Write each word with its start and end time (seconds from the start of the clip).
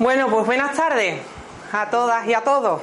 Bueno, 0.00 0.28
pues 0.28 0.46
buenas 0.46 0.74
tardes 0.74 1.20
a 1.70 1.88
todas 1.88 2.26
y 2.26 2.34
a 2.34 2.40
todos. 2.40 2.82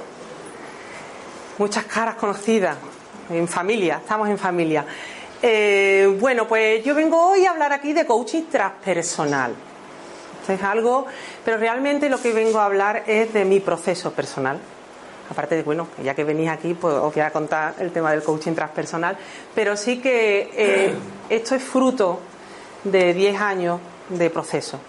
Muchas 1.58 1.84
caras 1.84 2.16
conocidas, 2.16 2.78
en 3.30 3.50
familia, 3.50 3.98
estamos 3.98 4.30
en 4.30 4.38
familia. 4.38 4.86
Eh, 5.42 6.16
bueno, 6.22 6.48
pues 6.48 6.82
yo 6.86 6.96
vengo 6.96 7.32
hoy 7.32 7.46
a 7.46 7.52
hablar 7.52 7.74
aquí 7.74 7.92
de 7.92 8.06
coaching 8.06 8.44
transpersonal. 8.44 9.54
Esto 10.40 10.54
es 10.54 10.64
algo, 10.64 11.08
pero 11.44 11.58
realmente 11.58 12.08
lo 12.08 12.22
que 12.22 12.32
vengo 12.32 12.60
a 12.60 12.66
hablar 12.66 13.04
es 13.06 13.34
de 13.34 13.44
mi 13.44 13.60
proceso 13.60 14.14
personal. 14.14 14.62
Aparte 15.30 15.56
de, 15.56 15.64
bueno, 15.64 15.88
ya 16.04 16.16
que 16.16 16.24
venís 16.24 16.50
aquí, 16.50 16.74
pues 16.74 16.94
os 16.94 17.14
voy 17.14 17.24
a 17.24 17.32
contar 17.32 17.76
el 17.80 17.92
tema 17.92 18.12
del 18.12 18.24
coaching 18.24 18.54
transpersonal, 18.54 19.18
pero 19.54 19.76
sí 19.76 20.00
que 20.00 20.50
eh, 20.54 20.94
esto 21.30 21.56
es 21.56 21.64
fruto 21.64 22.20
de 22.84 23.14
10 23.14 23.42
años 23.42 23.80
de 24.10 24.30
proceso. 24.30 24.80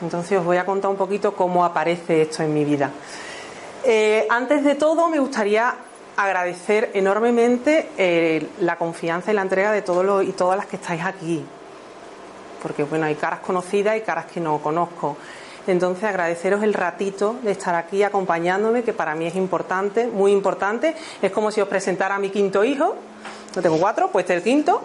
Entonces 0.00 0.38
os 0.38 0.44
voy 0.44 0.56
a 0.56 0.64
contar 0.64 0.90
un 0.90 0.96
poquito 0.96 1.34
cómo 1.34 1.64
aparece 1.64 2.22
esto 2.22 2.42
en 2.42 2.54
mi 2.54 2.64
vida. 2.64 2.90
Eh, 3.84 4.26
antes 4.30 4.64
de 4.64 4.74
todo, 4.74 5.08
me 5.08 5.18
gustaría 5.18 5.74
agradecer 6.16 6.90
enormemente 6.94 7.90
eh, 7.96 8.48
la 8.60 8.76
confianza 8.76 9.30
y 9.30 9.34
la 9.34 9.42
entrega 9.42 9.70
de 9.70 9.82
todos 9.82 10.04
los 10.04 10.24
y 10.24 10.32
todas 10.32 10.56
las 10.56 10.66
que 10.66 10.76
estáis 10.76 11.04
aquí. 11.04 11.44
Porque 12.62 12.82
bueno, 12.84 13.06
hay 13.06 13.14
caras 13.14 13.40
conocidas 13.40 13.96
y 13.96 14.00
caras 14.00 14.26
que 14.26 14.40
no 14.40 14.58
conozco. 14.58 15.16
Entonces 15.68 16.04
agradeceros 16.04 16.62
el 16.62 16.72
ratito 16.72 17.36
de 17.42 17.52
estar 17.52 17.74
aquí 17.74 18.02
acompañándome, 18.02 18.82
que 18.82 18.94
para 18.94 19.14
mí 19.14 19.26
es 19.26 19.34
importante, 19.34 20.06
muy 20.06 20.32
importante. 20.32 20.94
Es 21.20 21.30
como 21.30 21.50
si 21.50 21.60
os 21.60 21.68
presentara 21.68 22.14
a 22.14 22.18
mi 22.18 22.30
quinto 22.30 22.64
hijo. 22.64 22.96
No 23.54 23.60
tengo 23.60 23.78
cuatro, 23.78 24.08
pues 24.10 24.24
este 24.24 24.32
es 24.32 24.38
el 24.38 24.44
quinto. 24.44 24.82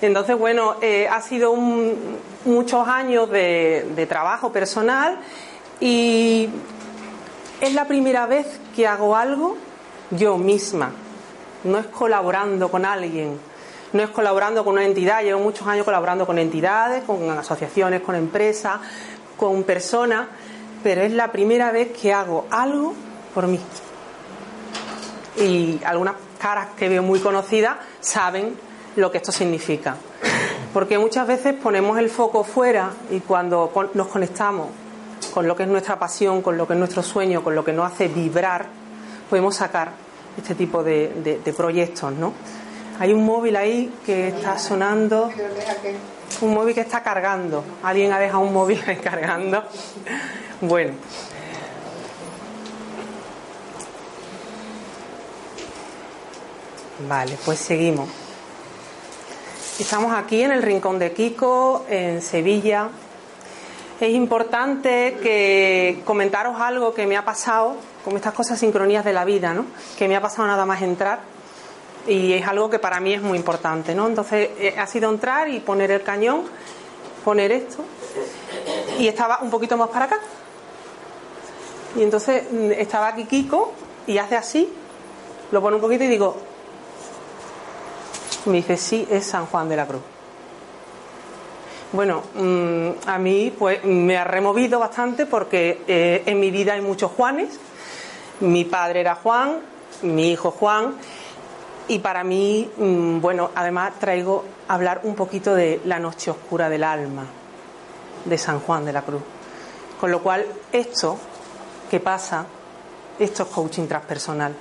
Entonces, 0.00 0.38
bueno, 0.38 0.76
eh, 0.80 1.06
ha 1.06 1.20
sido 1.20 1.54
muchos 1.54 2.88
años 2.88 3.30
de, 3.30 4.06
trabajo 4.08 4.50
personal 4.50 5.18
y 5.80 6.48
es 7.60 7.74
la 7.74 7.84
primera 7.84 8.24
vez 8.26 8.58
que 8.74 8.86
hago 8.86 9.14
algo 9.14 9.58
yo 10.10 10.38
misma. 10.38 10.92
No 11.64 11.78
es 11.78 11.86
colaborando 11.86 12.70
con 12.70 12.86
alguien, 12.86 13.38
no 13.92 14.02
es 14.02 14.08
colaborando 14.08 14.64
con 14.64 14.72
una 14.72 14.84
entidad. 14.84 15.22
Llevo 15.22 15.40
muchos 15.40 15.66
años 15.68 15.84
colaborando 15.84 16.26
con 16.26 16.38
entidades, 16.38 17.04
con 17.04 17.30
asociaciones, 17.30 18.00
con 18.00 18.16
empresas, 18.16 18.80
con 19.42 19.64
personas, 19.64 20.28
pero 20.84 21.02
es 21.02 21.10
la 21.10 21.32
primera 21.32 21.72
vez 21.72 21.88
que 22.00 22.12
hago 22.12 22.46
algo 22.48 22.94
por 23.34 23.48
mí. 23.48 23.58
Y 25.36 25.80
algunas 25.84 26.14
caras 26.38 26.68
que 26.78 26.88
veo 26.88 27.02
muy 27.02 27.18
conocidas 27.18 27.74
saben 27.98 28.54
lo 28.94 29.10
que 29.10 29.18
esto 29.18 29.32
significa. 29.32 29.96
Porque 30.72 30.96
muchas 30.96 31.26
veces 31.26 31.54
ponemos 31.54 31.98
el 31.98 32.08
foco 32.08 32.44
fuera 32.44 32.90
y 33.10 33.18
cuando 33.18 33.72
nos 33.94 34.06
conectamos 34.06 34.68
con 35.34 35.48
lo 35.48 35.56
que 35.56 35.64
es 35.64 35.68
nuestra 35.68 35.98
pasión, 35.98 36.40
con 36.40 36.56
lo 36.56 36.68
que 36.68 36.74
es 36.74 36.78
nuestro 36.78 37.02
sueño, 37.02 37.42
con 37.42 37.56
lo 37.56 37.64
que 37.64 37.72
nos 37.72 37.90
hace 37.90 38.06
vibrar, 38.06 38.66
podemos 39.28 39.56
sacar 39.56 39.90
este 40.38 40.54
tipo 40.54 40.84
de, 40.84 41.40
proyectos, 41.56 42.12
¿no? 42.12 42.32
Hay 43.00 43.12
un 43.12 43.24
móvil 43.24 43.56
ahí 43.56 43.92
que 44.06 44.28
está 44.28 44.56
sonando, 44.56 45.32
un 46.42 46.54
móvil 46.54 46.74
que 46.74 46.80
está 46.80 47.02
cargando. 47.02 47.64
Alguien 47.82 48.12
ha 48.12 48.18
dejado 48.18 48.40
un 48.40 48.52
móvil 48.52 48.82
cargando. 49.02 49.64
Bueno. 50.60 50.94
Vale, 57.08 57.36
pues 57.44 57.58
seguimos. 57.58 58.08
Estamos 59.78 60.12
aquí 60.14 60.42
en 60.42 60.52
el 60.52 60.62
Rincón 60.62 60.98
de 60.98 61.12
Kiko, 61.12 61.86
en 61.88 62.22
Sevilla. 62.22 62.88
Es 64.00 64.10
importante 64.10 65.18
que 65.22 66.02
comentaros 66.04 66.60
algo 66.60 66.92
que 66.92 67.06
me 67.06 67.16
ha 67.16 67.24
pasado, 67.24 67.76
como 68.04 68.16
estas 68.16 68.34
cosas 68.34 68.58
sincronías 68.58 69.04
de 69.04 69.12
la 69.12 69.24
vida, 69.24 69.54
¿no? 69.54 69.64
Que 69.98 70.08
me 70.08 70.16
ha 70.16 70.20
pasado 70.20 70.46
nada 70.46 70.66
más 70.66 70.82
entrar 70.82 71.31
y 72.06 72.32
es 72.32 72.46
algo 72.46 72.68
que 72.68 72.78
para 72.78 73.00
mí 73.00 73.14
es 73.14 73.22
muy 73.22 73.38
importante, 73.38 73.94
¿no? 73.94 74.06
Entonces 74.06 74.50
eh, 74.58 74.74
ha 74.78 74.86
sido 74.86 75.10
entrar 75.10 75.48
y 75.48 75.60
poner 75.60 75.90
el 75.90 76.02
cañón, 76.02 76.42
poner 77.24 77.52
esto 77.52 77.84
y 78.98 79.08
estaba 79.08 79.38
un 79.42 79.50
poquito 79.50 79.76
más 79.76 79.88
para 79.88 80.06
acá. 80.06 80.18
Y 81.96 82.02
entonces 82.02 82.44
mm, 82.50 82.72
estaba 82.72 83.08
aquí 83.08 83.24
Kiko 83.24 83.72
y 84.06 84.18
hace 84.18 84.36
así, 84.36 84.72
lo 85.50 85.60
pone 85.60 85.76
un 85.76 85.82
poquito 85.82 86.04
y 86.04 86.08
digo, 86.08 86.36
me 88.46 88.54
dice, 88.54 88.76
sí, 88.76 89.06
es 89.10 89.26
San 89.26 89.46
Juan 89.46 89.68
de 89.68 89.76
la 89.76 89.86
Cruz. 89.86 90.02
Bueno, 91.92 92.22
mm, 92.34 93.06
a 93.06 93.18
mí 93.18 93.52
pues 93.56 93.84
me 93.84 94.16
ha 94.16 94.24
removido 94.24 94.78
bastante 94.78 95.26
porque 95.26 95.82
eh, 95.86 96.22
en 96.24 96.40
mi 96.40 96.50
vida 96.50 96.72
hay 96.72 96.80
muchos 96.80 97.12
Juanes. 97.12 97.60
Mi 98.40 98.64
padre 98.64 99.00
era 99.00 99.14
Juan, 99.16 99.58
mi 100.02 100.32
hijo 100.32 100.50
Juan, 100.50 100.94
y 101.88 101.98
para 101.98 102.24
mí, 102.24 102.70
mm, 102.76 103.20
bueno, 103.20 103.50
además 103.54 103.92
traigo 103.98 104.44
hablar 104.68 105.00
un 105.04 105.14
poquito 105.14 105.54
de 105.54 105.80
la 105.84 105.98
noche 105.98 106.30
oscura 106.30 106.68
del 106.68 106.84
alma 106.84 107.26
de 108.24 108.38
San 108.38 108.60
Juan 108.60 108.84
de 108.84 108.92
la 108.92 109.02
Cruz. 109.02 109.22
Con 110.00 110.10
lo 110.10 110.22
cual, 110.22 110.46
esto 110.72 111.18
que 111.90 112.00
pasa, 112.00 112.46
esto 113.18 113.42
es 113.42 113.48
coaching 113.48 113.86
transpersonal. 113.86 114.54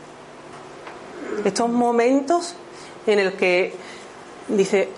Estos 1.46 1.70
momentos 1.70 2.56
en 3.08 3.20
el 3.20 3.34
que 3.34 3.74
dice, 4.48 4.90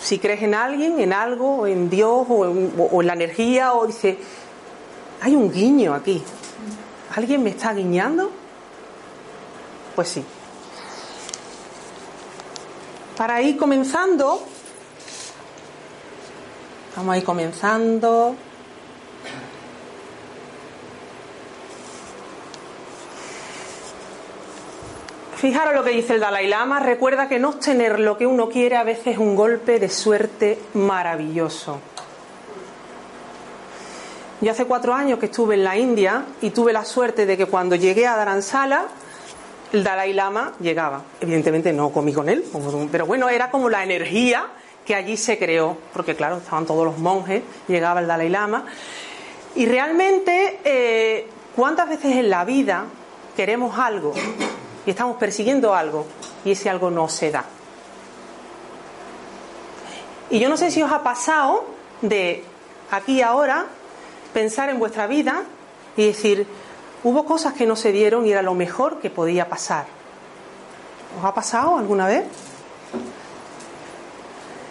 si 0.00 0.18
crees 0.18 0.42
en 0.42 0.54
alguien, 0.54 1.00
en 1.00 1.12
algo, 1.12 1.66
en 1.66 1.90
Dios 1.90 2.26
o 2.28 2.46
en, 2.46 3.06
la 3.06 3.12
energía, 3.12 3.74
o 3.74 3.86
dice, 3.86 4.18
hay 5.20 5.34
un 5.34 5.52
guiño 5.52 5.94
aquí. 5.94 6.22
¿Alguien 7.14 7.42
me 7.42 7.50
está 7.50 7.72
guiñando? 7.72 8.30
Pues 9.94 10.08
sí. 10.08 10.24
Para 13.16 13.40
ir 13.42 13.56
comenzando, 13.56 14.42
vamos 16.96 17.14
a 17.14 17.18
ir 17.18 17.24
comenzando. 17.24 18.34
Fijaros 25.36 25.74
lo 25.74 25.84
que 25.84 25.90
dice 25.90 26.14
el 26.14 26.20
Dalai 26.20 26.48
Lama, 26.48 26.80
recuerda 26.80 27.28
que 27.28 27.38
no 27.38 27.50
obtener 27.50 28.00
lo 28.00 28.18
que 28.18 28.26
uno 28.26 28.48
quiere 28.48 28.76
a 28.76 28.82
veces 28.82 29.08
es 29.08 29.18
un 29.18 29.36
golpe 29.36 29.78
de 29.78 29.90
suerte 29.90 30.58
maravilloso. 30.72 31.78
Yo 34.40 34.50
hace 34.50 34.64
cuatro 34.64 34.92
años 34.92 35.18
que 35.20 35.26
estuve 35.26 35.54
en 35.54 35.62
la 35.62 35.76
India 35.76 36.24
y 36.40 36.50
tuve 36.50 36.72
la 36.72 36.84
suerte 36.84 37.26
de 37.26 37.36
que 37.36 37.46
cuando 37.46 37.76
llegué 37.76 38.06
a 38.06 38.16
Dharamsala, 38.16 38.86
el 39.74 39.84
Dalai 39.84 40.12
Lama 40.12 40.52
llegaba. 40.60 41.02
Evidentemente 41.20 41.72
no 41.72 41.90
comí 41.90 42.12
con 42.12 42.28
él, 42.28 42.44
pero 42.90 43.06
bueno, 43.06 43.28
era 43.28 43.50
como 43.50 43.68
la 43.68 43.82
energía 43.82 44.46
que 44.86 44.94
allí 44.94 45.16
se 45.16 45.38
creó, 45.38 45.76
porque 45.92 46.14
claro, 46.14 46.36
estaban 46.36 46.64
todos 46.64 46.84
los 46.84 46.98
monjes, 46.98 47.42
llegaba 47.68 48.00
el 48.00 48.06
Dalai 48.06 48.28
Lama. 48.28 48.66
Y 49.56 49.66
realmente, 49.66 50.60
eh, 50.64 51.26
¿cuántas 51.56 51.88
veces 51.88 52.16
en 52.16 52.30
la 52.30 52.44
vida 52.44 52.84
queremos 53.36 53.78
algo 53.78 54.12
y 54.86 54.90
estamos 54.90 55.16
persiguiendo 55.16 55.74
algo 55.74 56.06
y 56.44 56.52
ese 56.52 56.70
algo 56.70 56.90
no 56.90 57.08
se 57.08 57.30
da. 57.30 57.44
Y 60.30 60.38
yo 60.38 60.48
no 60.48 60.56
sé 60.56 60.70
si 60.70 60.82
os 60.82 60.92
ha 60.92 61.02
pasado 61.02 61.64
de 62.02 62.44
aquí 62.90 63.18
y 63.18 63.22
ahora 63.22 63.66
pensar 64.32 64.68
en 64.68 64.78
vuestra 64.78 65.06
vida 65.06 65.42
y 65.96 66.06
decir, 66.06 66.46
hubo 67.04 67.24
cosas 67.24 67.52
que 67.52 67.66
no 67.66 67.76
se 67.76 67.92
dieron 67.92 68.26
y 68.26 68.32
era 68.32 68.42
lo 68.42 68.54
mejor 68.54 68.98
que 68.98 69.10
podía 69.10 69.48
pasar. 69.48 69.86
¿Os 71.18 71.24
ha 71.24 71.32
pasado 71.32 71.78
alguna 71.78 72.06
vez? 72.06 72.24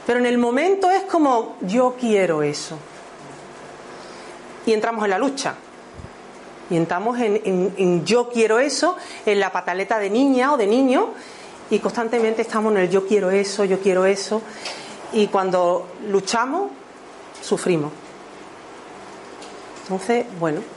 Pero 0.05 0.19
en 0.19 0.25
el 0.25 0.37
momento 0.37 0.91
es 0.91 1.03
como, 1.03 1.55
yo 1.61 1.95
quiero 1.97 2.43
eso. 2.43 2.77
Y 4.65 4.73
entramos 4.73 5.03
en 5.05 5.11
la 5.11 5.17
lucha. 5.17 5.55
Y 6.69 6.75
entramos 6.75 7.19
en, 7.19 8.03
yo 8.05 8.29
quiero 8.29 8.59
eso, 8.59 8.97
en 9.25 9.39
la 9.39 9.51
pataleta 9.51 9.99
de 9.99 10.09
niña 10.09 10.53
o 10.53 10.57
de 10.57 10.67
niño, 10.67 11.09
y 11.69 11.79
constantemente 11.79 12.41
estamos 12.41 12.73
en 12.73 12.79
el 12.79 12.89
yo 12.89 13.07
quiero 13.07 13.31
eso, 13.31 13.63
yo 13.63 13.79
quiero 13.79 14.05
eso. 14.05 14.41
Y 15.13 15.27
cuando 15.27 15.87
luchamos, 16.07 16.71
sufrimos. 17.41 17.91
Entonces, 19.83 20.25
bueno. 20.39 20.72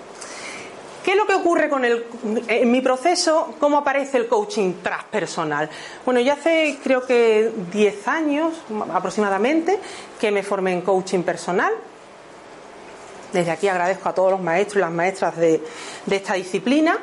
¿Qué 1.06 1.12
es 1.12 1.18
lo 1.18 1.24
que 1.24 1.34
ocurre 1.34 1.68
con 1.68 1.84
el, 1.84 2.04
en 2.48 2.68
mi 2.68 2.80
proceso? 2.80 3.54
¿Cómo 3.60 3.78
aparece 3.78 4.16
el 4.16 4.26
coaching 4.26 4.72
transpersonal? 4.82 5.70
Bueno, 6.04 6.18
ya 6.18 6.32
hace 6.32 6.78
creo 6.82 7.06
que 7.06 7.52
10 7.70 8.08
años 8.08 8.54
aproximadamente 8.92 9.78
que 10.18 10.32
me 10.32 10.42
formé 10.42 10.72
en 10.72 10.80
coaching 10.80 11.22
personal. 11.22 11.72
Desde 13.32 13.52
aquí 13.52 13.68
agradezco 13.68 14.08
a 14.08 14.14
todos 14.16 14.32
los 14.32 14.40
maestros 14.40 14.78
y 14.78 14.80
las 14.80 14.90
maestras 14.90 15.36
de, 15.36 15.62
esta 16.10 16.34
disciplina, 16.34 16.98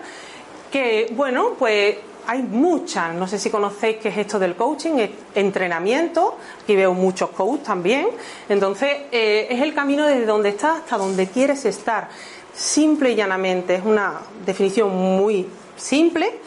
que, 0.69 1.07
bueno, 1.15 1.51
pues 1.57 1.95
hay 2.27 2.41
muchas, 2.41 3.15
no 3.15 3.25
sé 3.25 3.39
si 3.39 3.49
conocéis 3.49 3.97
qué 3.97 4.09
es 4.09 4.17
esto 4.17 4.37
del 4.37 4.57
coaching, 4.57 4.99
es 4.99 5.11
entrenamiento, 5.33 6.37
aquí 6.61 6.75
veo 6.75 6.93
muchos 6.93 7.29
coaches 7.29 7.65
también, 7.65 8.07
entonces 8.49 8.89
eh, 9.13 9.47
es 9.49 9.61
el 9.61 9.73
camino 9.73 10.05
desde 10.05 10.25
donde 10.25 10.49
estás 10.49 10.79
hasta 10.79 10.97
donde 10.97 11.27
quieres 11.27 11.63
estar, 11.63 12.09
simple 12.53 13.11
y 13.11 13.15
llanamente, 13.15 13.75
es 13.75 13.85
una 13.85 14.21
definición 14.45 14.95
muy 14.95 15.47
simple, 15.75 16.39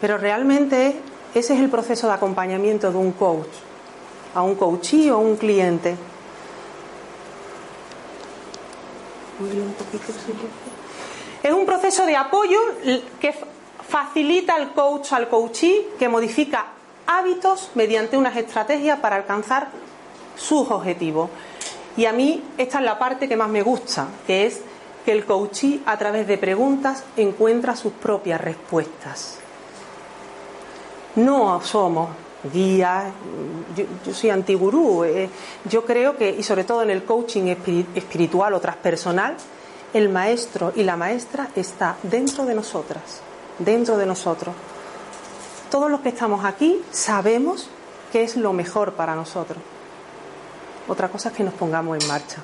pero 0.00 0.18
realmente 0.18 0.96
ese 1.34 1.54
es 1.54 1.60
el 1.60 1.70
proceso 1.70 2.06
de 2.08 2.14
acompañamiento 2.14 2.90
de 2.90 2.98
un 2.98 3.12
coach, 3.12 3.48
a 4.34 4.42
un 4.42 4.54
coachee 4.54 5.10
o 5.10 5.14
a 5.14 5.18
un 5.18 5.36
cliente. 5.36 5.96
Es 11.42 11.52
un 11.52 11.64
proceso 11.64 12.04
de 12.04 12.16
apoyo 12.16 12.58
que 13.20 13.34
facilita 13.88 14.54
al 14.54 14.72
coach, 14.72 15.12
al 15.12 15.28
coachee, 15.28 15.88
que 15.98 16.08
modifica 16.08 16.66
hábitos 17.06 17.70
mediante 17.74 18.16
unas 18.16 18.36
estrategias 18.36 18.98
para 19.00 19.16
alcanzar 19.16 19.68
sus 20.36 20.70
objetivos. 20.70 21.30
Y 21.96 22.04
a 22.06 22.12
mí 22.12 22.42
esta 22.56 22.78
es 22.78 22.84
la 22.84 22.98
parte 22.98 23.28
que 23.28 23.36
más 23.36 23.48
me 23.48 23.62
gusta, 23.62 24.08
que 24.26 24.46
es 24.46 24.60
que 25.04 25.12
el 25.12 25.24
coachee 25.24 25.82
a 25.86 25.98
través 25.98 26.26
de 26.26 26.38
preguntas 26.38 27.04
encuentra 27.16 27.76
sus 27.76 27.92
propias 27.92 28.40
respuestas. 28.40 29.38
No 31.16 31.60
somos 31.62 32.10
guías, 32.52 33.12
yo, 33.76 34.14
soy 34.14 34.30
antigurú, 34.30 35.04
eh, 35.04 35.28
yo 35.64 35.84
creo 35.84 36.16
que, 36.16 36.30
y 36.30 36.42
sobre 36.42 36.64
todo 36.64 36.82
en 36.82 36.90
el 36.90 37.04
coaching 37.04 37.54
espiritual 37.94 38.54
o 38.54 38.60
transpersonal, 38.60 39.36
el 39.92 40.08
maestro 40.08 40.72
y 40.76 40.84
la 40.84 40.96
maestra 40.96 41.48
está 41.56 41.96
dentro 42.02 42.46
de 42.46 42.54
nosotras 42.54 43.22
dentro 43.60 43.96
de 43.96 44.06
nosotros. 44.06 44.54
Todos 45.70 45.90
los 45.90 46.00
que 46.00 46.08
estamos 46.08 46.44
aquí 46.44 46.82
sabemos 46.90 47.68
qué 48.10 48.24
es 48.24 48.36
lo 48.36 48.52
mejor 48.52 48.94
para 48.94 49.14
nosotros. 49.14 49.58
Otra 50.88 51.08
cosa 51.08 51.28
es 51.28 51.36
que 51.36 51.44
nos 51.44 51.54
pongamos 51.54 52.02
en 52.02 52.08
marcha. 52.08 52.42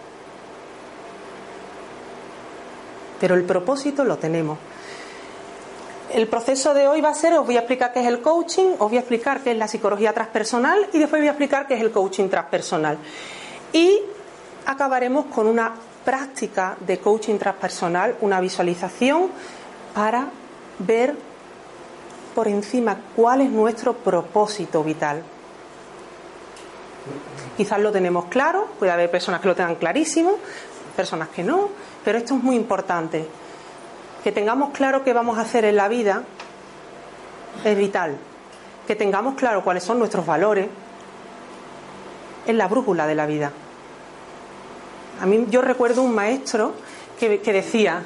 Pero 3.21 3.35
el 3.35 3.45
propósito 3.45 4.05
lo 4.05 4.19
tenemos. 4.19 4.59
El 6.13 6.29
proceso 6.29 6.73
de 6.73 6.87
hoy 6.87 7.01
va 7.01 7.11
a 7.11 7.15
ser, 7.15 7.35
os 7.35 7.45
voy 7.45 7.57
a 7.57 7.61
explicar 7.61 7.93
qué 7.93 8.01
es 8.01 8.07
el 8.07 8.21
coaching, 8.21 8.75
os 8.79 8.89
voy 8.89 8.97
a 8.97 9.01
explicar 9.01 9.41
qué 9.41 9.53
es 9.53 9.59
la 9.59 9.67
psicología 9.67 10.13
transpersonal 10.13 10.89
y 10.93 10.99
después 10.99 11.21
voy 11.21 11.29
a 11.29 11.33
explicar 11.33 11.67
qué 11.67 11.75
es 11.75 11.81
el 11.81 11.91
coaching 11.91 12.29
transpersonal. 12.29 12.99
Y 13.73 14.01
acabaremos 14.67 15.27
con 15.27 15.47
una 15.47 15.73
práctica 16.05 16.77
de 16.81 16.99
coaching 16.99 17.37
transpersonal, 17.39 18.17
una 18.21 18.41
visualización 18.41 19.31
para 19.95 20.29
ver 20.79 21.17
por 22.35 22.49
encima 22.49 22.99
cuál 23.17 23.41
es 23.41 23.51
nuestro 23.51 23.95
propósito 23.95 24.85
vital. 24.85 25.23
Quizás 27.57 27.81
lo 27.81 27.91
tenemos 27.91 28.27
claro, 28.27 28.69
puede 28.79 28.93
haber 28.93 29.11
personas 29.11 29.41
que 29.41 29.49
lo 29.49 29.57
tengan 29.57 29.77
clarísimo, 29.77 30.37
personas 30.95 31.29
que 31.31 31.43
no, 31.43 31.71
pero 32.07 32.19
esto 32.19 32.37
es 32.37 32.43
muy 32.45 32.55
importante. 32.55 33.27
Que 34.23 34.31
tengamos 34.31 34.71
claro 34.71 35.03
qué 35.03 35.13
vamos 35.13 35.39
a 35.39 35.41
hacer 35.41 35.65
en 35.65 35.75
la 35.75 35.89
vida 35.89 36.23
es 37.65 37.77
vital. 37.77 38.17
Que 38.87 38.95
tengamos 38.95 39.35
claro 39.35 39.65
cuáles 39.65 39.83
son 39.83 39.99
nuestros 39.99 40.25
valores 40.25 40.69
es 42.47 42.55
la 42.55 42.69
brújula 42.69 43.09
de 43.09 43.17
la 43.17 43.27
vida. 43.27 43.51
A 45.21 45.27
mí 45.27 45.47
yo 45.51 45.63
recuerdo 45.63 46.03
un 46.03 46.15
maestro 46.15 46.75
que, 47.19 47.41
que 47.41 47.53
decía, 47.53 48.03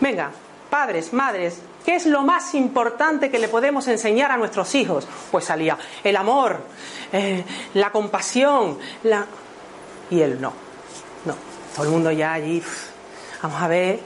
venga, 0.00 0.32
padres, 0.68 1.12
madres, 1.12 1.60
¿qué 1.84 1.94
es 1.94 2.06
lo 2.06 2.22
más 2.22 2.56
importante 2.56 3.30
que 3.30 3.38
le 3.38 3.46
podemos 3.46 3.86
enseñar 3.86 4.32
a 4.32 4.36
nuestros 4.36 4.74
hijos? 4.74 5.06
Pues 5.30 5.44
salía 5.44 5.78
el 6.02 6.16
amor, 6.16 6.58
eh, 7.12 7.44
la 7.74 7.92
compasión, 7.92 8.78
la... 9.04 9.26
Y 10.10 10.22
él 10.22 10.40
no, 10.40 10.52
no, 11.24 11.36
todo 11.76 11.84
el 11.84 11.92
mundo 11.92 12.10
ya 12.10 12.32
allí, 12.32 12.60
vamos 13.42 13.60
a 13.62 13.68
ver. 13.68 14.00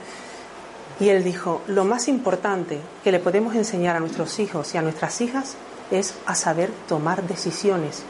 Y 0.98 1.08
él 1.08 1.24
dijo, 1.24 1.62
lo 1.66 1.84
más 1.84 2.08
importante 2.08 2.78
que 3.02 3.12
le 3.12 3.20
podemos 3.20 3.54
enseñar 3.54 3.96
a 3.96 4.00
nuestros 4.00 4.38
hijos 4.38 4.74
y 4.74 4.78
a 4.78 4.82
nuestras 4.82 5.20
hijas 5.20 5.56
es 5.90 6.14
a 6.26 6.34
saber 6.34 6.70
tomar 6.88 7.22
decisiones. 7.22 8.02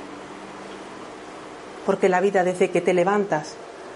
Porque 1.87 2.09
la 2.09 2.21
vida 2.21 2.45
desde 2.45 2.71
que 2.71 2.81
te 2.81 2.93
levantas 2.93 3.55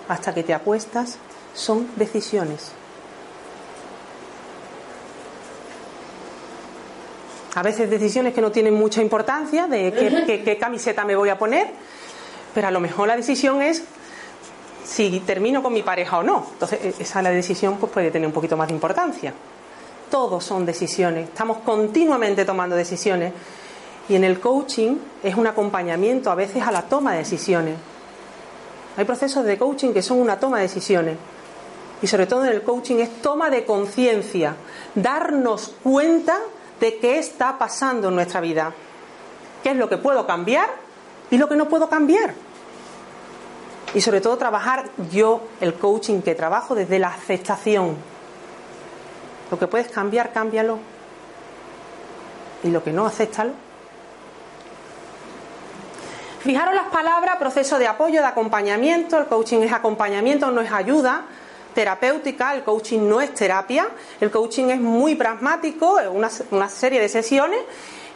hasta 0.09 0.33
que 0.33 0.43
te 0.43 0.55
acuestas 0.55 1.19
son 1.55 1.89
decisiones. 1.97 2.73
A 7.55 7.63
veces 7.63 7.89
decisiones 7.89 8.35
que 8.35 8.41
no 8.41 8.51
tienen 8.51 8.75
mucha 8.75 9.01
importancia 9.01 9.69
de 9.69 9.93
qué, 10.45 10.59
camiseta 10.59 11.05
me 11.05 11.15
voy 11.15 11.29
a 11.29 11.39
poner, 11.39 11.69
pero 12.53 12.67
a 12.67 12.71
lo 12.73 12.81
mejor 12.81 13.07
la 13.07 13.17
decisión 13.17 13.63
es 13.63 13.85
si 14.95 15.19
termino 15.21 15.61
con 15.61 15.73
mi 15.73 15.83
pareja 15.83 16.19
o 16.19 16.23
no. 16.23 16.47
Entonces, 16.53 16.79
e, 16.85 17.03
esa 17.03 17.21
la 17.21 17.31
decisión 17.31 17.79
pues, 17.79 17.91
puede 17.91 18.13
tener 18.13 18.29
un 18.29 18.33
poquito 18.33 18.57
más 18.57 18.69
de 18.69 18.75
importancia. 18.75 19.35
Todos 20.09 20.45
son 20.45 20.65
decisiones, 20.65 21.29
estamos 21.31 21.59
continuamente 21.65 22.45
tomando 22.45 22.77
decisiones 22.77 23.33
y 24.09 24.15
en 24.15 24.23
el 24.23 24.39
coaching 24.39 24.97
es 25.25 25.35
un 25.35 25.49
acompañamiento 25.49 26.31
a 26.31 26.37
veces 26.37 26.63
a 26.63 26.71
la 26.71 26.83
toma 26.83 27.13
de 27.13 27.19
decisiones. 27.19 27.77
Hay 28.97 29.05
procesos 29.05 29.45
de 29.45 29.59
coaching 29.59 29.93
que 29.93 30.03
son 30.03 30.21
una 30.21 30.39
toma 30.39 30.59
de 30.59 30.65
decisiones 30.65 31.17
y 32.01 32.07
sobre 32.07 32.27
todo 32.27 32.45
en 32.45 32.53
el 32.53 32.63
coaching 32.63 32.97
es 32.99 33.21
toma 33.21 33.51
de 33.51 33.65
conciencia, 33.65 34.55
darnos 34.95 35.75
cuenta 35.83 36.39
de 36.79 36.99
qué 36.99 37.19
está 37.19 37.59
pasando 37.59 38.11
en 38.11 38.15
nuestra 38.15 38.41
vida, 38.41 38.73
qué 39.65 39.71
es 39.71 39.77
lo 39.77 39.89
que 39.89 39.97
puedo 39.97 40.25
cambiar 40.25 40.69
y 41.33 41.39
lo 41.39 41.49
que 41.49 41.57
no 41.57 41.69
puedo 41.69 41.89
cambiar. 41.89 42.35
Y 43.95 44.01
sobre 44.01 44.21
todo 44.21 44.37
trabajar 44.37 44.91
yo, 45.11 45.43
el 45.61 45.75
coaching 45.75 46.21
que 46.21 46.35
trabajo 46.35 46.75
desde 46.75 46.99
la 46.99 47.09
aceptación. 47.09 47.97
Lo 49.51 49.59
que 49.59 49.69
puedes 49.69 49.89
cambiar, 49.89 50.33
cámbialo. 50.33 50.79
Y 52.65 52.71
lo 52.71 52.83
que 52.83 52.93
no, 52.93 53.07
acéptalo. 53.07 53.53
Fijaros 56.41 56.75
las 56.75 56.89
palabras, 56.89 57.37
proceso 57.37 57.79
de 57.79 57.87
apoyo, 57.87 58.21
de 58.21 58.27
acompañamiento. 58.27 59.17
El 59.19 59.27
coaching 59.27 59.61
es 59.61 59.73
acompañamiento, 59.73 60.51
no 60.51 60.61
es 60.61 60.73
ayuda 60.73 61.25
terapéutica, 61.75 62.55
el 62.55 62.63
coaching 62.63 63.01
no 63.01 63.21
es 63.21 63.35
terapia, 63.35 63.89
el 64.21 64.31
coaching 64.31 64.71
es 64.71 64.81
muy 64.81 65.17
pragmático, 65.17 65.99
una, 66.11 66.31
una 66.53 66.69
serie 66.69 67.01
de 67.01 67.09
sesiones 67.09 67.59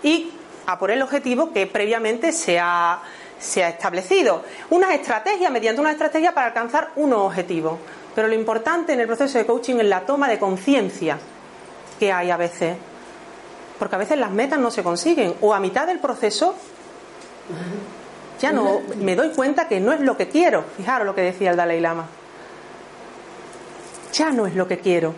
y 0.02 0.32
a 0.66 0.78
por 0.78 0.90
el 0.90 1.02
objetivo 1.02 1.52
que 1.52 1.66
previamente 1.66 2.30
se 2.32 2.58
ha, 2.60 3.00
se 3.38 3.64
ha 3.64 3.68
establecido. 3.68 4.42
Una 4.70 4.94
estrategia, 4.94 5.50
mediante 5.50 5.80
una 5.80 5.92
estrategia 5.92 6.32
para 6.32 6.48
alcanzar 6.48 6.90
unos 6.96 7.20
objetivos. 7.20 7.78
Pero 8.14 8.28
lo 8.28 8.34
importante 8.34 8.92
en 8.92 9.00
el 9.00 9.06
proceso 9.06 9.38
de 9.38 9.46
coaching 9.46 9.76
es 9.76 9.86
la 9.86 10.00
toma 10.00 10.28
de 10.28 10.38
conciencia 10.38 11.18
que 11.98 12.12
hay 12.12 12.30
a 12.30 12.36
veces. 12.36 12.76
Porque 13.78 13.94
a 13.94 13.98
veces 13.98 14.18
las 14.18 14.30
metas 14.30 14.58
no 14.58 14.70
se 14.70 14.82
consiguen. 14.82 15.34
O 15.40 15.54
a 15.54 15.60
mitad 15.60 15.86
del 15.86 16.00
proceso 16.00 16.54
ya 18.40 18.52
no 18.52 18.80
me 18.96 19.14
doy 19.16 19.30
cuenta 19.30 19.68
que 19.68 19.80
no 19.80 19.92
es 19.92 20.00
lo 20.00 20.16
que 20.16 20.28
quiero. 20.28 20.64
Fijaros 20.76 21.06
lo 21.06 21.14
que 21.14 21.22
decía 21.22 21.50
el 21.50 21.56
Dalai 21.56 21.80
Lama 21.80 22.06
ya 24.12 24.30
no 24.30 24.46
es 24.46 24.54
lo 24.54 24.66
que 24.66 24.78
quiero, 24.78 25.14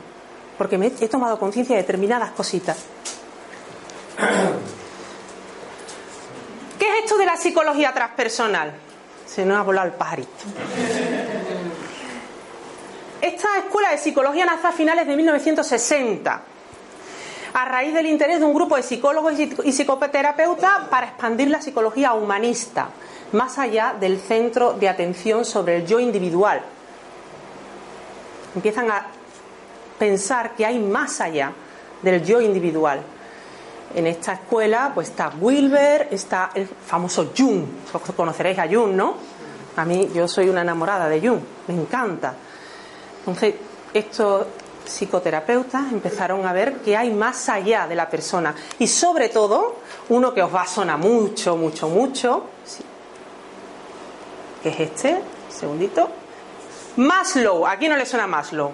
porque 0.59 0.77
he 1.01 1.09
tomado 1.09 1.39
conciencia 1.39 1.77
de 1.77 1.83
determinadas 1.83 2.31
cositas. 2.33 2.77
¿Qué 6.81 6.89
es 6.89 7.05
esto 7.05 7.19
de 7.19 7.27
la 7.27 7.37
psicología 7.37 7.93
transpersonal? 7.93 8.73
Se 9.27 9.45
nos 9.45 9.59
ha 9.59 9.63
volado 9.63 9.89
el 9.89 9.93
pajarito. 9.93 10.31
Esta 13.21 13.59
escuela 13.59 13.91
de 13.91 13.99
psicología 13.99 14.47
nace 14.47 14.67
a 14.67 14.73
finales 14.73 15.07
de 15.07 15.15
1960 15.15 16.43
a 17.53 17.65
raíz 17.67 17.93
del 17.93 18.07
interés 18.07 18.39
de 18.39 18.47
un 18.47 18.55
grupo 18.55 18.77
de 18.77 18.83
psicólogos 18.83 19.35
y 19.39 19.73
psicoterapeutas 19.73 20.89
para 20.89 21.09
expandir 21.09 21.51
la 21.51 21.61
psicología 21.61 22.15
humanista, 22.15 22.89
más 23.33 23.59
allá 23.59 23.95
del 24.01 24.19
centro 24.19 24.73
de 24.73 24.89
atención 24.89 25.45
sobre 25.45 25.77
el 25.77 25.87
yo 25.87 26.01
individual, 26.01 26.63
empiezan 28.55 28.91
a 28.91 29.07
pensar 29.99 30.55
que 30.55 30.65
hay 30.65 30.79
más 30.79 31.21
allá 31.21 31.53
del 32.01 32.25
yo 32.25 32.41
individual. 32.41 33.03
En 33.95 34.07
esta 34.07 34.35
escuela 34.35 34.93
pues 34.95 35.09
está 35.09 35.33
Wilber, 35.41 36.09
está 36.11 36.51
el 36.55 36.67
famoso 36.67 37.33
Jung, 37.37 37.65
conoceréis 38.17 38.59
a 38.59 38.69
Jung, 38.69 38.93
¿no? 38.93 39.15
A 39.77 39.85
mí 39.85 40.11
yo 40.15 40.29
soy 40.29 40.49
una 40.49 40.63
enamorada 40.63 41.09
de 41.09 41.21
Jung, 41.21 41.41
me 41.69 41.75
encanta. 41.75 42.35
Entonces, 43.21 43.55
estos 43.93 44.47
psicoterapeutas 44.85 45.93
empezaron 45.93 46.47
a 46.47 46.53
ver 46.53 46.77
que 46.79 46.97
hay 46.97 47.11
más 47.11 47.49
allá 47.49 47.87
de 47.87 47.95
la 47.95 48.09
persona 48.09 48.55
y 48.79 48.87
sobre 48.87 49.29
todo 49.29 49.77
uno 50.09 50.33
que 50.35 50.43
os 50.43 50.55
va 50.55 50.63
a 50.63 50.67
sonar 50.67 50.99
mucho, 50.99 51.57
mucho, 51.57 51.89
mucho, 51.89 52.45
que 54.63 54.69
es 54.69 54.81
este, 54.81 55.21
segundito, 55.49 56.09
Maslow, 56.97 57.67
¿a 57.67 57.77
quién 57.77 57.93
no 57.93 57.97
le 57.99 58.07
suena 58.07 58.27
Maslow? 58.27 58.73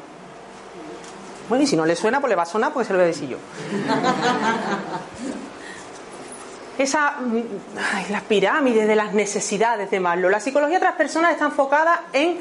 Bueno, 1.49 1.65
y 1.65 1.67
si 1.67 1.77
no 1.77 1.87
le 1.87 1.95
suena, 1.95 2.21
pues 2.21 2.29
le 2.31 2.37
va 2.37 2.43
a 2.43 2.47
sonar 2.47 2.73
porque 2.73 2.87
se 2.87 2.93
lo 2.93 2.99
voy 2.99 3.05
a 3.05 3.09
decir 3.09 3.29
yo. 3.29 3.39
esa 6.79 7.17
la 8.11 8.21
pirámide 8.23 8.87
de 8.87 8.97
las 8.97 9.15
necesidades 9.15 9.91
de 9.91 10.01
Maslow. 10.01 10.31
La 10.31 10.41
psicología 10.41 10.79
transpersonal 10.79 11.33
está 11.33 11.47
enfocada 11.47 12.05
en 12.13 12.39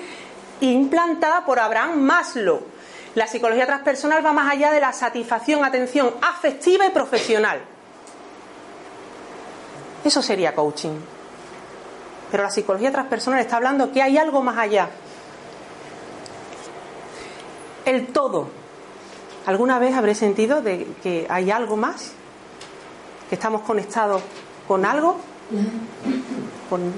implantada 0.62 1.46
por 1.46 1.60
Abraham 1.60 2.00
Maslow. 2.02 2.62
La 3.16 3.28
psicología 3.28 3.66
transpersonal 3.66 4.26
va 4.26 4.34
más 4.34 4.52
allá 4.52 4.72
de 4.72 4.82
la 4.82 4.92
satisfacción, 4.92 5.64
atención 5.64 6.14
afectiva 6.22 6.86
y 6.86 6.90
profesional. 6.90 7.62
Eso 10.04 10.22
sería 10.22 10.54
coaching. 10.54 11.00
Pero 12.30 12.44
la 12.44 12.50
psicología 12.50 12.92
transpersonal 12.92 13.40
está 13.40 13.56
hablando 13.56 13.92
que 13.92 14.02
hay 14.02 14.18
algo 14.18 14.42
más 14.42 14.58
allá. 14.58 14.90
El 17.86 18.08
todo. 18.08 18.65
¿Alguna 19.46 19.80
vez 19.80 19.96
habré 19.96 20.16
sentido 20.16 20.62
de 20.62 20.88
que 21.04 21.28
hay 21.30 21.52
algo 21.52 21.78
más? 21.78 22.14
que 23.30 23.36
estamos 23.36 23.62
conectados 23.62 24.22
con 24.68 24.86
algo, 24.86 25.18
con 26.70 26.94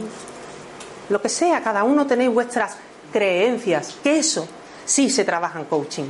lo 1.10 1.22
que 1.22 1.30
sea, 1.30 1.62
cada 1.64 1.84
uno 1.84 2.06
tenéis 2.06 2.34
vuestras 2.34 2.78
creencias, 3.12 3.98
que 4.04 4.20
eso 4.20 4.48
sí 4.86 5.10
se 5.10 5.24
trabaja 5.24 5.60
en 5.60 5.66
coaching. 5.66 6.06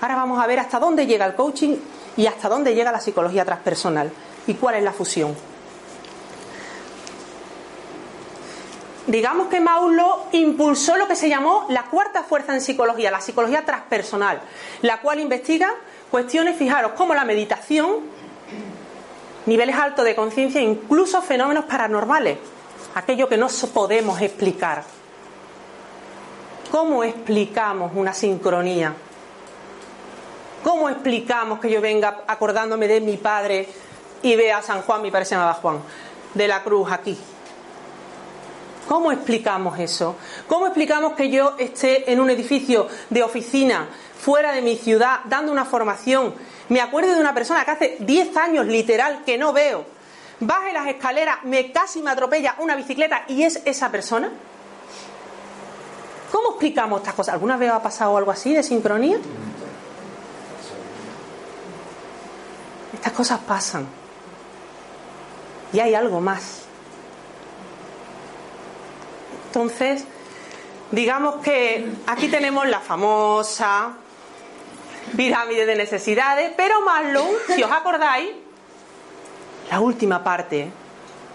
Ahora 0.00 0.16
vamos 0.16 0.42
a 0.42 0.46
ver 0.46 0.60
hasta 0.60 0.78
dónde 0.78 1.06
llega 1.06 1.26
el 1.26 1.34
coaching 1.34 1.76
y 2.16 2.26
hasta 2.26 2.48
dónde 2.48 2.74
llega 2.74 2.92
la 2.92 3.00
psicología 3.00 3.44
transpersonal 3.44 4.10
y 4.46 4.54
cuál 4.54 4.76
es 4.76 4.84
la 4.84 4.92
fusión. 4.92 5.34
Digamos 9.08 9.48
que 9.48 9.58
Maulo 9.58 10.26
impulsó 10.32 10.98
lo 10.98 11.08
que 11.08 11.16
se 11.16 11.30
llamó 11.30 11.64
la 11.70 11.84
cuarta 11.84 12.24
fuerza 12.24 12.52
en 12.52 12.60
psicología, 12.60 13.10
la 13.10 13.22
psicología 13.22 13.64
transpersonal, 13.64 14.38
la 14.82 15.00
cual 15.00 15.18
investiga 15.18 15.70
cuestiones, 16.10 16.58
fijaros, 16.58 16.92
como 16.92 17.14
la 17.14 17.24
meditación, 17.24 18.00
niveles 19.46 19.76
altos 19.76 20.04
de 20.04 20.14
conciencia, 20.14 20.60
incluso 20.60 21.22
fenómenos 21.22 21.64
paranormales, 21.64 22.36
aquello 22.94 23.30
que 23.30 23.38
no 23.38 23.48
podemos 23.72 24.20
explicar. 24.20 24.84
¿Cómo 26.70 27.02
explicamos 27.02 27.92
una 27.94 28.12
sincronía? 28.12 28.92
¿Cómo 30.62 30.90
explicamos 30.90 31.60
que 31.60 31.70
yo 31.70 31.80
venga 31.80 32.24
acordándome 32.26 32.86
de 32.86 33.00
mi 33.00 33.16
padre 33.16 33.70
y 34.20 34.36
vea 34.36 34.58
a 34.58 34.62
San 34.62 34.82
Juan, 34.82 35.00
mi 35.00 35.10
padre 35.10 35.24
se 35.24 35.36
Juan, 35.36 35.78
de 36.34 36.46
la 36.46 36.62
cruz 36.62 36.92
aquí? 36.92 37.18
¿Cómo 38.88 39.12
explicamos 39.12 39.78
eso? 39.78 40.16
¿Cómo 40.46 40.66
explicamos 40.66 41.12
que 41.12 41.30
yo 41.30 41.54
esté 41.58 42.10
en 42.10 42.20
un 42.20 42.30
edificio 42.30 42.88
de 43.10 43.22
oficina 43.22 43.88
fuera 44.18 44.52
de 44.52 44.62
mi 44.62 44.76
ciudad 44.76 45.20
dando 45.26 45.52
una 45.52 45.64
formación 45.64 46.34
me 46.68 46.82
acuerdo 46.82 47.14
de 47.14 47.20
una 47.20 47.34
persona 47.34 47.64
que 47.64 47.70
hace 47.70 47.96
10 48.00 48.36
años 48.36 48.66
literal 48.66 49.24
que 49.24 49.38
no 49.38 49.52
veo. 49.52 49.86
Baje 50.40 50.72
las 50.72 50.86
escaleras, 50.86 51.38
me 51.44 51.72
casi 51.72 52.02
me 52.02 52.10
atropella 52.10 52.56
una 52.58 52.76
bicicleta 52.76 53.24
y 53.26 53.42
es 53.42 53.60
esa 53.64 53.90
persona. 53.90 54.30
¿Cómo 56.30 56.50
explicamos 56.50 57.00
estas 57.00 57.14
cosas? 57.14 57.34
¿Alguna 57.34 57.56
vez 57.56 57.70
ha 57.70 57.82
pasado 57.82 58.16
algo 58.16 58.30
así 58.30 58.52
de 58.52 58.62
sincronía? 58.62 59.18
Estas 62.92 63.12
cosas 63.14 63.40
pasan. 63.40 63.86
Y 65.72 65.80
hay 65.80 65.94
algo 65.94 66.20
más. 66.20 66.67
Entonces, 69.48 70.04
digamos 70.90 71.36
que 71.36 71.90
aquí 72.06 72.28
tenemos 72.28 72.68
la 72.68 72.80
famosa 72.80 73.94
pirámide 75.16 75.64
de 75.64 75.74
necesidades, 75.74 76.52
pero 76.54 76.82
Maslow, 76.82 77.26
si 77.54 77.62
os 77.62 77.72
acordáis, 77.72 78.28
la 79.70 79.80
última 79.80 80.22
parte 80.22 80.70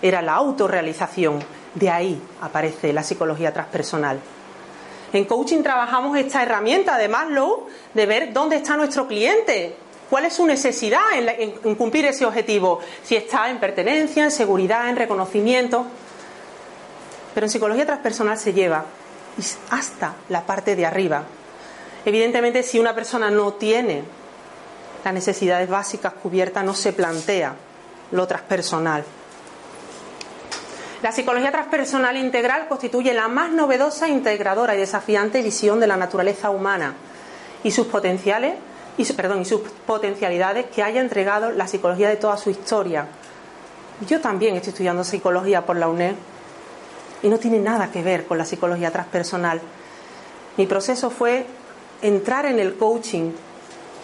era 0.02 0.22
la 0.22 0.34
autorrealización. 0.34 1.44
De 1.74 1.90
ahí 1.90 2.22
aparece 2.42 2.94
la 2.94 3.02
psicología 3.02 3.52
transpersonal. 3.52 4.20
En 5.12 5.26
coaching 5.26 5.64
trabajamos 5.64 6.16
esta 6.18 6.44
herramienta 6.44 7.00
de 7.00 7.08
Maslow 7.08 7.68
de 7.94 8.06
ver 8.06 8.32
dónde 8.32 8.58
está 8.58 8.78
nuestro 8.78 9.08
cliente, 9.08 9.76
cuál 10.10 10.26
es 10.26 10.34
su 10.34 10.46
necesidad 10.46 11.02
en, 11.16 11.76
cumplir 11.76 12.06
ese 12.06 12.26
objetivo, 12.26 12.80
si 13.04 13.16
está 13.16 13.50
en 13.50 13.60
pertenencia, 13.60 14.24
en 14.24 14.32
seguridad, 14.32 14.90
en 14.90 14.98
reconocimiento. 14.98 15.88
Pero 17.34 17.46
en 17.46 17.50
psicología 17.50 17.86
transpersonal 17.86 18.38
se 18.38 18.54
lleva 18.54 18.86
hasta 19.72 20.14
la 20.30 20.46
parte 20.46 20.76
de 20.76 20.86
arriba, 20.86 21.24
Evidentemente, 22.06 22.64
si 22.64 22.80
una 22.80 22.94
persona 22.94 23.32
no 23.32 23.54
tiene 23.54 24.04
las 25.04 25.14
necesidades 25.14 25.70
básicas 25.70 26.14
cubiertas, 26.14 26.64
no 26.64 26.74
se 26.74 26.94
plantea 26.94 27.56
lo 28.12 28.28
transpersonal. 28.28 29.04
La 31.02 31.12
psicología 31.12 31.52
transpersonal 31.52 32.18
integral 32.18 32.68
constituye 32.68 33.14
la 33.14 33.28
más 33.28 33.52
novedosa, 33.52 34.08
integradora 34.08 34.76
y 34.76 34.80
desafiante 34.80 35.42
visión 35.42 35.80
de 35.80 35.88
la 35.88 35.98
naturaleza 35.98 36.50
humana 36.50 36.94
y 37.64 37.72
sus 37.72 37.88
potenciales 37.88 38.56
y, 38.98 39.12
perdón, 39.14 39.42
y 39.42 39.46
sus 39.46 39.62
potencialidades 39.86 40.68
que 40.68 40.84
haya 40.84 41.02
entregado 41.02 41.52
la 41.52 41.68
psicología 41.68 42.10
de 42.10 42.18
toda 42.18 42.38
su 42.38 42.50
historia. 42.50 43.08
Yo 44.08 44.22
también 44.22 44.56
estoy 44.56 44.72
estudiando 44.72 45.04
psicología 45.04 45.66
por 45.66 45.78
la 45.78 45.88
UNED 45.88 46.16
y 47.24 47.30
no 47.30 47.40
tiene 47.40 47.60
nada 47.60 47.90
que 47.90 48.04
ver 48.04 48.26
con 48.28 48.38
la 48.38 48.46
psicología 48.46 48.92
transpersonal. 48.92 49.62
Mi 50.58 50.68
proceso 50.68 51.10
fue 51.10 51.48
entrar 52.02 52.46
en 52.46 52.60
el 52.60 52.76
coaching, 52.76 53.32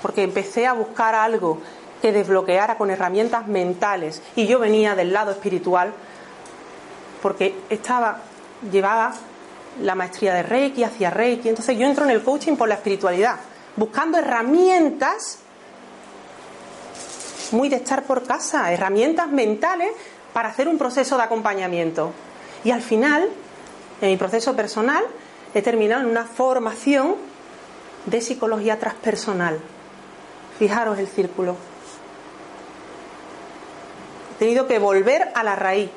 porque 0.01 0.23
empecé 0.23 0.65
a 0.65 0.73
buscar 0.73 1.13
algo 1.13 1.59
que 2.01 2.11
desbloqueara 2.11 2.77
con 2.77 2.89
herramientas 2.89 3.47
mentales 3.47 4.21
y 4.35 4.47
yo 4.47 4.57
venía 4.57 4.95
del 4.95 5.11
lado 5.11 5.31
espiritual 5.31 5.93
porque 7.21 7.53
estaba 7.69 8.21
llevaba 8.71 9.13
la 9.81 9.95
maestría 9.95 10.33
de 10.33 10.43
Reiki 10.43 10.83
hacia 10.83 11.09
Reiki, 11.09 11.49
entonces 11.49 11.77
yo 11.77 11.85
entro 11.85 12.05
en 12.05 12.11
el 12.11 12.23
coaching 12.23 12.55
por 12.55 12.67
la 12.67 12.75
espiritualidad, 12.75 13.35
buscando 13.75 14.17
herramientas 14.17 15.39
muy 17.51 17.69
de 17.69 17.77
estar 17.77 18.03
por 18.03 18.23
casa, 18.23 18.71
herramientas 18.71 19.29
mentales 19.29 19.91
para 20.33 20.49
hacer 20.49 20.67
un 20.67 20.77
proceso 20.77 21.17
de 21.17 21.23
acompañamiento. 21.23 22.11
Y 22.63 22.71
al 22.71 22.81
final, 22.81 23.29
en 24.01 24.09
mi 24.09 24.17
proceso 24.17 24.55
personal, 24.55 25.03
he 25.53 25.61
terminado 25.61 26.01
en 26.01 26.07
una 26.07 26.25
formación 26.25 27.15
de 28.05 28.21
psicología 28.21 28.79
transpersonal. 28.79 29.59
Fijaros 30.57 30.97
el 30.99 31.07
círculo. 31.07 31.55
He 34.35 34.39
tenido 34.39 34.67
que 34.67 34.79
volver 34.79 35.31
a 35.33 35.43
la 35.43 35.55
raíz. 35.55 35.89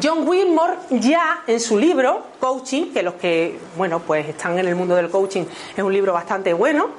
John 0.00 0.26
Wilmore 0.26 0.74
ya 0.90 1.42
en 1.48 1.58
su 1.58 1.76
libro 1.76 2.24
Coaching, 2.38 2.92
que 2.92 3.02
los 3.02 3.14
que 3.14 3.58
bueno 3.76 3.98
pues 4.00 4.28
están 4.28 4.56
en 4.56 4.68
el 4.68 4.76
mundo 4.76 4.94
del 4.94 5.10
coaching 5.10 5.44
es 5.76 5.82
un 5.82 5.92
libro 5.92 6.12
bastante 6.12 6.52
bueno. 6.52 6.90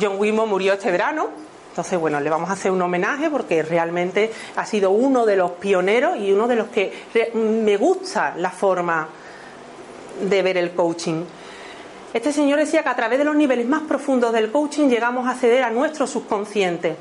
John 0.00 0.18
Wilmore 0.18 0.50
murió 0.50 0.72
este 0.72 0.90
verano, 0.90 1.28
entonces 1.76 2.00
bueno 2.00 2.20
le 2.20 2.30
vamos 2.30 2.48
a 2.48 2.54
hacer 2.54 2.72
un 2.72 2.80
homenaje 2.80 3.28
porque 3.28 3.62
realmente 3.62 4.32
ha 4.56 4.64
sido 4.64 4.92
uno 4.92 5.26
de 5.26 5.36
los 5.36 5.50
pioneros 5.50 6.16
y 6.16 6.32
uno 6.32 6.48
de 6.48 6.56
los 6.56 6.68
que 6.68 6.90
me 7.34 7.76
gusta 7.76 8.32
la 8.38 8.48
forma 8.48 9.06
de 10.22 10.40
ver 10.40 10.56
el 10.56 10.70
coaching. 10.70 11.22
Este 12.14 12.32
señor 12.32 12.60
decía 12.60 12.82
que 12.82 12.88
a 12.88 12.96
través 12.96 13.18
de 13.18 13.26
los 13.26 13.36
niveles 13.36 13.66
más 13.66 13.82
profundos 13.82 14.32
del 14.32 14.50
coaching 14.50 14.88
llegamos 14.88 15.26
a 15.26 15.32
acceder 15.32 15.64
a 15.64 15.68
nuestro 15.68 16.06
subconsciente, 16.06 16.96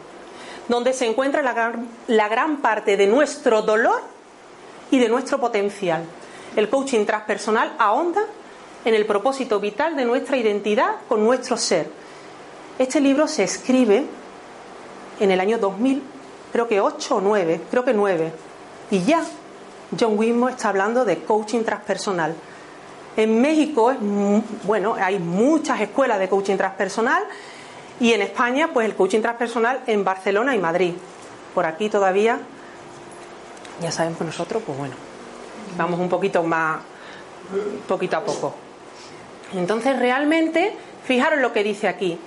donde 0.67 0.91
se 0.91 1.05
encuentra 1.05 1.41
la 1.41 2.27
gran, 2.27 2.57
parte 2.57 2.97
de 2.97 3.07
nuestro 3.07 3.61
dolor 3.61 4.01
y 4.91 4.99
de 4.99 5.07
nuestro 5.07 5.39
potencial. 5.39 6.03
El 6.57 6.67
coaching 6.67 7.05
transpersonal 7.05 7.73
ahonda 7.77 8.23
en 8.83 8.93
el 8.93 9.05
propósito 9.05 9.61
vital 9.61 9.95
de 9.95 10.03
nuestra 10.03 10.35
identidad 10.35 10.95
con 11.07 11.23
nuestro 11.23 11.55
ser. 11.55 11.89
Este 12.77 12.99
libro 12.99 13.29
se 13.29 13.45
escribe 13.45 14.05
en 15.19 15.31
el 15.31 15.39
año 15.39 15.57
2000, 15.57 16.01
creo 16.51 16.67
que 16.67 16.81
8 16.81 17.15
o 17.15 17.21
9, 17.21 17.61
creo 17.69 17.85
que 17.85 17.93
9. 17.93 18.33
Y 18.91 19.03
ya 19.03 19.23
John 19.99 20.17
Wilmore 20.17 20.53
está 20.53 20.69
hablando 20.69 21.05
de 21.05 21.23
coaching 21.23 21.63
transpersonal. 21.63 22.35
En 23.17 23.41
México, 23.41 23.91
es, 23.91 23.97
bueno, 24.63 24.95
hay 24.99 25.19
muchas 25.19 25.79
escuelas 25.79 26.19
de 26.19 26.27
coaching 26.27 26.57
transpersonal 26.57 27.23
y 27.99 28.11
en 28.11 28.21
España, 28.21 28.71
pues 28.73 28.85
el 28.85 28.95
coaching 28.95 29.21
transpersonal 29.21 29.81
en 29.87 30.03
Barcelona 30.03 30.55
y 30.55 30.59
Madrid. 30.59 30.93
Por 31.53 31.65
aquí 31.65 31.89
todavía, 31.89 32.39
ya 33.81 33.91
saben, 33.91 34.15
pues 34.15 34.27
nosotros, 34.27 34.61
pues 34.65 34.77
bueno, 34.77 34.95
vamos 35.77 35.99
un 35.99 36.09
poquito 36.09 36.43
más, 36.43 36.79
poquito 37.87 38.17
a 38.17 38.25
poco. 38.25 38.53
Entonces, 39.53 39.97
realmente, 39.97 40.75
fijaros 41.05 41.39
lo 41.39 41.53
que 41.53 41.63
dice 41.63 41.87
aquí. 41.87 42.19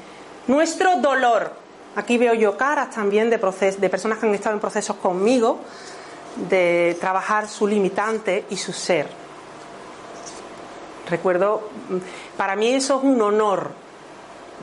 Nuestro 0.46 0.96
dolor. 1.00 1.67
Aquí 1.96 2.18
veo 2.18 2.34
yo 2.34 2.56
caras 2.56 2.90
también 2.90 3.30
de, 3.30 3.38
de 3.38 3.90
personas 3.90 4.18
que 4.18 4.26
han 4.26 4.34
estado 4.34 4.54
en 4.54 4.60
procesos 4.60 4.96
conmigo 4.96 5.60
de 6.48 6.96
trabajar 7.00 7.48
su 7.48 7.66
limitante 7.66 8.44
y 8.50 8.56
su 8.56 8.72
ser. 8.72 9.08
Recuerdo, 11.08 11.68
para 12.36 12.54
mí 12.54 12.72
eso 12.74 12.98
es 12.98 13.04
un 13.04 13.20
honor, 13.20 13.70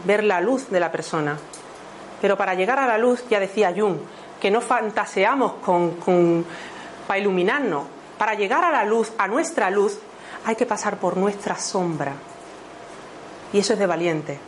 ver 0.06 0.24
la 0.24 0.42
luz 0.42 0.70
de 0.70 0.80
la 0.80 0.92
persona. 0.92 1.38
Pero 2.22 2.38
para 2.38 2.54
llegar 2.54 2.80
a 2.80 2.88
la 2.88 2.98
luz, 2.98 3.24
ya 3.30 3.40
decía 3.40 3.74
Jung, 3.76 3.98
que 4.40 4.52
no 4.52 4.62
fantaseamos 4.62 5.54
con, 5.64 6.46
para 7.08 7.20
iluminarnos. 7.20 7.84
Para 8.18 8.36
llegar 8.36 8.64
a 8.64 8.72
la 8.72 8.86
luz, 8.86 9.12
a 9.18 9.28
nuestra 9.28 9.70
luz, 9.70 9.98
hay 10.46 10.56
que 10.56 10.66
pasar 10.66 10.98
por 10.98 11.18
nuestra 11.18 11.58
sombra. 11.58 12.14
Y 13.52 13.60
eso 13.60 13.74
es 13.74 13.80
de 13.80 13.88
valiente. 13.88 14.40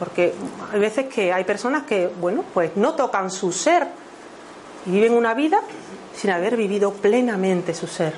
Porque 0.00 0.34
hay 0.72 0.80
veces 0.80 1.06
que 1.06 1.30
hay 1.30 1.44
personas 1.44 1.84
que, 1.84 2.08
bueno, 2.08 2.42
pues 2.54 2.74
no 2.74 2.94
tocan 2.94 3.30
su 3.30 3.52
ser 3.52 3.86
y 4.86 4.92
viven 4.92 5.12
una 5.12 5.34
vida 5.34 5.60
sin 6.16 6.30
haber 6.30 6.56
vivido 6.56 6.92
plenamente 6.92 7.74
su 7.74 7.86
ser. 7.86 8.14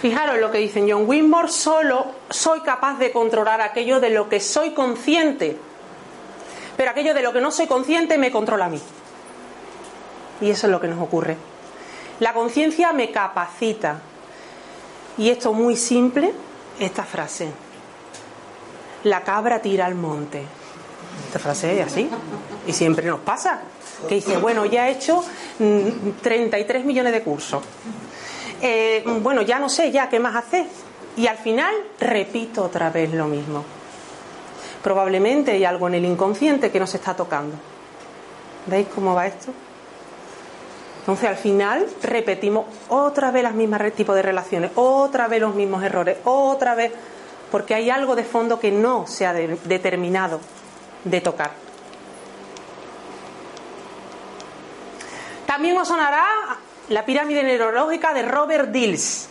Fijaros 0.00 0.38
lo 0.38 0.50
que 0.50 0.58
dicen 0.58 0.88
John 0.88 1.04
Winmore, 1.08 1.48
solo 1.48 2.06
soy 2.30 2.60
capaz 2.60 2.98
de 2.98 3.12
controlar 3.12 3.60
aquello 3.60 4.00
de 4.00 4.10
lo 4.10 4.28
que 4.28 4.40
soy 4.40 4.70
consciente, 4.70 5.56
pero 6.76 6.90
aquello 6.90 7.12
de 7.12 7.22
lo 7.22 7.32
que 7.32 7.40
no 7.40 7.50
soy 7.50 7.66
consciente 7.66 8.18
me 8.18 8.30
controla 8.30 8.66
a 8.66 8.68
mí. 8.68 8.80
Y 10.40 10.50
eso 10.50 10.66
es 10.68 10.70
lo 10.72 10.80
que 10.80 10.88
nos 10.88 11.00
ocurre. 11.00 11.36
La 12.20 12.32
conciencia 12.34 12.92
me 12.92 13.10
capacita. 13.10 14.00
Y 15.18 15.28
esto 15.28 15.50
es 15.50 15.56
muy 15.56 15.76
simple, 15.76 16.32
esta 16.78 17.04
frase. 17.04 17.48
La 19.04 19.22
cabra 19.22 19.60
tira 19.60 19.86
al 19.86 19.94
monte. 19.94 20.42
Esta 21.26 21.38
frase 21.38 21.80
es 21.80 21.86
así. 21.86 22.08
Y 22.66 22.72
siempre 22.72 23.06
nos 23.06 23.20
pasa. 23.20 23.60
Que 24.08 24.16
dice, 24.16 24.36
bueno, 24.38 24.64
ya 24.64 24.88
he 24.88 24.92
hecho 24.92 25.24
33 25.58 26.82
mm, 26.82 26.86
millones 26.86 27.12
de 27.12 27.22
cursos. 27.22 27.62
Eh, 28.60 29.02
bueno, 29.20 29.42
ya 29.42 29.58
no 29.58 29.68
sé 29.68 29.90
ya 29.90 30.08
qué 30.08 30.18
más 30.18 30.36
hacer. 30.36 30.66
Y 31.16 31.26
al 31.26 31.38
final 31.38 31.74
repito 32.00 32.64
otra 32.64 32.90
vez 32.90 33.12
lo 33.12 33.26
mismo. 33.26 33.64
Probablemente 34.82 35.52
hay 35.52 35.64
algo 35.64 35.88
en 35.88 35.94
el 35.94 36.04
inconsciente 36.04 36.70
que 36.70 36.80
nos 36.80 36.94
está 36.94 37.14
tocando. 37.14 37.56
¿Veis 38.66 38.88
cómo 38.94 39.14
va 39.14 39.26
esto? 39.26 39.52
Entonces 41.02 41.28
al 41.28 41.36
final 41.36 41.86
repetimos 42.00 42.66
otra 42.88 43.32
vez 43.32 43.42
las 43.42 43.54
mismas 43.54 43.92
tipos 43.92 44.14
de 44.14 44.22
relaciones, 44.22 44.70
otra 44.76 45.26
vez 45.26 45.40
los 45.40 45.52
mismos 45.52 45.82
errores, 45.82 46.18
otra 46.22 46.76
vez, 46.76 46.92
porque 47.50 47.74
hay 47.74 47.90
algo 47.90 48.14
de 48.14 48.22
fondo 48.22 48.60
que 48.60 48.70
no 48.70 49.08
se 49.08 49.26
ha 49.26 49.32
determinado 49.32 50.38
de 51.02 51.20
tocar. 51.20 51.50
También 55.44 55.76
os 55.76 55.88
sonará 55.88 56.24
la 56.88 57.04
pirámide 57.04 57.42
neurológica 57.42 58.14
de 58.14 58.22
Robert 58.22 58.70
Dills. 58.70 59.28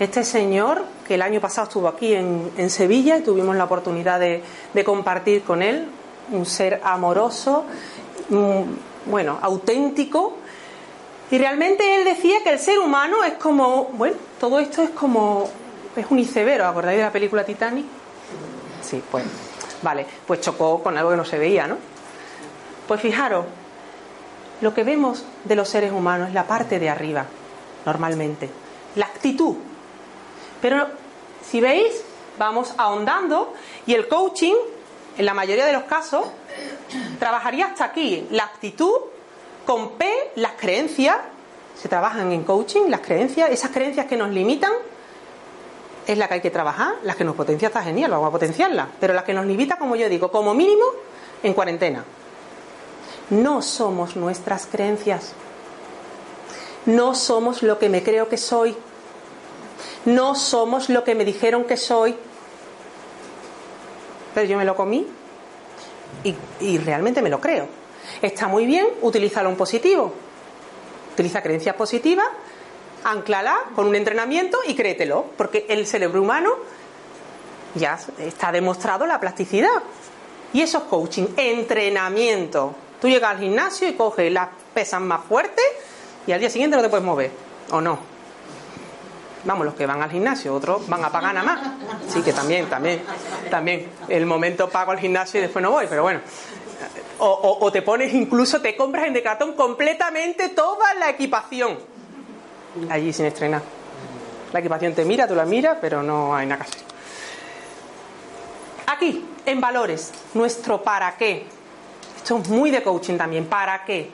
Este 0.00 0.24
señor, 0.24 0.82
que 1.06 1.14
el 1.14 1.22
año 1.22 1.40
pasado 1.40 1.68
estuvo 1.68 1.88
aquí 1.88 2.14
en, 2.14 2.70
Sevilla 2.70 3.18
y 3.18 3.22
tuvimos 3.22 3.54
la 3.54 3.64
oportunidad 3.64 4.18
de, 4.18 4.42
compartir 4.84 5.42
con 5.42 5.62
él, 5.62 5.88
un 6.32 6.46
ser 6.46 6.80
amoroso, 6.82 7.66
bueno, 9.06 9.38
auténtico. 9.42 10.38
Y 11.32 11.38
realmente 11.38 11.96
él 11.96 12.04
decía 12.04 12.40
que 12.44 12.50
el 12.50 12.58
ser 12.58 12.78
humano 12.78 13.24
es 13.24 13.32
como, 13.32 13.84
bueno, 13.94 14.16
todo 14.38 14.58
esto 14.58 14.82
es 14.82 14.90
como, 14.90 15.48
es 15.96 16.04
un 16.10 16.18
iceberg, 16.18 16.62
¿acordáis 16.62 16.98
de 16.98 17.04
la 17.04 17.10
película 17.10 17.42
Titanic? 17.42 17.86
Sí, 18.82 19.02
pues, 19.10 19.24
vale, 19.80 20.04
pues 20.26 20.42
chocó 20.42 20.82
con 20.82 20.98
algo 20.98 21.08
que 21.08 21.16
no 21.16 21.24
se 21.24 21.38
veía, 21.38 21.66
¿no? 21.66 21.78
Pues 22.86 23.00
fijaros, 23.00 23.46
lo 24.60 24.74
que 24.74 24.84
vemos 24.84 25.24
de 25.44 25.56
los 25.56 25.70
seres 25.70 25.90
humanos 25.90 26.28
es 26.28 26.34
la 26.34 26.46
parte 26.46 26.78
de 26.78 26.90
arriba, 26.90 27.24
normalmente, 27.86 28.50
la 28.96 29.06
actitud. 29.06 29.56
Pero 30.60 30.86
si 31.42 31.62
veis, 31.62 32.04
vamos 32.38 32.74
ahondando 32.76 33.54
y 33.86 33.94
el 33.94 34.06
coaching, 34.06 34.54
en 35.16 35.24
la 35.24 35.32
mayoría 35.32 35.64
de 35.64 35.72
los 35.72 35.84
casos, 35.84 36.26
trabajaría 37.18 37.68
hasta 37.68 37.86
aquí, 37.86 38.26
la 38.30 38.44
actitud 38.44 39.11
con 39.64 39.92
P, 39.92 40.10
las 40.36 40.52
creencias, 40.52 41.16
se 41.80 41.88
trabajan 41.88 42.32
en 42.32 42.44
coaching, 42.44 42.88
las 42.88 43.00
creencias, 43.00 43.50
esas 43.50 43.70
creencias 43.70 44.06
que 44.06 44.16
nos 44.16 44.30
limitan, 44.30 44.72
es 46.06 46.18
la 46.18 46.28
que 46.28 46.34
hay 46.34 46.40
que 46.40 46.50
trabajar, 46.50 46.94
las 47.04 47.16
que 47.16 47.24
nos 47.24 47.36
potencia 47.36 47.68
está 47.68 47.82
genial, 47.82 48.10
vamos 48.10 48.28
a 48.28 48.32
potenciarlas, 48.32 48.88
pero 48.98 49.14
las 49.14 49.24
que 49.24 49.32
nos 49.32 49.46
limita, 49.46 49.76
como 49.76 49.96
yo 49.96 50.08
digo, 50.08 50.30
como 50.30 50.52
mínimo, 50.52 50.84
en 51.42 51.54
cuarentena 51.54 52.04
no 53.32 53.62
somos 53.62 54.14
nuestras 54.14 54.66
creencias. 54.66 55.32
No 56.84 57.14
somos 57.14 57.62
lo 57.62 57.78
que 57.78 57.88
me 57.88 58.02
creo 58.02 58.28
que 58.28 58.36
soy. 58.36 58.76
No 60.04 60.34
somos 60.34 60.90
lo 60.90 61.02
que 61.02 61.14
me 61.14 61.24
dijeron 61.24 61.64
que 61.64 61.76
soy. 61.76 62.14
Pero 64.34 64.46
yo 64.46 64.58
me 64.58 64.64
lo 64.64 64.76
comí 64.76 65.06
y, 66.60 66.78
realmente 66.78 67.22
me 67.22 67.30
lo 67.30 67.40
creo. 67.40 67.66
Está 68.20 68.48
muy 68.48 68.66
bien, 68.66 68.86
utilízalo 69.00 69.48
en 69.50 69.56
positivo. 69.56 70.12
Utiliza 71.12 71.42
creencias 71.42 71.76
positivas, 71.76 72.26
anclala 73.04 73.56
con 73.74 73.86
un 73.86 73.94
entrenamiento 73.94 74.58
y 74.66 74.74
créetelo, 74.74 75.26
porque 75.36 75.66
el 75.68 75.86
cerebro 75.86 76.22
humano 76.22 76.50
ya 77.74 77.98
está 78.18 78.52
demostrado 78.52 79.06
la 79.06 79.20
plasticidad. 79.20 79.82
Y 80.52 80.60
eso 80.60 80.78
es 80.78 80.84
coaching, 80.84 81.26
entrenamiento. 81.36 82.74
Tú 83.00 83.08
llegas 83.08 83.32
al 83.32 83.38
gimnasio 83.38 83.88
y 83.88 83.94
coges 83.94 84.32
las 84.32 84.48
pesas 84.74 85.00
más 85.00 85.24
fuertes 85.24 85.64
y 86.26 86.32
al 86.32 86.40
día 86.40 86.50
siguiente 86.50 86.76
no 86.76 86.82
te 86.82 86.88
puedes 86.88 87.04
mover, 87.04 87.30
¿o 87.70 87.80
no? 87.80 87.98
Vamos, 89.44 89.66
los 89.66 89.74
que 89.74 89.86
van 89.86 90.00
al 90.00 90.10
gimnasio, 90.10 90.54
otros 90.54 90.88
van 90.88 91.04
a 91.04 91.10
pagar 91.10 91.34
nada 91.34 91.44
más. 91.44 91.60
Sí, 92.08 92.22
que 92.22 92.32
también, 92.32 92.66
también, 92.66 93.02
también. 93.50 93.88
El 94.08 94.24
momento 94.24 94.68
pago 94.68 94.92
al 94.92 95.00
gimnasio 95.00 95.40
y 95.40 95.42
después 95.42 95.62
no 95.62 95.72
voy, 95.72 95.86
pero 95.88 96.02
bueno. 96.02 96.20
O, 97.24 97.70
te 97.70 97.82
pones, 97.82 98.12
incluso 98.12 98.60
te 98.60 98.74
compras 98.74 99.06
en 99.06 99.12
Decathlon 99.12 99.52
completamente 99.52 100.48
toda 100.48 100.92
la 100.94 101.10
equipación. 101.10 101.78
Allí 102.90 103.12
sin 103.12 103.26
estrenar. 103.26 103.62
La 104.52 104.58
equipación 104.58 104.92
te 104.92 105.04
mira, 105.04 105.28
tú 105.28 105.36
la 105.36 105.44
miras, 105.44 105.78
pero 105.80 106.02
no 106.02 106.34
hay 106.34 106.46
nada 106.46 106.64
que 106.64 106.70
hacer. 106.70 106.82
Aquí, 108.88 109.24
en 109.46 109.60
valores, 109.60 110.10
nuestro 110.34 110.82
para 110.82 111.16
qué. 111.16 111.46
Esto 112.16 112.38
es 112.38 112.48
muy 112.48 112.72
de 112.72 112.82
coaching 112.82 113.16
también. 113.16 113.46
¿Para 113.46 113.84
qué? 113.84 114.10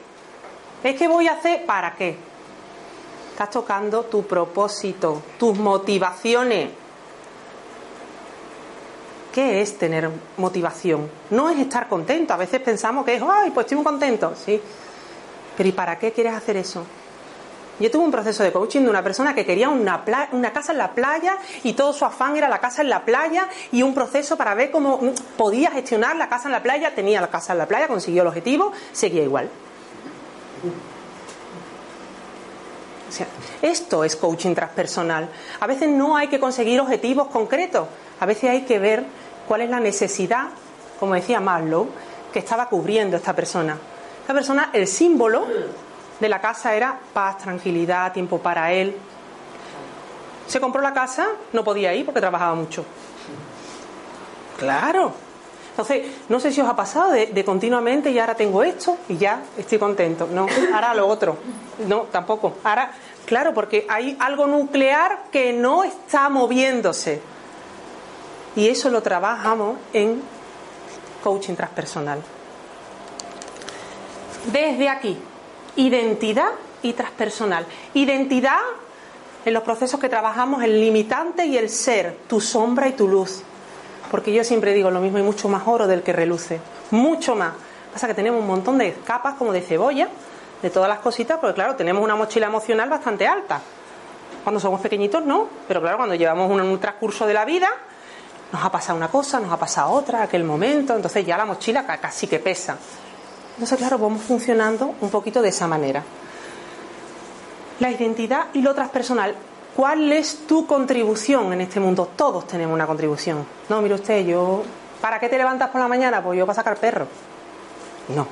Es 0.84 0.94
que 0.96 1.08
voy 1.08 1.28
a 1.28 1.32
hacer 1.32 1.64
para 1.64 1.94
qué. 1.94 2.14
Estás 3.30 3.48
tocando 3.50 4.04
tu 4.04 4.26
propósito, 4.26 5.22
tus 5.38 5.58
motivaciones. 5.58 6.68
¿Qué 9.32 9.60
es 9.60 9.78
tener 9.78 10.10
motivación? 10.36 11.10
No 11.30 11.50
es 11.50 11.58
estar 11.58 11.88
contento. 11.88 12.34
A 12.34 12.36
veces 12.36 12.60
pensamos 12.60 13.04
que 13.04 13.16
es, 13.16 13.22
ay, 13.22 13.50
pues 13.50 13.64
estoy 13.64 13.76
muy 13.76 13.84
contento. 13.84 14.34
Sí. 14.34 14.60
Pero 15.56 15.68
¿y 15.68 15.72
para 15.72 15.98
qué 15.98 16.12
quieres 16.12 16.34
hacer 16.34 16.56
eso? 16.56 16.84
Yo 17.80 17.90
tuve 17.90 18.04
un 18.04 18.10
proceso 18.10 18.42
de 18.42 18.50
coaching 18.50 18.82
de 18.82 18.90
una 18.90 19.04
persona 19.04 19.34
que 19.34 19.46
quería 19.46 19.68
una, 19.68 20.02
una 20.32 20.52
casa 20.52 20.72
en 20.72 20.78
la 20.78 20.92
playa 20.92 21.38
y 21.62 21.74
todo 21.74 21.92
su 21.92 22.04
afán 22.04 22.36
era 22.36 22.48
la 22.48 22.58
casa 22.58 22.82
en 22.82 22.88
la 22.88 23.04
playa 23.04 23.48
y 23.70 23.82
un 23.82 23.94
proceso 23.94 24.36
para 24.36 24.54
ver 24.54 24.70
cómo 24.72 25.00
podía 25.36 25.70
gestionar 25.70 26.16
la 26.16 26.28
casa 26.28 26.48
en 26.48 26.52
la 26.52 26.62
playa. 26.62 26.94
Tenía 26.94 27.20
la 27.20 27.28
casa 27.28 27.52
en 27.52 27.58
la 27.58 27.66
playa, 27.66 27.86
consiguió 27.86 28.22
el 28.22 28.28
objetivo, 28.28 28.72
seguía 28.92 29.22
igual. 29.22 29.48
O 33.08 33.12
sea, 33.12 33.26
esto 33.62 34.04
es 34.04 34.16
coaching 34.16 34.54
transpersonal. 34.54 35.28
A 35.60 35.66
veces 35.66 35.88
no 35.88 36.16
hay 36.16 36.28
que 36.28 36.40
conseguir 36.40 36.80
objetivos 36.80 37.28
concretos, 37.28 37.88
a 38.20 38.26
veces 38.26 38.50
hay 38.50 38.62
que 38.62 38.78
ver 38.78 39.04
cuál 39.46 39.62
es 39.62 39.70
la 39.70 39.80
necesidad, 39.80 40.48
como 40.98 41.14
decía 41.14 41.40
Maslow, 41.40 41.88
que 42.32 42.38
estaba 42.38 42.68
cubriendo 42.68 43.16
esta 43.16 43.34
persona. 43.34 43.76
Esta 44.20 44.34
persona, 44.34 44.70
el 44.72 44.86
símbolo 44.86 45.46
de 46.20 46.28
la 46.28 46.40
casa 46.40 46.74
era 46.74 46.98
paz, 47.12 47.38
tranquilidad, 47.38 48.12
tiempo 48.12 48.38
para 48.38 48.72
él. 48.72 48.94
Se 50.46 50.60
compró 50.60 50.80
la 50.80 50.92
casa, 50.92 51.28
no 51.52 51.64
podía 51.64 51.94
ir 51.94 52.04
porque 52.04 52.20
trabajaba 52.20 52.54
mucho. 52.54 52.84
Claro. 54.58 55.12
Entonces, 55.70 56.06
no 56.28 56.40
sé 56.40 56.50
si 56.50 56.60
os 56.60 56.68
ha 56.68 56.74
pasado 56.74 57.12
de, 57.12 57.44
continuamente 57.44 58.10
y 58.10 58.18
ahora 58.18 58.34
tengo 58.34 58.64
esto 58.64 58.96
y 59.08 59.16
ya 59.16 59.42
estoy 59.56 59.78
contento. 59.78 60.26
No, 60.28 60.46
ahora 60.74 60.92
lo 60.92 61.06
otro. 61.06 61.36
No, 61.86 62.00
tampoco. 62.10 62.56
Ahora, 62.64 62.90
claro, 63.24 63.54
porque 63.54 63.86
hay 63.88 64.16
algo 64.18 64.48
nuclear 64.48 65.26
que 65.30 65.52
no 65.52 65.84
está 65.84 66.28
moviéndose. 66.28 67.22
Y 68.56 68.68
eso 68.68 68.90
lo 68.90 69.02
trabajamos 69.02 69.76
en 69.92 70.22
coaching 71.22 71.54
transpersonal. 71.54 72.20
Desde 74.52 74.88
aquí, 74.88 75.18
identidad 75.76 76.50
y 76.82 76.92
transpersonal. 76.92 77.66
Identidad, 77.94 78.60
en 79.44 79.54
los 79.54 79.62
procesos 79.62 80.00
que 80.00 80.08
trabajamos, 80.08 80.62
el 80.62 80.80
limitante 80.80 81.46
y 81.46 81.56
el 81.56 81.68
ser, 81.68 82.16
tu 82.28 82.40
sombra 82.40 82.88
y 82.88 82.92
tu 82.92 83.08
luz. 83.08 83.42
Porque 84.10 84.32
yo 84.32 84.42
siempre 84.44 84.72
digo 84.72 84.90
lo 84.90 85.00
mismo, 85.00 85.18
hay 85.18 85.24
mucho 85.24 85.48
más 85.48 85.62
oro 85.66 85.86
del 85.86 86.02
que 86.02 86.12
reluce, 86.12 86.60
mucho 86.90 87.34
más. 87.34 87.52
Pasa 87.92 88.06
que 88.06 88.14
tenemos 88.14 88.40
un 88.40 88.46
montón 88.46 88.78
de 88.78 88.94
capas 89.04 89.34
como 89.34 89.52
de 89.52 89.60
cebolla, 89.60 90.08
de 90.62 90.70
todas 90.70 90.88
las 90.88 90.98
cositas, 91.00 91.38
porque 91.38 91.54
claro, 91.54 91.76
tenemos 91.76 92.02
una 92.02 92.16
mochila 92.16 92.46
emocional 92.46 92.88
bastante 92.88 93.26
alta. 93.26 93.60
Cuando 94.42 94.60
somos 94.60 94.80
pequeñitos 94.80 95.24
no, 95.24 95.48
pero 95.66 95.80
claro, 95.80 95.98
cuando 95.98 96.14
llevamos 96.14 96.50
un, 96.50 96.60
un 96.60 96.80
transcurso 96.80 97.26
de 97.26 97.34
la 97.34 97.44
vida, 97.44 97.68
Nos 98.52 98.64
ha 98.64 98.70
pasado 98.70 98.96
una 98.96 99.08
cosa, 99.08 99.40
nos 99.40 99.52
ha 99.52 99.58
pasado 99.58 99.90
otra, 99.90 100.22
aquel 100.22 100.44
momento, 100.44 100.94
entonces 100.96 101.24
ya 101.26 101.36
la 101.36 101.44
mochila 101.44 101.84
casi 101.84 102.26
que 102.26 102.38
pesa. 102.38 102.78
Entonces, 103.54 103.76
claro, 103.76 103.98
vamos 103.98 104.22
funcionando 104.22 104.94
un 105.00 105.10
poquito 105.10 105.42
de 105.42 105.48
esa 105.48 105.66
manera. 105.66 106.02
La 107.80 107.90
identidad 107.90 108.46
y 108.54 108.62
lo 108.62 108.74
transpersonal. 108.74 109.34
¿Cuál 109.76 110.12
es 110.12 110.46
tu 110.46 110.66
contribución 110.66 111.52
en 111.52 111.60
este 111.60 111.78
mundo? 111.78 112.10
Todos 112.16 112.46
tenemos 112.46 112.74
una 112.74 112.86
contribución. 112.86 113.46
No, 113.68 113.82
mire 113.82 113.94
usted, 113.96 114.24
yo. 114.24 114.62
¿Para 115.00 115.20
qué 115.20 115.28
te 115.28 115.38
levantas 115.38 115.70
por 115.70 115.80
la 115.80 115.88
mañana? 115.88 116.22
Pues 116.22 116.38
yo 116.38 116.46
para 116.46 116.56
sacar 116.56 116.76
perro. 116.78 117.06
No. 118.08 118.26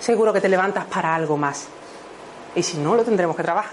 Seguro 0.00 0.32
que 0.32 0.40
te 0.40 0.48
levantas 0.48 0.84
para 0.86 1.14
algo 1.14 1.36
más. 1.36 1.66
Y 2.54 2.62
si 2.62 2.78
no, 2.78 2.94
lo 2.94 3.04
tendremos 3.04 3.36
que 3.36 3.42
trabajar. 3.42 3.72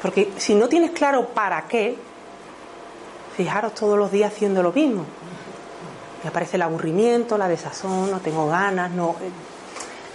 Porque 0.00 0.32
si 0.36 0.54
no 0.54 0.68
tienes 0.68 0.92
claro 0.92 1.28
para 1.28 1.66
qué, 1.66 1.98
fijaros 3.40 3.74
todos 3.74 3.98
los 3.98 4.12
días 4.12 4.30
haciendo 4.30 4.62
lo 4.62 4.70
mismo. 4.70 5.06
Y 6.22 6.28
aparece 6.28 6.56
el 6.56 6.62
aburrimiento, 6.62 7.38
la 7.38 7.48
desazón, 7.48 8.10
no 8.10 8.20
tengo 8.20 8.46
ganas, 8.48 8.92
eh, 8.92 9.30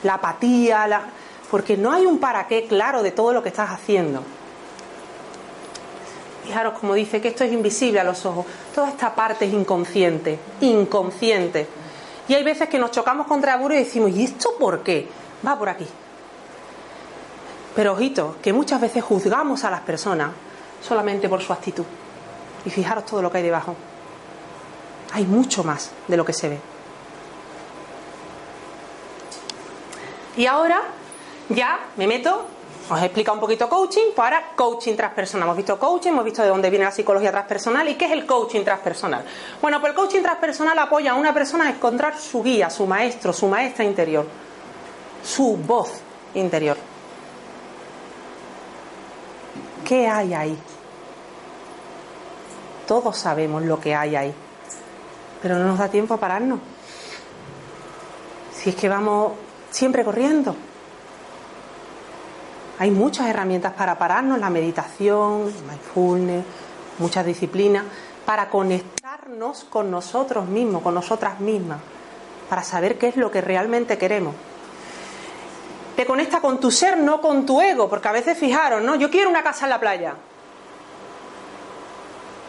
la 0.04 0.14
apatía, 0.14 1.02
porque 1.50 1.76
no 1.76 1.92
hay 1.92 2.06
un 2.06 2.20
para 2.20 2.46
qué 2.46 2.68
claro 2.68 3.02
de 3.02 3.10
todo 3.10 3.34
lo 3.34 3.42
que 3.42 3.50
estás 3.50 3.72
haciendo. 3.72 4.22
Fijaros 6.44 6.78
como 6.78 6.94
dice 6.94 7.20
que 7.20 7.30
esto 7.30 7.44
es 7.44 7.52
invisible 7.52 8.00
a 8.00 8.04
los 8.04 8.24
ojos. 8.28 8.46
Toda 8.76 8.90
esta 8.90 9.16
parte 9.16 9.46
es 9.46 9.54
inconsciente, 9.54 10.38
inconsciente. 10.62 11.68
Y 12.28 12.36
hay 12.36 12.44
veces 12.44 12.70
que 12.70 12.78
nos 12.78 12.92
chocamos 12.92 13.26
contra 13.26 13.56
el 13.56 13.72
y 13.72 13.78
decimos, 13.78 14.12
¿y 14.12 14.26
esto 14.26 14.52
por 14.60 14.84
qué? 14.84 15.08
Va 15.44 15.58
por 15.58 15.70
aquí. 15.70 15.88
Pero 17.76 17.94
ojito, 17.94 18.36
que 18.44 18.54
muchas 18.54 18.80
veces 18.80 19.04
juzgamos 19.04 19.64
a 19.64 19.72
las 19.72 19.82
personas 19.82 20.30
solamente 20.80 21.28
por 21.28 21.42
su 21.42 21.52
actitud. 21.52 21.86
Y 22.66 22.70
fijaros 22.70 23.06
todo 23.06 23.22
lo 23.22 23.32
que 23.32 23.38
hay 23.38 23.44
debajo. 23.44 23.76
Hay 25.14 25.26
mucho 25.26 25.64
más 25.64 25.92
de 26.08 26.18
lo 26.18 26.26
que 26.26 26.34
se 26.34 26.50
ve. 26.50 26.60
Y 30.38 30.46
ahora 30.48 30.82
ya 31.50 31.80
me 31.96 32.08
meto, 32.08 32.46
os 32.90 33.02
he 33.02 33.06
explicado 33.06 33.36
un 33.36 33.42
poquito 33.42 33.70
coaching, 33.70 34.12
pues 34.16 34.26
ahora 34.26 34.52
coaching 34.56 34.96
transpersonal. 34.96 35.48
Hemos 35.48 35.58
visto 35.58 35.80
coaching, 35.80 36.10
hemos 36.10 36.26
visto 36.26 36.42
de 36.42 36.50
dónde 36.50 36.70
viene 36.70 36.86
la 36.86 36.92
psicología 36.92 37.32
transpersonal 37.32 37.88
y 37.88 37.96
qué 37.96 38.06
es 38.06 38.12
el 38.12 38.26
coaching 38.26 38.64
transpersonal. 38.64 39.24
Bueno, 39.62 39.80
pues 39.80 39.92
el 39.92 39.96
coaching 39.96 40.22
transpersonal 40.22 40.78
apoya 40.78 41.12
a 41.12 41.16
una 41.16 41.34
persona 41.34 41.68
a 41.68 41.70
encontrar 41.70 42.18
su 42.18 42.44
guía, 42.44 42.70
su 42.70 42.86
maestro, 42.86 43.32
su 43.32 43.48
maestra 43.48 43.86
interior, 43.86 44.28
su 45.24 45.56
voz 45.58 45.92
interior. 46.34 46.78
¿Qué 49.86 50.08
hay 50.08 50.34
ahí? 50.34 50.58
Todos 52.88 53.18
sabemos 53.18 53.64
lo 53.64 53.80
que 53.80 53.96
hay 53.96 54.16
ahí, 54.16 54.34
pero 55.42 55.58
no 55.58 55.66
nos 55.66 55.80
da 55.80 55.90
tiempo 55.90 56.14
a 56.14 56.18
pararnos. 56.18 56.60
Si 58.54 58.70
es 58.70 58.76
que 58.76 58.90
vamos 58.90 59.34
siempre 59.72 60.04
corriendo. 60.04 60.56
Hay 62.78 62.92
muchas 62.92 63.28
herramientas 63.28 63.74
para 63.74 63.98
pararnos, 63.98 64.40
la 64.40 64.50
meditación, 64.50 65.46
mindfulness, 65.68 66.46
muchas 67.00 67.26
disciplinas, 67.26 67.86
para 68.26 68.50
conectarnos 68.50 69.64
con 69.66 69.90
nosotros 69.90 70.46
mismos, 70.46 70.82
con 70.82 70.94
nosotras 70.94 71.40
mismas, 71.40 71.80
para 72.50 72.64
saber 72.64 72.98
qué 72.98 73.08
es 73.08 73.18
lo 73.18 73.32
que 73.32 73.42
realmente 73.42 73.98
queremos 73.98 74.36
te 75.96 76.06
conecta 76.06 76.42
con 76.42 76.60
tu 76.60 76.72
ser, 76.72 76.98
no 76.98 77.22
con 77.22 77.46
tu 77.46 77.62
ego, 77.62 77.90
porque 77.90 78.08
a 78.08 78.12
veces 78.12 78.38
fijaros, 78.38 78.82
¿no? 78.82 78.96
Yo 78.96 79.10
quiero 79.10 79.30
una 79.30 79.44
casa 79.44 79.66
en 79.66 79.70
la 79.70 79.80
playa. 79.80 80.16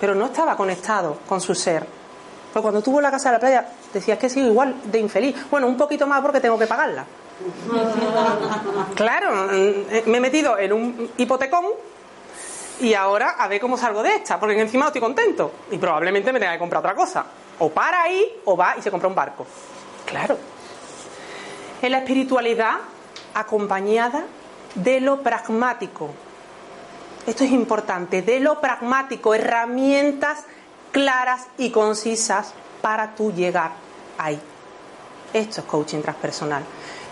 Pero 0.01 0.15
no 0.15 0.27
estaba 0.27 0.57
conectado 0.57 1.19
con 1.29 1.41
su 1.41 1.55
ser. 1.55 1.87
Pues 2.53 2.63
cuando 2.63 2.83
tuvo 2.83 3.01
la 3.01 3.11
casa 3.11 3.29
en 3.29 3.35
la 3.35 3.39
playa, 3.39 3.69
decías 3.93 4.19
que 4.19 4.29
sigo 4.29 4.47
igual 4.47 4.75
de 4.85 4.99
infeliz. 4.99 5.37
Bueno, 5.51 5.67
un 5.67 5.77
poquito 5.77 6.07
más 6.07 6.21
porque 6.23 6.41
tengo 6.41 6.59
que 6.59 6.67
pagarla. 6.67 7.05
claro, 8.95 9.49
mm, 9.53 10.09
me 10.09 10.19
he 10.19 10.21
metido 10.21 10.59
en 10.59 10.73
un 10.73 11.11
hipotecón 11.19 11.67
y 12.81 12.95
ahora 12.95 13.37
a 13.39 13.49
ver 13.49 13.61
cómo 13.61 13.77
salgo 13.77 14.03
de 14.03 14.17
esta, 14.17 14.39
porque 14.39 14.59
encima 14.61 14.85
no 14.85 14.89
estoy 14.89 15.01
contento. 15.01 15.53
Y 15.71 15.79
probablemente 15.79 16.33
me 16.33 16.39
tenga 16.41 16.53
que 16.53 16.59
comprar 16.59 16.81
otra 16.81 16.95
cosa. 16.95 17.25
O 17.59 17.71
para 17.71 18.03
ahí, 18.03 18.41
o 18.45 18.57
va 18.57 18.75
y 18.79 18.83
se 18.83 18.91
compra 18.91 19.09
un 19.09 19.15
barco. 19.15 19.47
Claro. 20.05 20.39
En 21.83 21.93
la 21.93 21.99
espiritualidad 21.99 22.77
acompañada 23.35 24.25
de 24.75 25.01
lo 25.01 25.23
pragmático. 25.23 26.11
Esto 27.27 27.43
es 27.43 27.51
importante, 27.51 28.23
de 28.23 28.39
lo 28.39 28.61
pragmático, 28.61 29.35
herramientas 29.35 30.45
claras 30.93 31.49
y 31.59 31.71
concisas 31.71 32.55
para 32.81 33.17
tú 33.17 33.33
llegar 33.33 33.73
ahí. 34.17 34.41
Esto 35.33 35.61
es 35.61 35.67
coaching 35.67 36.03
transpersonal. 36.03 36.63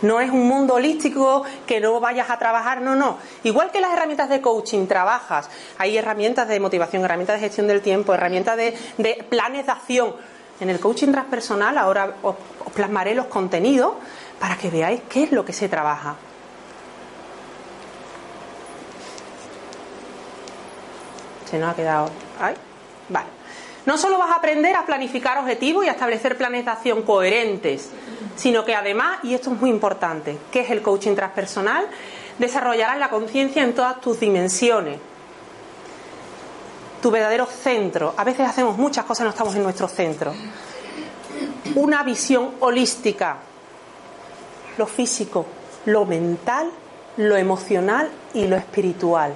No 0.03 0.21
es 0.21 0.31
un 0.31 0.47
mundo 0.47 0.75
holístico 0.75 1.45
que 1.67 1.81
no 1.81 1.99
vayas 1.99 2.31
a 2.31 2.39
trabajar, 2.39 2.81
no, 2.81 2.95
no. 2.95 3.19
Igual 3.43 3.71
que 3.73 3.81
las 3.81 3.93
herramientas 3.93 4.29
de 4.29 4.41
coaching 4.41 4.87
trabajas, 4.87 5.51
hay 5.79 5.97
herramientas 5.97 6.47
de 6.47 6.61
motivación, 6.61 7.05
herramientas 7.05 7.41
de 7.41 7.47
gestión 7.47 7.67
del 7.67 7.81
tiempo, 7.81 8.15
herramientas 8.15 8.57
de, 8.57 9.27
planes 9.29 9.67
de 9.67 9.73
acción. 9.73 10.15
En 10.61 10.71
el 10.71 10.79
coaching 10.79 11.11
transpersonal 11.11 11.77
ahora 11.77 12.15
os 12.23 12.37
plasmaré 12.73 13.15
los 13.15 13.27
contenidos 13.27 13.95
para 14.39 14.57
que 14.57 14.71
veáis 14.71 15.01
qué 15.09 15.25
es 15.25 15.33
lo 15.33 15.45
que 15.45 15.53
se 15.53 15.69
trabaja. 15.69 16.15
Ha 21.63 21.75
quedado. 21.75 22.11
Vale. 23.09 23.27
No 23.87 23.99
solo 23.99 24.17
vas 24.19 24.31
a 24.31 24.37
aprender 24.37 24.75
a 24.77 24.87
planificar 24.87 25.39
objetivos 25.39 25.85
y 25.85 25.89
a 25.89 25.93
establecer 25.93 26.39
planes 26.39 26.65
de 26.65 26.71
acción 26.71 27.03
coherentes, 27.03 27.91
sino 28.35 28.65
que 28.65 28.75
además, 28.75 29.19
y 29.23 29.35
esto 29.35 29.53
es 29.53 29.61
muy 29.61 29.69
importante, 29.69 30.39
que 30.51 30.61
es 30.61 30.71
el 30.71 30.81
coaching 30.81 31.15
transpersonal, 31.15 31.87
desarrollarás 32.39 32.99
la 32.99 33.11
conciencia 33.11 33.63
en 33.63 33.75
todas 33.75 34.01
tus 34.01 34.19
dimensiones. 34.19 34.99
Tu 37.03 37.11
verdadero 37.11 37.45
centro. 37.45 38.15
A 38.17 38.25
veces 38.25 38.49
hacemos 38.49 38.79
muchas 38.79 39.05
cosas 39.05 39.21
y 39.21 39.25
no 39.25 39.31
estamos 39.31 39.55
en 39.55 39.63
nuestro 39.63 39.87
centro. 39.87 40.33
Una 41.75 42.03
visión 42.03 42.53
holística 42.61 43.37
lo 44.79 44.87
físico, 44.87 45.47
lo 45.87 46.05
mental, 46.05 46.71
lo 47.17 47.37
emocional 47.37 48.11
y 48.33 48.47
lo 48.47 48.57
espiritual. 48.57 49.35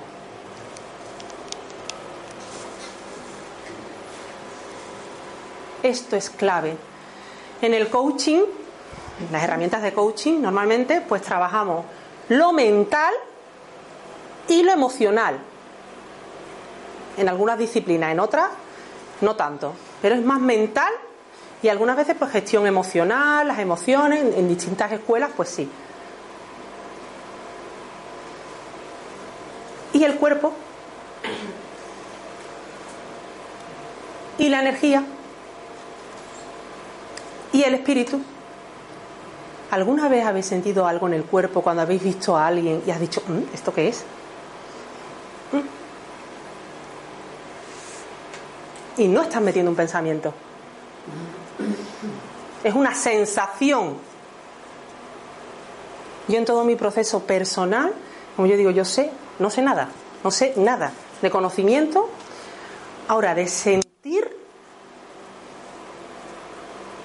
Esto 5.82 6.16
es 6.16 6.30
clave. 6.30 6.76
En 7.62 7.74
el 7.74 7.88
coaching, 7.88 8.40
en 8.40 9.32
las 9.32 9.42
herramientas 9.42 9.82
de 9.82 9.92
coaching, 9.92 10.40
normalmente 10.40 11.00
pues 11.00 11.22
trabajamos 11.22 11.84
lo 12.28 12.52
mental 12.52 13.12
y 14.48 14.62
lo 14.62 14.72
emocional. 14.72 15.38
En 17.16 17.28
algunas 17.28 17.58
disciplinas, 17.58 18.12
en 18.12 18.20
otras 18.20 18.50
no 19.20 19.36
tanto. 19.36 19.74
Pero 20.00 20.14
es 20.14 20.24
más 20.24 20.40
mental 20.40 20.92
y 21.62 21.68
algunas 21.68 21.96
veces, 21.96 22.16
pues 22.18 22.30
gestión 22.30 22.66
emocional, 22.66 23.46
las 23.46 23.58
emociones, 23.58 24.36
en, 24.36 24.48
distintas 24.48 24.92
escuelas, 24.92 25.30
pues 25.36 25.48
sí. 25.48 25.68
Y 29.92 30.04
el 30.04 30.14
cuerpo. 30.16 30.52
Y 34.38 34.48
la 34.50 34.60
energía. 34.60 35.02
Y 37.52 37.62
el 37.62 37.74
espíritu. 37.74 38.20
¿Alguna 39.70 40.08
vez 40.08 40.24
habéis 40.24 40.46
sentido 40.46 40.86
algo 40.86 41.06
en 41.08 41.14
el 41.14 41.24
cuerpo 41.24 41.62
cuando 41.62 41.82
habéis 41.82 42.02
visto 42.02 42.36
a 42.36 42.46
alguien 42.46 42.82
y 42.86 42.90
has 42.90 43.00
dicho, 43.00 43.22
mm, 43.26 43.54
¿esto 43.54 43.72
qué 43.74 43.88
es? 43.88 44.04
Mm. 45.52 45.58
Y 49.02 49.08
no 49.08 49.22
estás 49.22 49.42
metiendo 49.42 49.70
un 49.70 49.76
pensamiento 49.76 50.32
es 52.64 52.74
una 52.74 52.94
sensación. 52.94 53.96
Yo 56.28 56.36
en 56.36 56.44
todo 56.44 56.64
mi 56.64 56.76
proceso 56.76 57.20
personal, 57.20 57.92
como 58.36 58.46
yo 58.46 58.56
digo, 58.56 58.70
yo 58.70 58.84
sé, 58.84 59.10
no 59.38 59.50
sé 59.50 59.62
nada, 59.62 59.88
no 60.22 60.30
sé 60.30 60.52
nada 60.56 60.92
de 61.22 61.30
conocimiento, 61.30 62.08
ahora 63.08 63.34
de 63.34 63.48
sentir 63.48 63.87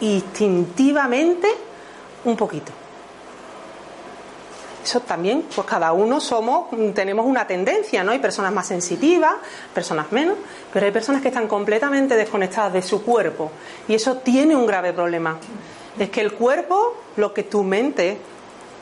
instintivamente 0.03 1.47
un 2.25 2.35
poquito. 2.35 2.71
Eso 4.83 4.99
también, 4.99 5.45
pues 5.55 5.65
cada 5.65 5.93
uno 5.93 6.19
somos, 6.19 6.67
tenemos 6.93 7.25
una 7.25 7.47
tendencia, 7.47 8.03
¿no? 8.03 8.11
Hay 8.11 8.19
personas 8.19 8.51
más 8.51 8.67
sensitivas, 8.67 9.35
personas 9.73 10.11
menos, 10.11 10.35
pero 10.73 10.85
hay 10.85 10.91
personas 10.91 11.21
que 11.21 11.29
están 11.29 11.47
completamente 11.47 12.17
desconectadas 12.17 12.73
de 12.73 12.81
su 12.81 13.01
cuerpo 13.01 13.49
y 13.87 13.93
eso 13.93 14.17
tiene 14.17 14.57
un 14.57 14.65
grave 14.65 14.91
problema. 14.91 15.37
Es 15.97 16.09
que 16.09 16.19
el 16.19 16.33
cuerpo, 16.33 16.97
lo 17.15 17.33
que 17.33 17.43
tu 17.43 17.63
mente 17.63 18.17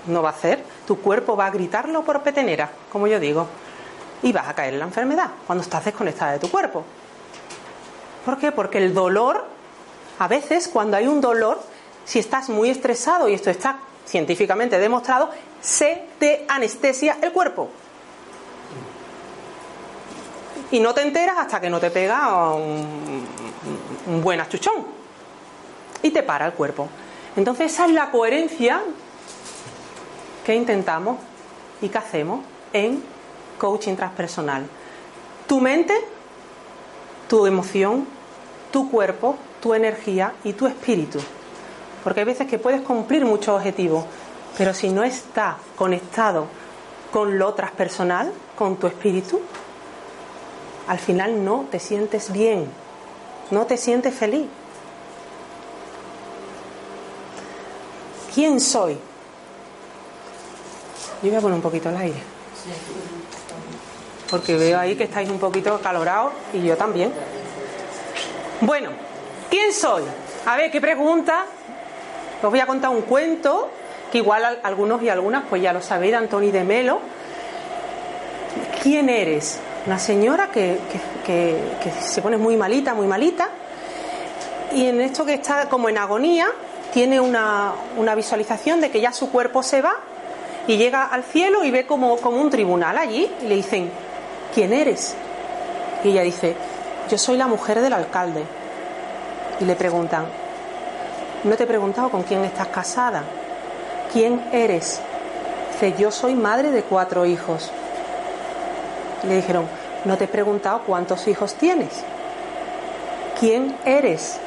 no 0.07 0.23
va 0.23 0.29
a 0.29 0.33
hacer, 0.33 0.63
tu 0.87 0.97
cuerpo 0.99 1.37
va 1.37 1.45
a 1.45 1.51
gritarlo 1.51 2.03
por 2.03 2.23
petenera, 2.23 2.71
como 2.91 3.05
yo 3.05 3.19
digo, 3.19 3.45
y 4.23 4.31
vas 4.31 4.47
a 4.47 4.55
caer 4.55 4.73
en 4.73 4.79
la 4.79 4.85
enfermedad 4.85 5.29
cuando 5.45 5.63
estás 5.63 5.85
desconectada 5.85 6.31
de 6.31 6.39
tu 6.39 6.49
cuerpo. 6.49 6.83
¿Por 8.25 8.39
qué? 8.39 8.51
Porque 8.51 8.79
el 8.79 8.95
dolor, 8.95 9.45
a 10.21 10.27
veces 10.27 10.67
cuando 10.67 10.97
hay 10.97 11.07
un 11.07 11.19
dolor, 11.19 11.59
si 12.05 12.19
estás 12.19 12.47
muy 12.47 12.69
estresado, 12.69 13.27
y 13.27 13.33
esto 13.33 13.49
está 13.49 13.79
científicamente 14.05 14.77
demostrado, 14.77 15.31
se 15.59 16.03
te 16.19 16.45
anestesia 16.47 17.17
el 17.23 17.31
cuerpo. 17.31 17.71
Y 20.69 20.79
no 20.79 20.93
te 20.93 21.01
enteras 21.01 21.39
hasta 21.39 21.59
que 21.59 21.71
no 21.71 21.79
te 21.79 21.89
pega 21.89 22.53
un, 22.53 23.25
buen 24.21 24.39
achuchón. 24.39 24.85
Y 26.03 26.11
te 26.11 26.21
para 26.21 26.45
el 26.45 26.53
cuerpo. 26.53 26.87
Entonces 27.35 27.73
esa 27.73 27.87
es 27.87 27.91
la 27.91 28.11
coherencia 28.11 28.79
que 30.45 30.53
intentamos 30.53 31.17
y 31.81 31.89
que 31.89 31.97
hacemos 31.97 32.41
en 32.73 33.03
coaching 33.57 33.95
transpersonal. 33.95 34.67
Tu 35.47 35.59
mente, 35.59 35.95
tu 37.27 37.47
emoción, 37.47 38.05
tu 38.71 38.87
cuerpo, 38.91 39.35
tu 39.61 39.73
energía 39.73 40.33
y 40.43 40.53
tu 40.53 40.67
espíritu. 40.67 41.19
Porque 42.03 42.21
hay 42.21 42.25
veces 42.25 42.47
que 42.47 42.59
puedes 42.59 42.81
cumplir 42.81 43.25
muchos 43.25 43.55
objetivos, 43.55 44.05
pero 44.57 44.73
si 44.73 44.89
no 44.89 45.03
está 45.03 45.57
conectado 45.75 46.47
con 47.11 47.37
lo 47.37 47.53
transpersonal, 47.53 48.33
con 48.57 48.77
tu 48.77 48.87
espíritu, 48.87 49.39
al 50.87 50.99
final 50.99 51.45
no 51.45 51.67
te 51.69 51.79
sientes 51.79 52.31
bien, 52.31 52.65
no 53.51 53.65
te 53.65 53.77
sientes 53.77 54.13
feliz. 54.13 54.47
¿Quién 58.33 58.59
soy? 58.59 58.97
Yo 61.21 61.29
voy 61.29 61.35
a 61.35 61.41
poner 61.41 61.55
un 61.55 61.61
poquito 61.61 61.89
el 61.89 61.97
aire. 61.97 62.21
Porque 64.29 64.55
veo 64.55 64.79
ahí 64.79 64.95
que 64.95 65.03
estáis 65.03 65.29
un 65.29 65.37
poquito 65.37 65.79
calorados 65.81 66.31
y 66.53 66.61
yo 66.63 66.77
también. 66.77 67.11
Bueno, 68.61 68.91
¿quién 69.51 69.73
soy? 69.73 70.03
A 70.47 70.55
ver, 70.55 70.71
¿qué 70.71 70.81
pregunta? 70.81 71.45
Os 72.41 72.49
voy 72.49 72.59
a 72.59 72.65
contar 72.65 72.89
un 72.89 73.01
cuento 73.01 73.69
que 74.11 74.17
igual 74.17 74.59
algunos 74.63 75.03
y 75.03 75.09
algunas 75.09 75.43
pues 75.47 75.61
ya 75.61 75.73
lo 75.73 75.81
sabéis, 75.81 76.13
de 76.13 76.17
Antoni 76.17 76.49
de 76.49 76.63
Melo. 76.63 76.99
¿Quién 78.81 79.09
eres? 79.09 79.59
Una 79.85 79.99
señora 79.99 80.49
que, 80.49 80.79
se 82.01 82.21
pone 82.21 82.37
muy 82.37 82.57
malita, 82.57 82.93
muy 82.93 83.05
malita, 83.05 83.49
y 84.73 84.87
en 84.87 85.01
esto 85.01 85.25
que 85.25 85.35
está 85.35 85.69
como 85.69 85.89
en 85.89 85.97
agonía, 85.97 86.47
tiene 86.93 87.19
una, 87.19 87.73
una 87.97 88.15
visualización 88.15 88.81
de 88.81 88.89
que 88.89 89.01
ya 89.01 89.11
su 89.13 89.31
cuerpo 89.31 89.63
se 89.63 89.81
va 89.81 89.93
y 90.67 90.77
llega 90.77 91.03
al 91.03 91.23
cielo 91.23 91.63
y 91.63 91.71
ve 91.71 91.85
como, 91.85 92.17
como 92.17 92.41
un 92.41 92.49
tribunal 92.49 92.97
allí 92.97 93.29
y 93.41 93.47
le 93.47 93.55
dicen, 93.55 93.91
¿quién 94.53 94.73
eres? 94.73 95.15
Y 96.03 96.09
ella 96.09 96.21
dice, 96.21 96.55
yo 97.09 97.17
soy 97.17 97.37
la 97.37 97.47
mujer 97.47 97.81
del 97.81 97.93
alcalde. 97.93 98.43
Y 99.61 99.65
le 99.65 99.75
preguntan, 99.75 100.25
no 101.45 101.55
te 101.55 101.63
he 101.63 101.67
preguntado 101.67 102.09
con 102.09 102.23
quién 102.23 102.43
estás 102.43 102.67
casada, 102.67 103.23
quién 104.11 104.43
eres. 104.51 104.99
Dice, 105.73 105.93
yo 105.97 106.11
soy 106.11 106.35
madre 106.35 106.71
de 106.71 106.83
cuatro 106.83 107.25
hijos. 107.25 107.71
Le 109.23 109.35
dijeron, 109.35 109.65
no 110.03 110.17
te 110.17 110.25
he 110.25 110.27
preguntado 110.27 110.81
cuántos 110.85 111.27
hijos 111.27 111.53
tienes, 111.53 112.03
quién 113.39 113.77
eres. 113.85 114.39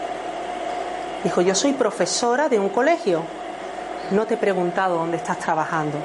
Dijo, 1.22 1.40
yo 1.40 1.55
soy 1.55 1.72
profesora 1.72 2.48
de 2.48 2.59
un 2.59 2.68
colegio 2.68 3.22
no 4.11 4.27
te 4.27 4.35
he 4.35 4.37
preguntado 4.37 4.96
dónde 4.96 5.16
estás 5.16 5.38
trabajando. 5.38 5.96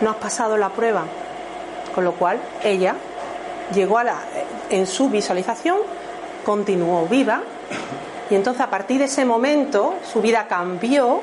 No 0.00 0.10
has 0.10 0.16
pasado 0.16 0.56
la 0.56 0.68
prueba. 0.70 1.04
Con 1.94 2.04
lo 2.04 2.12
cual, 2.12 2.38
ella 2.62 2.94
llegó 3.74 3.98
a 3.98 4.04
la, 4.04 4.14
en 4.70 4.86
su 4.86 5.10
visualización, 5.10 5.78
continuó 6.44 7.06
viva 7.06 7.42
y 8.30 8.34
entonces 8.34 8.62
a 8.62 8.70
partir 8.70 8.98
de 8.98 9.04
ese 9.06 9.24
momento 9.24 9.94
su 10.10 10.20
vida 10.20 10.46
cambió 10.48 11.20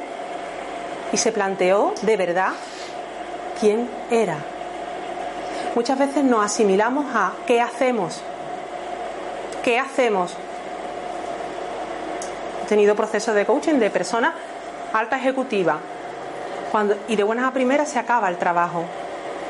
y 1.11 1.17
se 1.17 1.31
planteó 1.31 1.93
de 2.01 2.17
verdad 2.17 2.51
quién 3.59 3.89
era. 4.11 4.37
Muchas 5.75 5.99
veces 5.99 6.23
nos 6.23 6.43
asimilamos 6.43 7.05
a 7.13 7.33
qué 7.45 7.61
hacemos. 7.61 8.21
¿Qué 9.63 9.79
hacemos? 9.79 10.33
He 12.63 12.67
tenido 12.67 12.95
procesos 12.95 13.35
de 13.35 13.45
coaching 13.45 13.75
de 13.75 13.89
personas 13.89 14.33
alta 14.93 15.17
ejecutiva. 15.17 15.77
Cuando, 16.71 16.97
y 17.07 17.15
de 17.15 17.23
buenas 17.23 17.45
a 17.45 17.51
primeras 17.51 17.89
se 17.89 17.99
acaba 17.99 18.27
el 18.29 18.37
trabajo. 18.37 18.83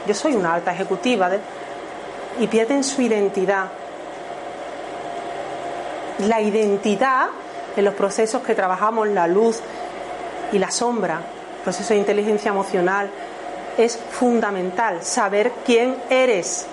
Yo 0.06 0.14
soy 0.14 0.36
una 0.36 0.54
alta 0.54 0.72
ejecutiva 0.72 1.30
y 2.40 2.48
pierden 2.48 2.84
su 2.84 3.02
identidad. 3.02 3.68
La 6.20 6.42
identidad 6.42 7.28
en 7.76 7.86
los 7.86 7.94
procesos 7.94 8.42
que 8.42 8.56
trabajamos, 8.56 9.08
la 9.10 9.28
luz 9.28 9.60
y 10.52 10.58
la 10.58 10.72
sombra, 10.72 11.22
proceso 11.64 11.94
de 11.94 12.00
inteligencia 12.00 12.50
emocional, 12.50 13.10
es 13.78 13.98
fundamental 13.98 15.04
saber 15.04 15.52
quién 15.66 15.96
eres. 16.10 16.66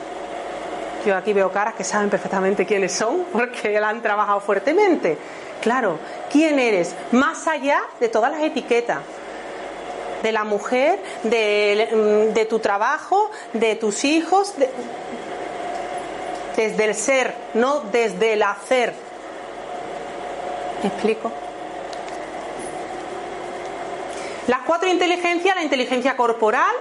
Yo 1.04 1.14
aquí 1.14 1.34
veo 1.34 1.52
caras 1.52 1.74
que 1.74 1.84
saben 1.84 2.08
perfectamente 2.08 2.64
quiénes 2.64 2.92
son 2.92 3.24
porque 3.32 3.78
la 3.78 3.90
han 3.90 4.00
trabajado 4.00 4.40
fuertemente. 4.40 5.18
Claro, 5.60 5.98
quién 6.30 6.58
eres, 6.58 6.94
más 7.12 7.46
allá 7.46 7.82
de 8.00 8.08
todas 8.08 8.30
las 8.32 8.42
etiquetas 8.42 8.98
de 10.22 10.32
la 10.32 10.44
mujer, 10.44 10.98
de, 11.22 12.32
mm, 12.34 12.48
tu 12.48 12.58
trabajo, 12.58 13.30
de 13.52 13.76
tus 13.76 14.04
hijos, 14.04 14.54
desde 16.56 16.84
el 16.84 16.94
ser, 16.94 17.34
no 17.52 17.80
desde 17.92 18.32
el 18.32 18.42
hacer. 18.42 18.94
¿Me 20.84 20.88
explico? 20.88 21.32
Las 24.46 24.60
cuatro 24.60 24.88
inteligencias, 24.88 25.56
la 25.56 25.62
inteligencia 25.62 26.16
corporal, 26.16 26.76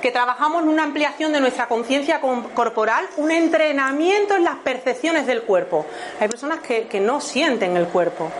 que 0.00 0.10
trabajamos 0.10 0.62
en 0.62 0.70
una 0.70 0.84
ampliación 0.84 1.32
de 1.32 1.40
nuestra 1.40 1.66
conciencia 1.66 2.22
corporal, 2.54 3.06
un 3.18 3.30
entrenamiento 3.30 4.36
en 4.36 4.44
las 4.44 4.56
percepciones 4.56 5.26
del 5.26 5.42
cuerpo. 5.42 5.84
Hay 6.18 6.28
personas 6.28 6.60
que, 6.60 6.86
que 6.86 7.00
no 7.00 7.20
sienten 7.20 7.76
el 7.76 7.88
cuerpo 7.88 8.30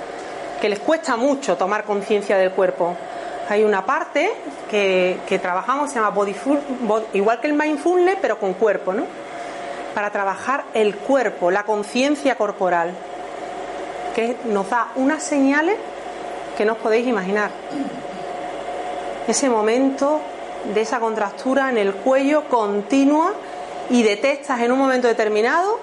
que 0.60 0.68
les 0.68 0.78
cuesta 0.78 1.16
mucho 1.16 1.56
tomar 1.56 1.84
conciencia 1.84 2.36
del 2.36 2.50
cuerpo. 2.50 2.94
Hay 3.48 3.64
una 3.64 3.84
parte 3.84 4.30
que, 4.70 5.38
trabajamos, 5.42 5.90
se 5.90 5.96
llama 5.96 6.10
body, 6.10 6.36
igual 7.14 7.40
que 7.40 7.48
el 7.48 7.54
mindfulness, 7.54 8.18
pero 8.20 8.38
con 8.38 8.52
cuerpo, 8.54 8.92
¿no? 8.92 9.04
Para 9.94 10.10
trabajar 10.10 10.64
el 10.74 10.94
cuerpo, 10.96 11.50
la 11.50 11.64
conciencia 11.64 12.36
corporal, 12.36 12.92
nos 14.44 14.68
da 14.68 14.88
unas 14.96 15.22
señales 15.22 15.76
que 16.56 16.64
no 16.64 16.72
os 16.72 16.78
podéis 16.78 17.06
imaginar. 17.06 17.50
Ese 19.26 19.48
momento 19.48 20.20
de 20.74 20.80
esa 20.80 21.00
contractura 21.00 21.70
en 21.70 21.78
el 21.78 21.94
cuello 21.94 22.44
continua 22.48 23.32
y 23.88 24.02
detectas 24.02 24.60
en 24.60 24.72
un 24.72 24.78
momento 24.78 25.08
determinado 25.08 25.78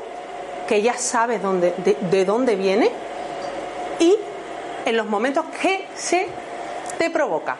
que 0.67 0.81
ya 0.81 0.97
sabes 0.97 1.41
dónde, 1.41 1.73
de 1.77 2.25
dónde 2.25 2.55
viene 2.55 2.91
y 3.99 4.15
en 4.85 4.97
los 4.97 5.07
momentos 5.07 5.45
que 5.61 5.85
se 5.95 6.27
te 6.97 7.09
provoca. 7.09 7.57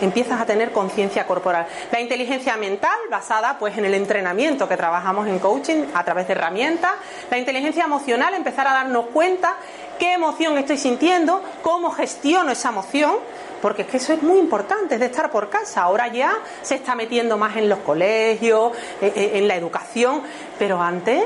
Empiezas 0.00 0.40
a 0.40 0.46
tener 0.46 0.72
conciencia 0.72 1.26
corporal. 1.26 1.66
La 1.90 2.00
inteligencia 2.00 2.56
mental, 2.56 2.98
basada 3.10 3.58
pues 3.58 3.76
en 3.78 3.84
el 3.84 3.94
entrenamiento 3.94 4.68
que 4.68 4.76
trabajamos 4.76 5.28
en 5.28 5.38
coaching 5.38 5.84
a 5.94 6.04
través 6.04 6.26
de 6.26 6.34
herramientas. 6.34 6.92
La 7.30 7.38
inteligencia 7.38 7.84
emocional, 7.84 8.34
empezar 8.34 8.66
a 8.66 8.72
darnos 8.72 9.06
cuenta 9.06 9.56
qué 9.98 10.14
emoción 10.14 10.58
estoy 10.58 10.78
sintiendo, 10.78 11.42
cómo 11.62 11.90
gestiono 11.90 12.52
esa 12.52 12.70
emoción, 12.70 13.16
porque 13.60 13.82
es 13.82 13.88
que 13.88 13.98
eso 13.98 14.12
es 14.12 14.22
muy 14.22 14.38
importante, 14.38 14.94
es 14.94 15.00
de 15.00 15.06
estar 15.06 15.30
por 15.30 15.48
casa. 15.48 15.82
Ahora 15.82 16.08
ya 16.08 16.32
se 16.62 16.74
está 16.74 16.94
metiendo 16.94 17.38
más 17.38 17.56
en 17.56 17.68
los 17.68 17.78
colegios, 17.78 18.72
eh, 19.00 19.12
eh, 19.14 19.30
en 19.34 19.46
la 19.46 19.54
educación, 19.54 20.22
pero 20.58 20.80
antes 20.80 21.22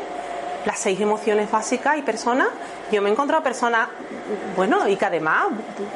las 0.67 0.81
seis 0.81 1.01
emociones 1.01 1.49
básicas 1.49 1.97
y 1.97 2.03
personas, 2.03 2.49
yo 2.91 3.01
me 3.01 3.09
he 3.09 3.13
encontrado 3.13 3.43
personas, 3.43 3.89
bueno, 4.57 4.87
y 4.89 4.97
que 4.97 5.05
además, 5.07 5.47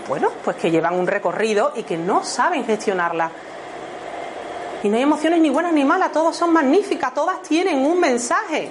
bueno, 0.08 0.30
pues 0.44 0.56
que 0.56 0.70
llevan 0.70 0.94
un 0.94 1.08
recorrido 1.08 1.72
y 1.74 1.82
que 1.82 1.98
no 1.98 2.24
saben 2.24 2.64
gestionarlas. 2.64 3.32
Y 4.84 4.88
no 4.88 4.96
hay 4.96 5.02
emociones 5.02 5.40
ni 5.40 5.50
buenas 5.50 5.72
ni 5.72 5.84
malas, 5.84 6.12
todas 6.12 6.36
son 6.36 6.52
magníficas, 6.52 7.12
todas 7.12 7.42
tienen 7.42 7.84
un 7.84 7.98
mensaje. 7.98 8.70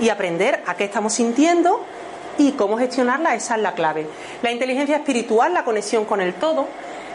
Y 0.00 0.08
aprender 0.08 0.64
a 0.66 0.74
qué 0.74 0.84
estamos 0.84 1.14
sintiendo 1.14 1.84
y 2.36 2.52
cómo 2.52 2.76
gestionarla, 2.76 3.36
esa 3.36 3.54
es 3.54 3.62
la 3.62 3.74
clave. 3.74 4.08
La 4.42 4.50
inteligencia 4.50 4.96
espiritual, 4.96 5.54
la 5.54 5.62
conexión 5.62 6.04
con 6.06 6.20
el 6.20 6.34
todo, 6.34 6.66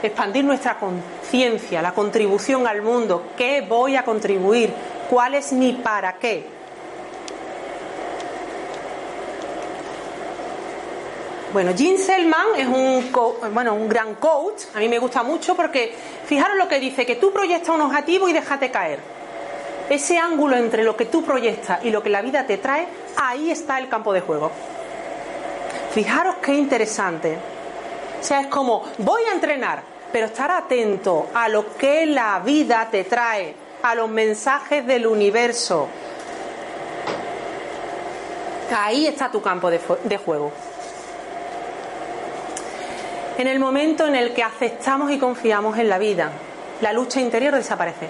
expandir 0.02 0.46
nuestra 0.46 0.78
conciencia, 0.78 1.82
la 1.82 1.92
contribución 1.92 2.66
al 2.66 2.82
mundo, 2.82 3.24
qué 3.36 3.60
voy 3.60 3.98
a 3.98 4.06
contribuir, 4.06 4.72
cuál 5.10 5.36
es 5.36 5.52
mi 5.52 5.74
para 5.74 6.14
qué. 6.14 6.57
Bueno, 11.58 11.74
Jim 11.76 11.98
Selman 11.98 12.50
es 12.56 12.68
un, 12.68 13.12
bueno, 13.52 13.74
un 13.74 13.90
gran 13.90 14.14
coach, 14.14 14.66
a 14.76 14.78
mí 14.78 14.88
me 14.88 15.00
gusta 15.00 15.24
mucho 15.24 15.56
porque 15.56 15.92
fijaros 16.28 16.56
lo 16.56 16.68
que 16.68 16.80
dice, 16.80 17.04
que 17.04 17.16
tú 17.16 17.34
proyectas 17.34 17.74
un 17.74 17.82
objetivo 17.82 18.30
y 18.30 18.34
déjate 18.34 18.70
caer. 18.70 19.00
ese 19.90 20.20
ángulo 20.20 20.56
entre 20.56 20.84
lo 20.84 20.96
que 20.96 21.06
tú 21.06 21.24
proyectas 21.24 21.84
y 21.84 21.90
lo 21.90 22.04
que 22.04 22.12
la 22.12 22.22
vida 22.22 22.46
te 22.46 22.60
trae, 22.60 22.88
ahí 23.16 23.50
está 23.50 23.80
el 23.80 23.90
campo 23.90 24.14
de 24.14 24.22
juego. 24.22 24.52
Fijaros 25.96 26.36
qué 26.44 26.54
interesante. 26.54 27.36
O 28.22 28.24
sea, 28.24 28.42
es 28.42 28.48
como, 28.50 28.84
voy 29.00 29.24
a 29.24 29.34
entrenar, 29.34 29.82
pero 30.12 30.28
estar 30.28 30.52
atento 30.52 31.30
a 31.34 31.50
lo 31.50 31.76
que 31.76 32.06
la 32.06 32.38
vida 32.38 32.88
te 32.92 33.04
trae, 33.04 33.56
a 33.82 33.96
los 33.96 34.08
mensajes 34.08 34.86
del 34.86 35.08
universo. 35.08 35.88
Ahí 38.78 39.08
está 39.08 39.32
tu 39.32 39.42
campo 39.42 39.72
de 39.72 40.18
juego. 40.24 40.52
En 43.38 43.46
el 43.46 43.60
momento 43.60 44.08
en 44.08 44.16
el 44.16 44.34
que 44.34 44.42
aceptamos 44.42 45.12
y 45.12 45.20
confiamos 45.20 45.78
en 45.78 45.90
la 45.90 46.00
vida, 46.00 46.32
la 46.82 46.92
lucha 46.92 47.22
interior 47.22 47.54
desaparece. 47.54 48.10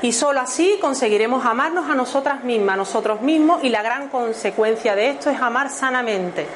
Y 0.00 0.12
solo 0.12 0.40
así 0.40 0.78
conseguiremos 0.80 1.44
amarnos 1.44 1.90
a 1.90 1.94
nosotras 1.94 2.42
mismas, 2.42 2.72
a 2.72 2.76
nosotros 2.78 3.20
mismos, 3.20 3.62
y 3.62 3.68
la 3.68 3.82
gran 3.82 4.08
consecuencia 4.08 4.94
de 4.94 5.10
esto 5.10 5.28
es 5.28 5.38
amar 5.38 5.68
sanamente. 5.68 6.46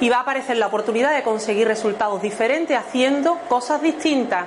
Y 0.00 0.08
va 0.08 0.16
a 0.16 0.20
aparecer 0.20 0.56
la 0.56 0.68
oportunidad 0.68 1.14
de 1.14 1.22
conseguir 1.22 1.68
resultados 1.68 2.22
diferentes 2.22 2.74
haciendo 2.74 3.38
cosas 3.46 3.82
distintas. 3.82 4.46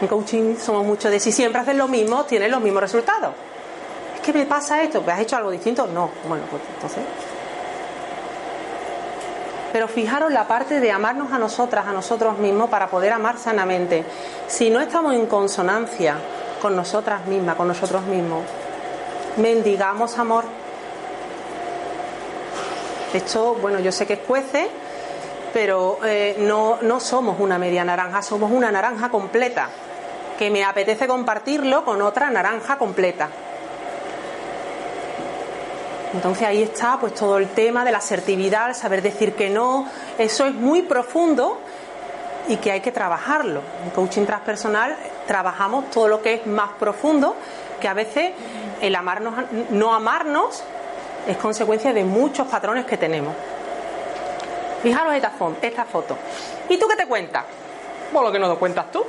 En 0.00 0.06
coaching 0.06 0.54
somos 0.56 0.84
muchos 0.84 1.10
de 1.10 1.18
si 1.18 1.32
siempre 1.32 1.60
haces 1.60 1.74
lo 1.74 1.88
mismo, 1.88 2.24
tienes 2.24 2.52
los 2.52 2.60
mismos 2.60 2.82
resultados. 2.82 3.34
Es 4.14 4.20
que 4.20 4.32
me 4.32 4.46
pasa 4.46 4.80
esto, 4.80 5.02
¿has 5.08 5.20
hecho 5.20 5.36
algo 5.36 5.50
distinto? 5.50 5.88
No. 5.88 6.08
Bueno, 6.28 6.44
pues 6.48 6.62
entonces. 6.74 7.25
Pero 9.72 9.88
fijaros 9.88 10.32
la 10.32 10.46
parte 10.46 10.80
de 10.80 10.92
amarnos 10.92 11.32
a 11.32 11.38
nosotras, 11.38 11.86
a 11.86 11.92
nosotros 11.92 12.38
mismos, 12.38 12.70
para 12.70 12.88
poder 12.88 13.12
amar 13.12 13.36
sanamente. 13.38 14.04
Si 14.46 14.70
no 14.70 14.80
estamos 14.80 15.14
en 15.14 15.26
consonancia 15.26 16.16
con 16.60 16.76
nosotras 16.76 17.26
mismas, 17.26 17.56
con 17.56 17.68
nosotros 17.68 18.02
mismos. 18.04 18.42
Mendigamos 19.36 20.18
amor. 20.18 20.44
Esto, 23.12 23.54
bueno, 23.60 23.80
yo 23.80 23.92
sé 23.92 24.06
que 24.06 24.14
es 24.14 24.18
cuece, 24.20 24.68
pero 25.52 25.98
eh, 26.04 26.36
no, 26.38 26.78
no 26.82 27.00
somos 27.00 27.40
una 27.40 27.58
media 27.58 27.84
naranja, 27.84 28.22
somos 28.22 28.50
una 28.50 28.70
naranja 28.70 29.08
completa, 29.10 29.68
que 30.38 30.50
me 30.50 30.64
apetece 30.64 31.06
compartirlo 31.06 31.84
con 31.84 32.02
otra 32.02 32.30
naranja 32.30 32.76
completa. 32.76 33.28
Entonces 36.14 36.46
ahí 36.46 36.62
está 36.62 36.98
pues 36.98 37.14
todo 37.14 37.38
el 37.38 37.48
tema 37.48 37.84
de 37.84 37.92
la 37.92 37.98
asertividad, 37.98 38.68
el 38.68 38.74
saber 38.74 39.02
decir 39.02 39.34
que 39.34 39.50
no, 39.50 39.88
eso 40.18 40.46
es 40.46 40.54
muy 40.54 40.82
profundo 40.82 41.58
y 42.48 42.56
que 42.56 42.72
hay 42.72 42.80
que 42.80 42.92
trabajarlo. 42.92 43.60
En 43.84 43.90
coaching 43.90 44.24
transpersonal 44.24 44.96
trabajamos 45.26 45.90
todo 45.90 46.08
lo 46.08 46.22
que 46.22 46.34
es 46.34 46.46
más 46.46 46.70
profundo, 46.78 47.34
que 47.80 47.88
a 47.88 47.94
veces 47.94 48.32
el 48.80 48.94
amarnos, 48.94 49.34
no 49.70 49.94
amarnos 49.94 50.62
es 51.26 51.36
consecuencia 51.38 51.92
de 51.92 52.04
muchos 52.04 52.46
patrones 52.46 52.84
que 52.86 52.96
tenemos. 52.96 53.34
Fijaros 54.82 55.14
esta, 55.14 55.32
esta 55.62 55.84
foto. 55.84 56.16
¿Y 56.68 56.78
tú 56.78 56.86
qué 56.86 56.96
te 56.96 57.06
cuentas? 57.06 57.44
Pues 58.12 58.24
lo 58.24 58.30
que 58.30 58.38
no 58.38 58.52
te 58.52 58.58
cuentas 58.58 58.92
tú. 58.92 59.04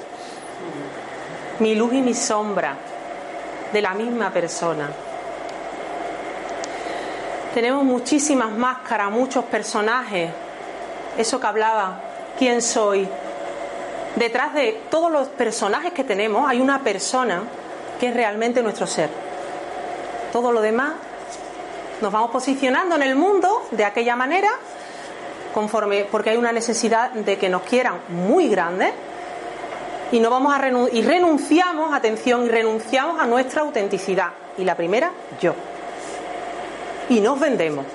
Mi 1.60 1.76
luz 1.76 1.94
y 1.94 2.02
mi 2.02 2.14
sombra 2.14 2.76
de 3.72 3.82
la 3.82 3.94
misma 3.94 4.32
persona. 4.32 4.90
Tenemos 7.54 7.84
muchísimas 7.84 8.52
máscaras, 8.52 9.12
muchos 9.12 9.46
personajes. 9.46 10.30
Eso 11.18 11.40
que 11.40 11.48
hablaba, 11.48 12.02
¿quién 12.38 12.62
soy? 12.62 13.08
detrás 14.18 14.54
de 14.54 14.82
todos 14.90 15.12
los 15.12 15.28
personajes 15.30 15.94
que 15.94 16.04
tenemos 16.04 16.50
hay 16.50 16.60
una 16.60 16.80
persona 16.80 17.44
que 18.00 18.08
es 18.08 18.14
realmente 18.14 18.62
nuestro 18.62 18.88
ser. 18.88 19.10
Todo 20.32 20.52
lo 20.52 20.62
demás 20.62 20.94
nos 22.02 22.12
vamos 22.12 22.32
posicionando 22.32 22.96
en 22.96 23.04
el 23.04 23.16
mundo 23.16 23.68
de 23.72 23.86
aquella 23.86 24.16
manera 24.16 24.50
conforme 25.54 26.06
porque 26.06 26.32
hay 26.32 26.38
una 26.38 26.52
necesidad 26.52 27.12
de 27.12 27.38
que 27.38 27.50
nos 27.50 27.64
quieran 27.64 28.00
muy 28.10 28.48
grande 28.48 28.92
y 30.12 30.20
no 30.20 30.30
vamos 30.30 30.54
a 30.54 30.68
y 30.92 31.02
renunciamos, 31.02 31.94
atención, 31.94 32.46
y 32.46 32.50
renunciamos 32.50 33.20
a 33.20 33.26
nuestra 33.26 33.62
autenticidad. 33.62 34.30
Y 34.58 34.64
la 34.64 34.76
primera, 34.76 35.12
yo. 35.42 35.54
Y 37.10 37.20
nos 37.22 37.40
vendemos 37.40 37.86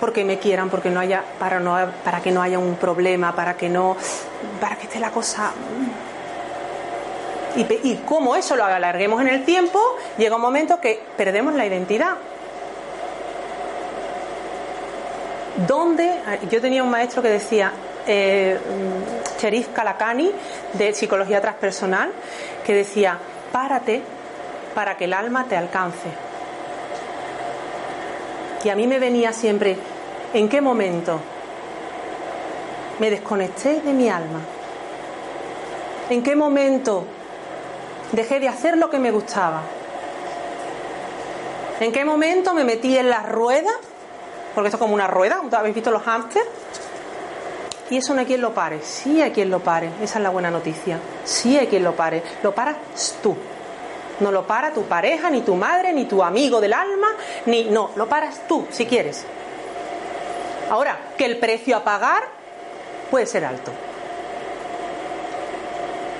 porque 0.00 0.22
me 0.22 0.38
quieran, 0.38 0.68
porque 0.68 0.90
no 0.90 1.00
haya, 1.00 1.24
para, 1.38 1.60
no, 1.60 1.76
para 2.04 2.20
que 2.20 2.30
no 2.30 2.42
haya 2.42 2.58
un 2.58 2.76
problema, 2.76 3.34
para 3.34 3.54
que 3.54 3.70
no, 3.70 3.96
para 4.60 4.76
que 4.76 4.82
esté 4.82 5.00
la 5.00 5.10
cosa. 5.10 5.50
Y, 7.56 7.62
y 7.62 8.02
como 8.04 8.36
eso 8.36 8.54
lo 8.54 8.64
alarguemos 8.64 9.22
en 9.22 9.28
el 9.28 9.44
tiempo, 9.44 9.80
llega 10.18 10.36
un 10.36 10.42
momento 10.42 10.78
que 10.78 11.02
perdemos 11.16 11.54
la 11.54 11.64
identidad. 11.64 12.16
¿Dónde? 15.66 16.20
Yo 16.50 16.60
tenía 16.60 16.82
un 16.82 16.90
maestro 16.90 17.22
que 17.22 17.30
decía, 17.30 17.72
eh, 18.06 18.58
Cherif 19.38 19.68
Kalakani, 19.68 20.32
de 20.74 20.92
psicología 20.92 21.40
transpersonal, 21.40 22.10
que 22.66 22.74
decía, 22.74 23.16
párate 23.52 24.02
para 24.74 24.96
que 24.96 25.04
el 25.04 25.12
alma 25.12 25.46
te 25.48 25.56
alcance. 25.56 26.33
Y 28.64 28.70
a 28.70 28.76
mí 28.76 28.86
me 28.86 28.98
venía 28.98 29.32
siempre, 29.32 29.76
¿En 30.34 30.48
qué 30.48 30.60
momento 30.60 31.20
me 32.98 33.08
desconecté 33.08 33.80
de 33.80 33.92
mi 33.92 34.08
alma? 34.08 34.40
¿En 36.10 36.24
qué 36.24 36.34
momento 36.34 37.04
dejé 38.10 38.40
de 38.40 38.48
hacer 38.48 38.76
lo 38.76 38.90
que 38.90 38.98
me 38.98 39.12
gustaba? 39.12 39.62
¿En 41.78 41.92
qué 41.92 42.04
momento 42.04 42.52
me 42.52 42.64
metí 42.64 42.98
en 42.98 43.10
la 43.10 43.20
rueda? 43.20 43.70
Porque 44.56 44.68
esto 44.70 44.76
es 44.76 44.80
como 44.80 44.94
una 44.94 45.06
rueda, 45.06 45.40
¿habéis 45.52 45.76
visto 45.76 45.92
los 45.92 46.02
hámsters? 46.02 46.46
Y 47.90 47.98
eso 47.98 48.12
no 48.12 48.18
hay 48.18 48.26
quien 48.26 48.40
lo 48.40 48.52
pare. 48.52 48.80
Sí 48.82 49.22
hay 49.22 49.30
quien 49.30 49.50
lo 49.50 49.60
pare. 49.60 49.90
Esa 50.02 50.18
es 50.18 50.22
la 50.22 50.30
buena 50.30 50.50
noticia. 50.50 50.98
Sí 51.22 51.56
hay 51.56 51.68
quien 51.68 51.84
lo 51.84 51.94
pare. 51.94 52.24
Lo 52.42 52.52
paras 52.52 52.76
tú. 53.22 53.36
No 54.20 54.30
lo 54.30 54.46
para 54.46 54.72
tu 54.72 54.84
pareja, 54.84 55.28
ni 55.30 55.40
tu 55.40 55.56
madre, 55.56 55.92
ni 55.92 56.04
tu 56.04 56.22
amigo 56.22 56.60
del 56.60 56.72
alma, 56.72 57.08
ni. 57.46 57.64
No, 57.64 57.90
lo 57.96 58.08
paras 58.08 58.42
tú, 58.46 58.66
si 58.70 58.86
quieres. 58.86 59.24
Ahora, 60.70 60.98
que 61.18 61.24
el 61.24 61.38
precio 61.38 61.76
a 61.76 61.84
pagar 61.84 62.22
puede 63.10 63.26
ser 63.26 63.44
alto. 63.44 63.72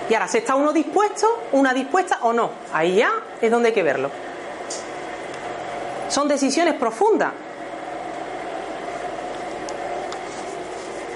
Y 0.08 0.14
ahora, 0.14 0.28
si 0.28 0.38
está 0.38 0.54
uno 0.54 0.72
dispuesto, 0.72 1.44
una 1.52 1.72
dispuesta 1.72 2.18
o 2.22 2.32
no, 2.32 2.50
ahí 2.72 2.96
ya 2.96 3.12
es 3.40 3.50
donde 3.50 3.68
hay 3.68 3.74
que 3.74 3.82
verlo. 3.82 4.10
Son 6.08 6.28
decisiones 6.28 6.74
profundas. 6.74 7.32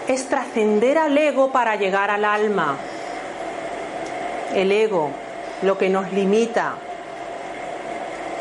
Es 0.07 0.27
trascender 0.29 0.97
al 0.97 1.17
ego 1.19 1.53
para 1.53 1.77
llegar 1.77 2.11
al 2.11 2.25
alma. 2.25 2.77
El 4.55 4.73
ego, 4.73 5.11
lo 5.63 5.79
que 5.79 5.89
nos 5.89 6.13
limita. 6.13 6.75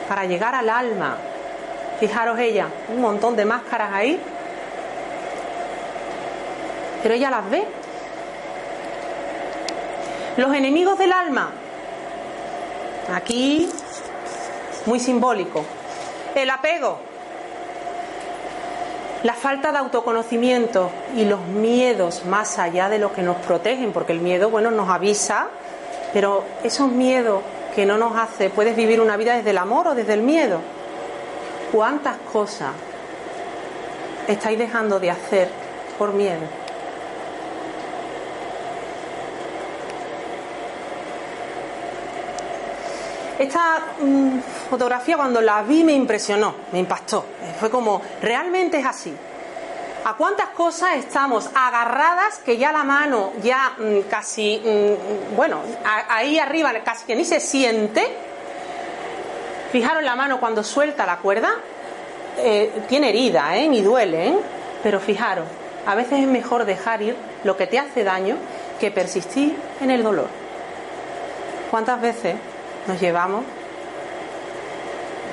Para 0.07 0.25
llegar 0.25 0.55
al 0.55 0.69
alma. 0.69 1.17
Fijaros 1.99 2.39
ella, 2.39 2.67
un 2.89 3.01
montón 3.01 3.35
de 3.35 3.45
máscaras 3.45 3.91
ahí 3.91 4.21
pero 7.07 7.15
ella 7.15 7.29
las 7.29 7.49
ve. 7.49 7.63
Los 10.37 10.53
enemigos 10.53 10.97
del 10.97 11.11
alma. 11.11 11.51
Aquí, 13.13 13.69
muy 14.85 14.99
simbólico. 14.99 15.63
El 16.35 16.49
apego. 16.49 16.99
La 19.23 19.33
falta 19.33 19.71
de 19.71 19.79
autoconocimiento 19.79 20.91
y 21.15 21.25
los 21.25 21.39
miedos 21.41 22.25
más 22.25 22.59
allá 22.59 22.87
de 22.89 22.99
lo 22.99 23.13
que 23.13 23.23
nos 23.23 23.37
protegen, 23.37 23.91
porque 23.91 24.11
el 24.11 24.19
miedo, 24.19 24.49
bueno, 24.49 24.69
nos 24.69 24.89
avisa, 24.89 25.47
pero 26.17 26.43
esos 26.63 26.91
miedos 26.91 27.43
que 27.75 27.85
no 27.85 27.95
nos 27.99 28.17
hace, 28.17 28.49
puedes 28.49 28.75
vivir 28.75 28.99
una 28.99 29.17
vida 29.17 29.35
desde 29.35 29.51
el 29.51 29.57
amor 29.59 29.89
o 29.89 29.93
desde 29.93 30.15
el 30.15 30.23
miedo. 30.23 30.61
¿Cuántas 31.71 32.17
cosas 32.33 32.71
estáis 34.27 34.57
dejando 34.57 34.99
de 34.99 35.11
hacer 35.11 35.47
por 35.95 36.13
miedo? 36.13 36.41
Esta 43.37 43.77
mm, 44.01 44.39
fotografía 44.71 45.17
cuando 45.17 45.39
la 45.39 45.61
vi 45.61 45.83
me 45.83 45.93
impresionó, 45.93 46.55
me 46.71 46.79
impactó. 46.79 47.25
Fue 47.59 47.69
como, 47.69 48.01
realmente 48.23 48.79
es 48.79 48.85
así. 48.87 49.15
¿A 50.07 50.13
cuántas 50.13 50.47
cosas 50.51 50.95
estamos 50.95 51.49
agarradas 51.53 52.37
que 52.37 52.57
ya 52.57 52.71
la 52.71 52.85
mano 52.85 53.33
ya 53.43 53.73
mm, 53.77 54.09
casi, 54.09 54.57
mm, 54.63 55.35
bueno, 55.35 55.59
ahí 55.83 56.39
arriba 56.39 56.71
casi 56.81 57.05
que 57.05 57.13
ni 57.13 57.25
se 57.25 57.41
siente? 57.41 58.07
Fijaros 59.69 60.01
la 60.03 60.15
mano 60.15 60.39
cuando 60.39 60.63
suelta 60.63 61.05
la 61.05 61.17
cuerda, 61.17 61.49
eh, 62.37 62.83
tiene 62.87 63.09
herida, 63.09 63.57
¿eh? 63.57 63.67
ni 63.67 63.81
duele, 63.81 64.29
¿eh? 64.29 64.37
pero 64.81 65.01
fijaros, 65.01 65.45
a 65.85 65.93
veces 65.93 66.21
es 66.21 66.27
mejor 66.27 66.63
dejar 66.63 67.01
ir 67.01 67.17
lo 67.43 67.57
que 67.57 67.67
te 67.67 67.77
hace 67.77 68.05
daño 68.05 68.37
que 68.79 68.91
persistir 68.91 69.57
en 69.81 69.91
el 69.91 70.03
dolor. 70.03 70.29
¿Cuántas 71.69 71.99
veces 71.99 72.37
nos 72.87 73.01
llevamos 73.01 73.43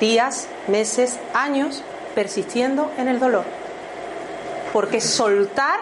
días, 0.01 0.49
meses, 0.67 1.17
años 1.33 1.81
persistiendo 2.13 2.91
en 2.97 3.07
el 3.07 3.21
dolor? 3.21 3.64
Porque 4.75 4.99
soltar 4.99 5.79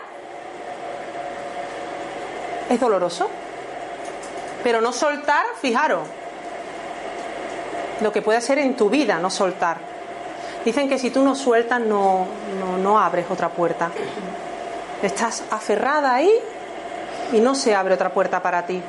es 2.69 2.79
doloroso. 2.79 3.27
Pero 4.61 4.81
no 4.81 4.93
soltar, 4.93 5.43
fijaros, 5.59 6.03
lo 8.01 8.11
que 8.11 8.21
puede 8.21 8.39
ser 8.39 8.59
en 8.59 8.75
tu 8.75 8.91
vida, 8.91 9.17
no 9.17 9.31
soltar. 9.31 9.77
Dicen 10.63 10.87
que 10.89 10.99
si 10.99 11.09
tú 11.09 11.23
no 11.23 11.33
sueltas, 11.33 11.79
no, 11.79 12.27
no, 12.59 12.77
no 12.77 12.99
abres 12.99 13.25
otra 13.31 13.49
puerta. 13.49 13.89
Estás 15.01 15.43
aferrada 15.49 16.13
ahí 16.13 16.31
y 17.31 17.39
no 17.39 17.55
se 17.55 17.73
abre 17.73 17.95
otra 17.95 18.13
puerta 18.13 18.43
para 18.43 18.67
ti. 18.67 18.79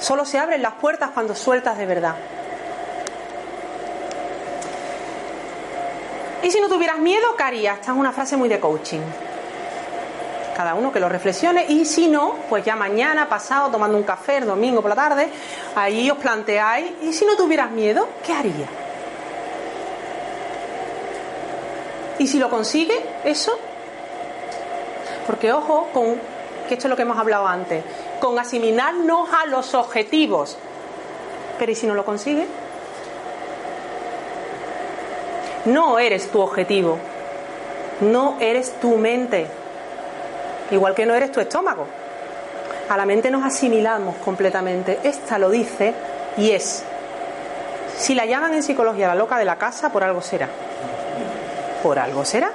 Solo 0.00 0.24
se 0.24 0.38
abren 0.38 0.62
las 0.62 0.72
puertas 0.76 1.10
cuando 1.10 1.34
sueltas 1.34 1.76
de 1.76 1.84
verdad. 1.84 2.14
¿Y 6.42 6.50
si 6.50 6.60
no 6.60 6.68
tuvieras 6.68 6.98
miedo, 6.98 7.34
qué 7.36 7.42
harías? 7.42 7.80
Esta 7.80 7.92
es 7.92 7.98
una 7.98 8.12
frase 8.12 8.36
muy 8.36 8.48
de 8.48 8.60
coaching. 8.60 9.00
Cada 10.56 10.74
uno 10.74 10.92
que 10.92 11.00
lo 11.00 11.08
reflexione 11.08 11.66
y 11.68 11.84
si 11.84 12.08
no, 12.08 12.34
pues 12.48 12.64
ya 12.64 12.76
mañana, 12.76 13.28
pasado, 13.28 13.70
tomando 13.70 13.98
un 13.98 14.04
café, 14.04 14.38
el 14.38 14.46
domingo 14.46 14.80
por 14.80 14.88
la 14.88 14.94
tarde, 14.94 15.28
ahí 15.74 16.10
os 16.10 16.18
planteáis, 16.18 16.92
¿y 17.02 17.12
si 17.12 17.26
no 17.26 17.36
tuvieras 17.36 17.70
miedo, 17.70 18.08
qué 18.24 18.32
harías? 18.32 18.70
¿Y 22.18 22.26
si 22.26 22.38
lo 22.38 22.48
consigue 22.48 22.94
eso? 23.24 23.58
Porque 25.26 25.52
ojo 25.52 25.88
con 25.92 26.14
que 26.68 26.74
esto 26.74 26.86
es 26.86 26.90
lo 26.90 26.96
que 26.96 27.02
hemos 27.02 27.18
hablado 27.18 27.46
antes, 27.46 27.84
con 28.20 28.38
asimilarnos 28.38 29.28
a 29.32 29.46
los 29.46 29.74
objetivos. 29.74 30.56
Pero 31.58 31.72
¿y 31.72 31.74
si 31.74 31.86
no 31.86 31.94
lo 31.94 32.04
consigue? 32.04 32.46
No 35.66 35.98
eres 35.98 36.30
tu 36.30 36.40
objetivo, 36.40 36.98
no 38.00 38.36
eres 38.40 38.72
tu 38.80 38.96
mente, 38.96 39.46
igual 40.70 40.94
que 40.94 41.06
no 41.06 41.14
eres 41.14 41.32
tu 41.32 41.40
estómago. 41.40 41.86
A 42.88 42.96
la 42.96 43.04
mente 43.04 43.30
nos 43.30 43.44
asimilamos 43.44 44.16
completamente. 44.16 45.00
Esta 45.02 45.38
lo 45.38 45.50
dice 45.50 45.92
y 46.36 46.52
es. 46.52 46.84
Si 47.96 48.14
la 48.14 48.26
llaman 48.26 48.54
en 48.54 48.62
psicología 48.62 49.08
la 49.08 49.16
loca 49.16 49.38
de 49.38 49.44
la 49.44 49.56
casa, 49.56 49.90
por 49.90 50.04
algo 50.04 50.22
será. 50.22 50.48
Por 51.82 51.98
algo 51.98 52.24
será. 52.24 52.52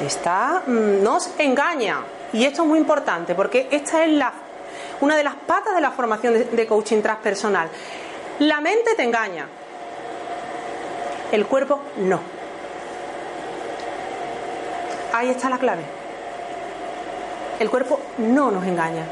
Está, 0.00 0.62
mm, 0.66 1.02
nos 1.02 1.30
engaña. 1.38 1.98
Y 2.32 2.44
esto 2.44 2.62
es 2.62 2.68
muy 2.68 2.78
importante 2.78 3.34
porque 3.34 3.68
esta 3.70 4.04
es 4.04 4.10
la, 4.10 4.32
una 5.02 5.16
de 5.16 5.24
las 5.24 5.34
patas 5.34 5.74
de 5.74 5.80
la 5.80 5.90
formación 5.90 6.32
de, 6.34 6.44
de 6.44 6.66
coaching 6.66 7.02
transpersonal. 7.02 7.68
La 8.38 8.60
mente 8.60 8.94
te 8.96 9.02
engaña, 9.02 9.46
el 11.34 11.46
cuerpo 11.46 11.80
no. 11.96 12.20
Ahí 15.12 15.30
está 15.30 15.50
la 15.50 15.58
clave. 15.58 15.82
El 17.58 17.68
cuerpo 17.70 17.98
no 18.18 18.52
nos 18.52 18.64
engaña. 18.64 19.04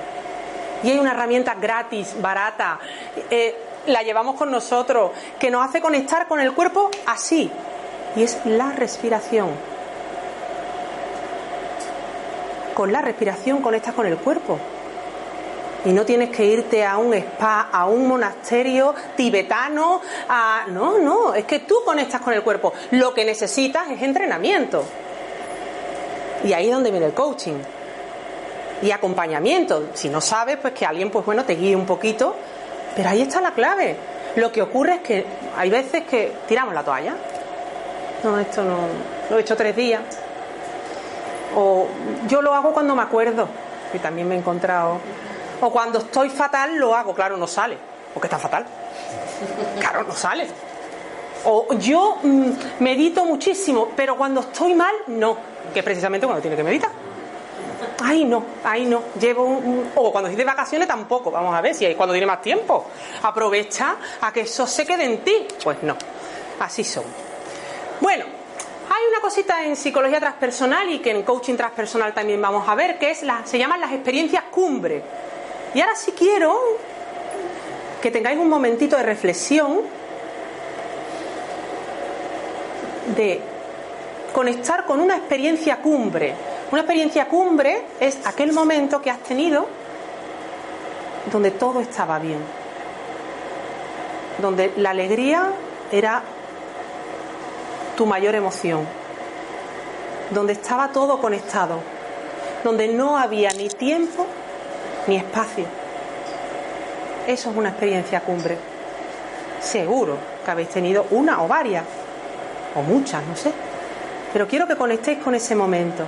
Y 0.84 0.90
hay 0.90 0.98
una 0.98 1.12
herramienta 1.12 1.54
gratis, 1.54 2.14
barata, 2.20 2.78
eh, 3.30 3.56
la 3.86 4.02
llevamos 4.02 4.36
con 4.36 4.50
nosotros, 4.52 5.10
que 5.38 5.50
nos 5.50 5.68
hace 5.68 5.80
conectar 5.80 6.28
con 6.28 6.38
el 6.38 6.52
cuerpo 6.52 6.90
así. 7.06 7.50
Y 8.14 8.22
es 8.22 8.38
la 8.44 8.70
respiración. 8.70 9.50
Con 12.74 12.92
la 12.92 13.00
respiración 13.00 13.62
conectas 13.62 13.94
con 13.94 14.06
el 14.06 14.16
cuerpo. 14.16 14.58
Y 15.84 15.92
no 15.92 16.04
tienes 16.04 16.30
que 16.30 16.44
irte 16.44 16.84
a 16.84 16.96
un 16.96 17.12
spa, 17.14 17.68
a 17.72 17.86
un 17.86 18.06
monasterio 18.06 18.94
tibetano, 19.16 20.00
a... 20.28 20.66
No, 20.68 20.98
no, 20.98 21.34
es 21.34 21.44
que 21.44 21.60
tú 21.60 21.76
conectas 21.84 22.20
con 22.20 22.32
el 22.34 22.42
cuerpo. 22.42 22.72
Lo 22.92 23.12
que 23.12 23.24
necesitas 23.24 23.90
es 23.90 24.00
entrenamiento. 24.00 24.84
Y 26.44 26.52
ahí 26.52 26.68
es 26.68 26.72
donde 26.72 26.90
viene 26.90 27.06
el 27.06 27.14
coaching. 27.14 27.58
Y 28.82 28.92
acompañamiento. 28.92 29.88
Si 29.94 30.08
no 30.08 30.20
sabes, 30.20 30.56
pues 30.58 30.72
que 30.72 30.86
alguien, 30.86 31.10
pues 31.10 31.26
bueno, 31.26 31.44
te 31.44 31.54
guíe 31.54 31.74
un 31.74 31.86
poquito. 31.86 32.36
Pero 32.94 33.08
ahí 33.08 33.22
está 33.22 33.40
la 33.40 33.52
clave. 33.52 33.96
Lo 34.36 34.52
que 34.52 34.62
ocurre 34.62 34.94
es 34.94 35.00
que 35.00 35.26
hay 35.56 35.68
veces 35.68 36.04
que 36.04 36.32
tiramos 36.46 36.74
la 36.74 36.84
toalla. 36.84 37.14
No, 38.22 38.38
esto 38.38 38.62
no. 38.62 38.78
Lo 39.30 39.38
he 39.38 39.40
hecho 39.40 39.56
tres 39.56 39.74
días. 39.74 40.02
O 41.56 41.88
yo 42.28 42.40
lo 42.40 42.54
hago 42.54 42.72
cuando 42.72 42.94
me 42.94 43.02
acuerdo. 43.02 43.48
Y 43.92 43.98
también 43.98 44.28
me 44.28 44.36
he 44.36 44.38
encontrado 44.38 44.98
o 45.62 45.70
cuando 45.70 46.00
estoy 46.00 46.28
fatal 46.28 46.76
lo 46.76 46.94
hago, 46.94 47.14
claro, 47.14 47.36
no 47.36 47.46
sale, 47.46 47.78
porque 48.12 48.26
está 48.26 48.38
fatal. 48.38 48.66
Claro, 49.78 50.02
no 50.02 50.14
sale. 50.14 50.46
O 51.44 51.72
yo 51.74 52.18
mm, 52.22 52.50
medito 52.80 53.24
muchísimo, 53.24 53.90
pero 53.96 54.16
cuando 54.16 54.40
estoy 54.40 54.74
mal, 54.74 54.94
no, 55.06 55.36
que 55.72 55.82
precisamente 55.82 56.26
cuando 56.26 56.42
tiene 56.42 56.56
que 56.56 56.64
meditar. 56.64 56.90
Ay, 58.02 58.24
no, 58.24 58.44
ay, 58.64 58.84
no. 58.86 59.02
Llevo 59.20 59.44
un, 59.44 59.90
O 59.94 60.10
cuando 60.10 60.28
estoy 60.28 60.44
de 60.44 60.50
vacaciones 60.50 60.88
tampoco. 60.88 61.30
Vamos 61.30 61.54
a 61.54 61.60
ver 61.60 61.74
si 61.74 61.84
hay 61.84 61.94
cuando 61.94 62.12
tiene 62.12 62.26
más 62.26 62.42
tiempo. 62.42 62.86
Aprovecha 63.22 63.96
a 64.20 64.32
que 64.32 64.40
eso 64.42 64.66
se 64.66 64.84
quede 64.84 65.04
en 65.04 65.18
ti. 65.18 65.46
Pues 65.62 65.82
no. 65.82 65.96
Así 66.60 66.84
son. 66.84 67.04
Bueno, 68.00 68.24
hay 68.24 69.04
una 69.10 69.20
cosita 69.20 69.64
en 69.64 69.76
psicología 69.76 70.20
transpersonal 70.20 70.90
y 70.90 70.98
que 70.98 71.10
en 71.10 71.22
coaching 71.22 71.56
transpersonal 71.56 72.12
también 72.12 72.40
vamos 72.42 72.68
a 72.68 72.74
ver, 72.74 72.98
que 72.98 73.10
es 73.10 73.22
la, 73.22 73.44
se 73.46 73.58
llaman 73.58 73.80
las 73.80 73.92
experiencias 73.92 74.44
cumbre. 74.50 75.02
Y 75.74 75.80
ahora 75.80 75.96
sí 75.96 76.12
quiero 76.12 76.58
que 78.02 78.10
tengáis 78.10 78.38
un 78.38 78.48
momentito 78.48 78.96
de 78.96 79.02
reflexión, 79.02 79.80
de 83.16 83.40
conectar 84.32 84.84
con 84.84 85.00
una 85.00 85.16
experiencia 85.16 85.76
cumbre. 85.78 86.34
Una 86.70 86.82
experiencia 86.82 87.26
cumbre 87.26 87.84
es 88.00 88.18
aquel 88.26 88.52
momento 88.52 89.00
que 89.00 89.10
has 89.10 89.20
tenido 89.20 89.66
donde 91.30 91.52
todo 91.52 91.80
estaba 91.80 92.18
bien, 92.18 92.40
donde 94.38 94.72
la 94.76 94.90
alegría 94.90 95.52
era 95.90 96.22
tu 97.96 98.06
mayor 98.06 98.34
emoción, 98.34 98.86
donde 100.30 100.54
estaba 100.54 100.88
todo 100.88 101.20
conectado, 101.20 101.78
donde 102.64 102.88
no 102.88 103.16
había 103.16 103.52
ni 103.52 103.68
tiempo 103.68 104.26
ni 105.06 105.16
espacio. 105.16 105.64
Eso 107.26 107.50
es 107.50 107.56
una 107.56 107.70
experiencia 107.70 108.20
cumbre. 108.20 108.56
Seguro 109.60 110.16
que 110.44 110.50
habéis 110.50 110.68
tenido 110.68 111.06
una 111.10 111.42
o 111.42 111.48
varias, 111.48 111.84
o 112.74 112.82
muchas, 112.82 113.24
no 113.24 113.36
sé. 113.36 113.52
Pero 114.32 114.46
quiero 114.46 114.66
que 114.66 114.76
conectéis 114.76 115.18
con 115.18 115.34
ese 115.34 115.54
momento. 115.54 116.04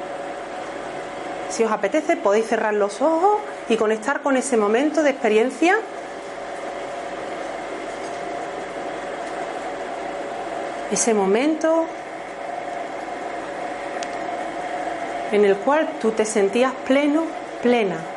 Si 1.51 1.63
os 1.63 1.71
apetece, 1.71 2.17
podéis 2.17 2.47
cerrar 2.47 2.75
los 2.75 3.01
ojos 3.01 3.39
y 3.69 3.77
conectar 3.77 4.23
con 4.23 4.37
ese 4.37 4.57
momento 4.57 5.03
de 5.03 5.11
experiencia. 5.11 5.77
Ese 10.91 11.15
momento 11.15 11.87
en 15.33 15.45
el 15.45 15.57
cual 15.57 15.89
tú 16.01 16.13
te 16.13 16.25
sentías 16.25 16.73
pleno, 16.87 17.25
plena. 17.63 18.14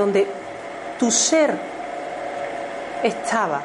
Donde 0.00 0.26
tu 0.98 1.10
ser 1.10 1.54
estaba. 3.02 3.60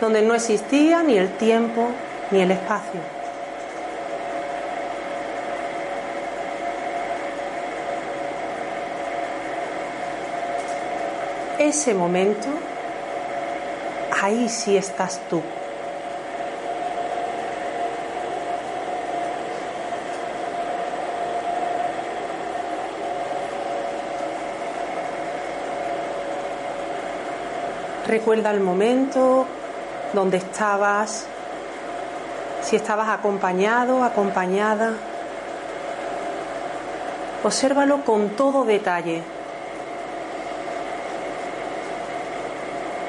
Donde 0.00 0.22
no 0.22 0.34
existía 0.34 1.04
ni 1.04 1.16
el 1.16 1.30
tiempo 1.36 1.86
ni 2.32 2.40
el 2.40 2.50
espacio. 2.50 3.00
Ese 11.60 11.94
momento, 11.94 12.48
ahí 14.20 14.48
sí 14.48 14.76
estás 14.76 15.20
tú. 15.30 15.40
Recuerda 28.12 28.50
el 28.50 28.60
momento 28.60 29.46
donde 30.12 30.36
estabas, 30.36 31.24
si 32.60 32.76
estabas 32.76 33.08
acompañado, 33.08 34.04
acompañada. 34.04 34.92
Obsérvalo 37.42 38.04
con 38.04 38.28
todo 38.36 38.66
detalle. 38.66 39.22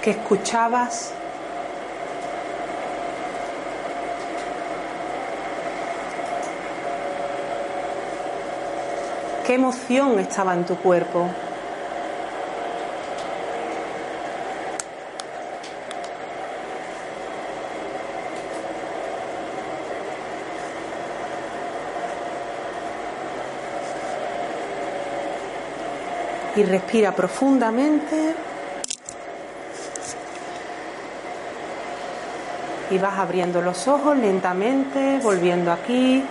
que 0.01 0.11
escuchabas. 0.11 1.11
¿Qué 9.45 9.55
emoción 9.55 10.17
estaba 10.19 10.53
en 10.53 10.63
tu 10.65 10.77
cuerpo? 10.77 11.27
Y 26.55 26.63
respira 26.63 27.15
profundamente. 27.15 28.35
Y 32.91 32.97
vas 32.97 33.17
abriendo 33.17 33.61
los 33.61 33.87
ojos 33.87 34.17
lentamente, 34.17 35.19
volviendo 35.23 35.71
aquí. 35.71 36.23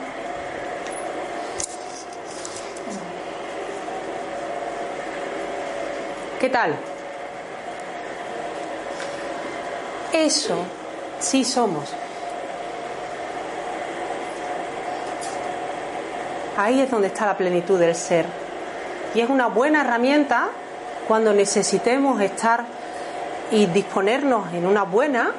¿Qué 6.38 6.48
tal? 6.48 6.76
Eso 10.12 10.56
sí 11.18 11.44
somos. 11.44 11.88
Ahí 16.56 16.80
es 16.80 16.90
donde 16.90 17.08
está 17.08 17.26
la 17.26 17.36
plenitud 17.36 17.78
del 17.78 17.94
ser 17.94 18.41
y 19.14 19.20
es 19.20 19.28
una 19.28 19.48
buena 19.48 19.82
herramienta 19.82 20.48
cuando 21.06 21.32
necesitemos 21.32 22.20
estar 22.20 22.64
y 23.50 23.66
disponernos 23.66 24.52
en 24.54 24.66
una 24.66 24.84
buena 24.84 25.32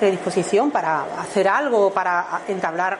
predisposición 0.00 0.70
para 0.70 1.04
hacer 1.20 1.46
algo, 1.46 1.90
para 1.90 2.40
entablar 2.48 2.98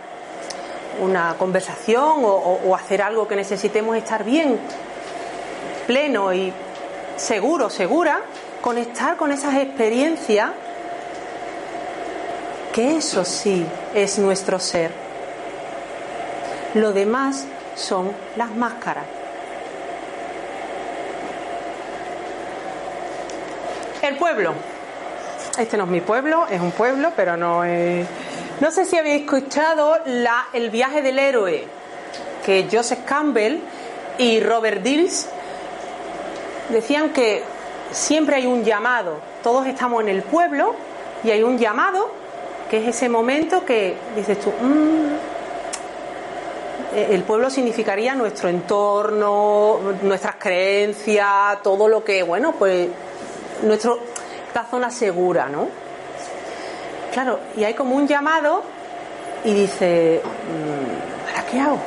una 1.00 1.34
conversación 1.38 2.18
o, 2.22 2.74
hacer 2.74 3.02
algo 3.02 3.26
que 3.26 3.36
necesitemos 3.36 3.96
estar 3.96 4.22
bien, 4.22 4.58
pleno 5.86 6.32
y 6.32 6.52
seguro, 7.16 7.70
segura, 7.70 8.20
conectar 8.60 9.16
con 9.16 9.32
esas 9.32 9.56
experiencias, 9.56 10.50
que 12.72 12.96
eso 12.96 13.24
sí 13.24 13.66
es 13.94 14.18
nuestro 14.18 14.60
ser. 14.60 14.92
Lo 16.74 16.92
demás 16.92 17.46
son 17.74 18.12
las 18.36 18.54
máscaras. 18.54 19.19
El 24.10 24.16
pueblo. 24.16 24.54
Este 25.56 25.76
no 25.76 25.84
es 25.84 25.90
mi 25.90 26.00
pueblo, 26.00 26.44
es 26.50 26.60
un 26.60 26.72
pueblo, 26.72 27.12
pero 27.14 27.36
no 27.36 27.62
es. 27.62 28.04
No 28.58 28.72
sé 28.72 28.84
si 28.84 28.98
habéis 28.98 29.22
escuchado 29.22 29.98
la, 30.04 30.48
el 30.52 30.70
viaje 30.70 31.00
del 31.00 31.16
héroe, 31.16 31.64
que 32.44 32.66
Joseph 32.70 33.04
Campbell 33.04 33.60
y 34.18 34.40
Robert 34.40 34.82
Dills 34.82 35.28
decían 36.70 37.10
que 37.10 37.44
siempre 37.92 38.34
hay 38.34 38.46
un 38.46 38.64
llamado. 38.64 39.18
Todos 39.44 39.68
estamos 39.68 40.02
en 40.02 40.08
el 40.08 40.22
pueblo 40.22 40.74
y 41.22 41.30
hay 41.30 41.44
un 41.44 41.56
llamado, 41.56 42.10
que 42.68 42.78
es 42.78 42.96
ese 42.96 43.08
momento 43.08 43.64
que 43.64 43.94
dices 44.16 44.40
tú, 44.40 44.50
mm, 44.50 45.14
el 46.96 47.22
pueblo 47.22 47.48
significaría 47.48 48.16
nuestro 48.16 48.48
entorno, 48.48 49.78
nuestras 50.02 50.34
creencias, 50.34 51.62
todo 51.62 51.86
lo 51.86 52.02
que, 52.02 52.24
bueno, 52.24 52.54
pues 52.58 52.88
nuestra 53.62 54.64
zona 54.70 54.90
segura, 54.90 55.46
¿no? 55.46 55.68
Claro, 57.12 57.40
y 57.56 57.64
hay 57.64 57.74
como 57.74 57.96
un 57.96 58.06
llamado 58.06 58.62
y 59.44 59.52
dice, 59.52 60.22
mm, 60.22 61.30
¿para 61.32 61.46
qué 61.46 61.60
hago? 61.60 61.78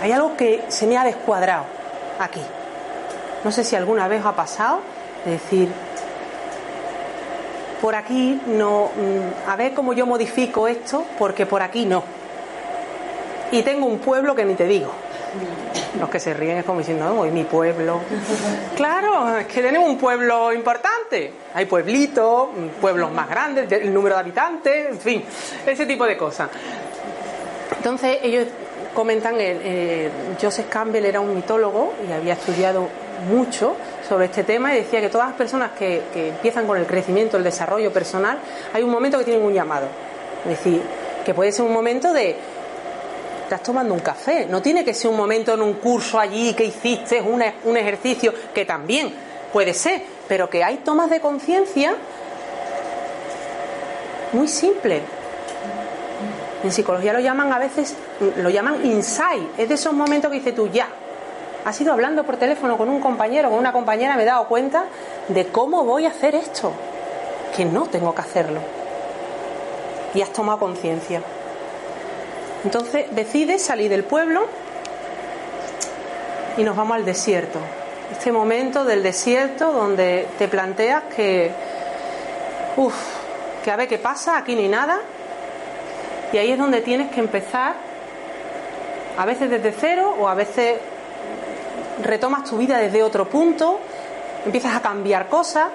Hay 0.00 0.12
algo 0.12 0.36
que 0.36 0.64
se 0.68 0.86
me 0.86 0.96
ha 0.96 1.04
descuadrado 1.04 1.64
aquí. 2.18 2.42
No 3.44 3.50
sé 3.50 3.64
si 3.64 3.76
alguna 3.76 4.08
vez 4.08 4.24
ha 4.24 4.32
pasado 4.32 4.80
de 5.24 5.32
decir, 5.32 5.68
por 7.80 7.94
aquí 7.94 8.40
no, 8.46 8.90
mm, 8.96 9.50
a 9.50 9.56
ver 9.56 9.72
cómo 9.72 9.92
yo 9.92 10.04
modifico 10.06 10.68
esto, 10.68 11.04
porque 11.18 11.46
por 11.46 11.62
aquí 11.62 11.86
no. 11.86 12.02
Y 13.50 13.62
tengo 13.62 13.86
un 13.86 13.98
pueblo 13.98 14.34
que 14.34 14.44
ni 14.44 14.54
te 14.54 14.66
digo. 14.66 14.92
Los 15.98 16.08
que 16.08 16.20
se 16.20 16.34
ríen 16.34 16.58
es 16.58 16.64
como 16.64 16.78
diciendo, 16.78 17.06
no, 17.06 17.14
voy 17.14 17.30
mi 17.30 17.44
pueblo. 17.44 18.00
Claro, 18.76 19.38
es 19.38 19.46
que 19.46 19.62
tenemos 19.62 19.88
un 19.88 19.98
pueblo 19.98 20.52
importante. 20.52 21.32
Hay 21.54 21.66
pueblitos, 21.66 22.48
pueblos 22.80 23.12
más 23.12 23.28
grandes, 23.28 23.70
el 23.72 23.92
número 23.92 24.14
de 24.14 24.20
habitantes, 24.20 24.88
en 24.90 24.98
fin, 24.98 25.24
ese 25.66 25.86
tipo 25.86 26.04
de 26.04 26.16
cosas. 26.16 26.48
Entonces 27.76 28.18
ellos 28.22 28.46
comentan, 28.94 29.36
eh, 29.38 30.10
Joseph 30.40 30.68
Campbell 30.68 31.04
era 31.04 31.20
un 31.20 31.34
mitólogo 31.34 31.94
y 32.08 32.12
había 32.12 32.34
estudiado 32.34 32.88
mucho 33.30 33.76
sobre 34.08 34.26
este 34.26 34.44
tema 34.44 34.74
y 34.74 34.78
decía 34.78 35.00
que 35.00 35.08
todas 35.08 35.28
las 35.28 35.36
personas 35.36 35.72
que, 35.72 36.02
que 36.12 36.28
empiezan 36.28 36.66
con 36.66 36.76
el 36.78 36.86
crecimiento, 36.86 37.36
el 37.36 37.44
desarrollo 37.44 37.92
personal, 37.92 38.38
hay 38.72 38.82
un 38.82 38.90
momento 38.90 39.18
que 39.18 39.24
tienen 39.24 39.42
un 39.42 39.52
llamado. 39.52 39.86
Es 40.44 40.50
decir, 40.50 40.82
que 41.24 41.34
puede 41.34 41.52
ser 41.52 41.66
un 41.66 41.72
momento 41.72 42.12
de 42.12 42.36
estás 43.48 43.62
tomando 43.62 43.94
un 43.94 44.00
café. 44.00 44.46
No 44.46 44.60
tiene 44.60 44.84
que 44.84 44.92
ser 44.92 45.10
un 45.10 45.16
momento 45.16 45.54
en 45.54 45.62
un 45.62 45.74
curso 45.74 46.18
allí 46.18 46.52
que 46.52 46.64
hiciste 46.64 47.22
un, 47.22 47.42
un 47.64 47.76
ejercicio, 47.78 48.32
que 48.54 48.66
también 48.66 49.10
puede 49.52 49.72
ser, 49.72 50.02
pero 50.28 50.50
que 50.50 50.62
hay 50.62 50.76
tomas 50.78 51.08
de 51.08 51.20
conciencia 51.20 51.96
muy 54.32 54.48
simple. 54.48 55.00
En 56.62 56.70
psicología 56.70 57.14
lo 57.14 57.20
llaman 57.20 57.50
a 57.50 57.58
veces, 57.58 57.94
lo 58.36 58.50
llaman 58.50 58.84
insight. 58.84 59.58
Es 59.58 59.68
de 59.68 59.76
esos 59.76 59.94
momentos 59.94 60.30
que 60.30 60.38
dices 60.38 60.54
tú, 60.54 60.68
ya, 60.68 60.88
has 61.64 61.80
ido 61.80 61.94
hablando 61.94 62.24
por 62.24 62.36
teléfono 62.36 62.76
con 62.76 62.90
un 62.90 63.00
compañero, 63.00 63.48
con 63.48 63.58
una 63.58 63.72
compañera, 63.72 64.16
me 64.16 64.24
he 64.24 64.26
dado 64.26 64.46
cuenta 64.46 64.84
de 65.28 65.46
cómo 65.46 65.84
voy 65.84 66.04
a 66.04 66.10
hacer 66.10 66.34
esto, 66.34 66.72
que 67.56 67.64
no 67.64 67.86
tengo 67.86 68.14
que 68.14 68.20
hacerlo. 68.20 68.60
Y 70.14 70.20
has 70.20 70.32
tomado 70.34 70.58
conciencia. 70.58 71.22
Entonces 72.64 73.06
decides 73.12 73.62
salir 73.62 73.90
del 73.90 74.04
pueblo 74.04 74.46
y 76.56 76.64
nos 76.64 76.76
vamos 76.76 76.96
al 76.96 77.04
desierto. 77.04 77.60
Este 78.10 78.32
momento 78.32 78.84
del 78.84 79.02
desierto 79.02 79.72
donde 79.72 80.26
te 80.38 80.48
planteas 80.48 81.04
que, 81.14 81.52
uff, 82.76 82.94
que 83.62 83.70
a 83.70 83.76
ver 83.76 83.86
qué 83.86 83.98
pasa, 83.98 84.36
aquí 84.36 84.56
ni 84.56 84.68
nada. 84.68 84.98
Y 86.32 86.38
ahí 86.38 86.52
es 86.52 86.58
donde 86.58 86.80
tienes 86.80 87.10
que 87.10 87.20
empezar, 87.20 87.74
a 89.16 89.24
veces 89.24 89.50
desde 89.50 89.72
cero 89.72 90.16
o 90.18 90.28
a 90.28 90.34
veces 90.34 90.78
retomas 92.02 92.44
tu 92.44 92.58
vida 92.58 92.78
desde 92.78 93.02
otro 93.02 93.28
punto, 93.28 93.80
empiezas 94.44 94.74
a 94.74 94.80
cambiar 94.80 95.28
cosas 95.28 95.68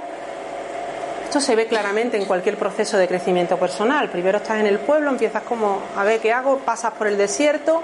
esto 1.33 1.47
se 1.47 1.55
ve 1.55 1.65
claramente 1.65 2.15
en 2.15 2.25
cualquier 2.25 2.57
proceso 2.57 2.95
de 2.95 3.07
crecimiento 3.07 3.57
personal. 3.57 4.07
Primero 4.11 4.37
estás 4.37 4.59
en 4.59 4.67
el 4.67 4.77
pueblo, 4.77 5.09
empiezas 5.09 5.41
como 5.41 5.79
a 5.97 6.03
ver 6.03 6.19
qué 6.19 6.31
hago, 6.31 6.59
pasas 6.59 6.93
por 6.93 7.07
el 7.07 7.17
desierto, 7.17 7.81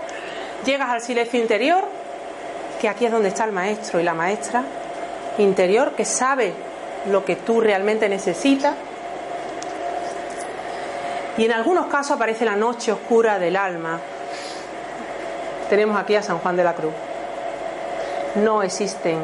llegas 0.63 0.87
al 0.89 1.01
silencio 1.01 1.41
interior, 1.41 1.83
que 2.79 2.87
aquí 2.87 3.07
es 3.07 3.11
donde 3.11 3.29
está 3.29 3.45
el 3.45 3.51
maestro 3.51 3.99
y 3.99 4.03
la 4.03 4.13
maestra 4.13 4.63
interior, 5.39 5.93
que 5.93 6.05
sabe 6.05 6.53
lo 7.09 7.25
que 7.25 7.37
tú 7.37 7.59
realmente 7.59 8.07
necesitas. 8.07 8.75
Y 11.35 11.45
en 11.45 11.51
algunos 11.51 11.87
casos 11.87 12.17
aparece 12.17 12.45
la 12.45 12.55
noche 12.55 12.91
oscura 12.91 13.39
del 13.39 13.55
alma. 13.55 13.99
Tenemos 15.71 15.99
aquí 15.99 16.13
a 16.13 16.21
San 16.21 16.37
Juan 16.37 16.55
de 16.55 16.63
la 16.63 16.75
Cruz. 16.75 16.93
No 18.35 18.61
existen 18.61 19.17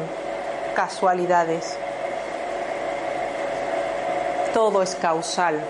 casualidades 0.74 1.78
todo 4.56 4.82
es 4.82 4.94
causal. 4.94 5.60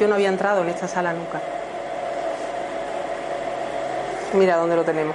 Yo 0.00 0.08
no 0.08 0.16
había 0.16 0.30
entrado 0.30 0.62
en 0.62 0.68
esta 0.68 0.88
sala 0.88 1.12
nunca. 1.12 1.40
Mira 4.32 4.56
dónde 4.56 4.74
lo 4.74 4.82
tenemos. 4.82 5.14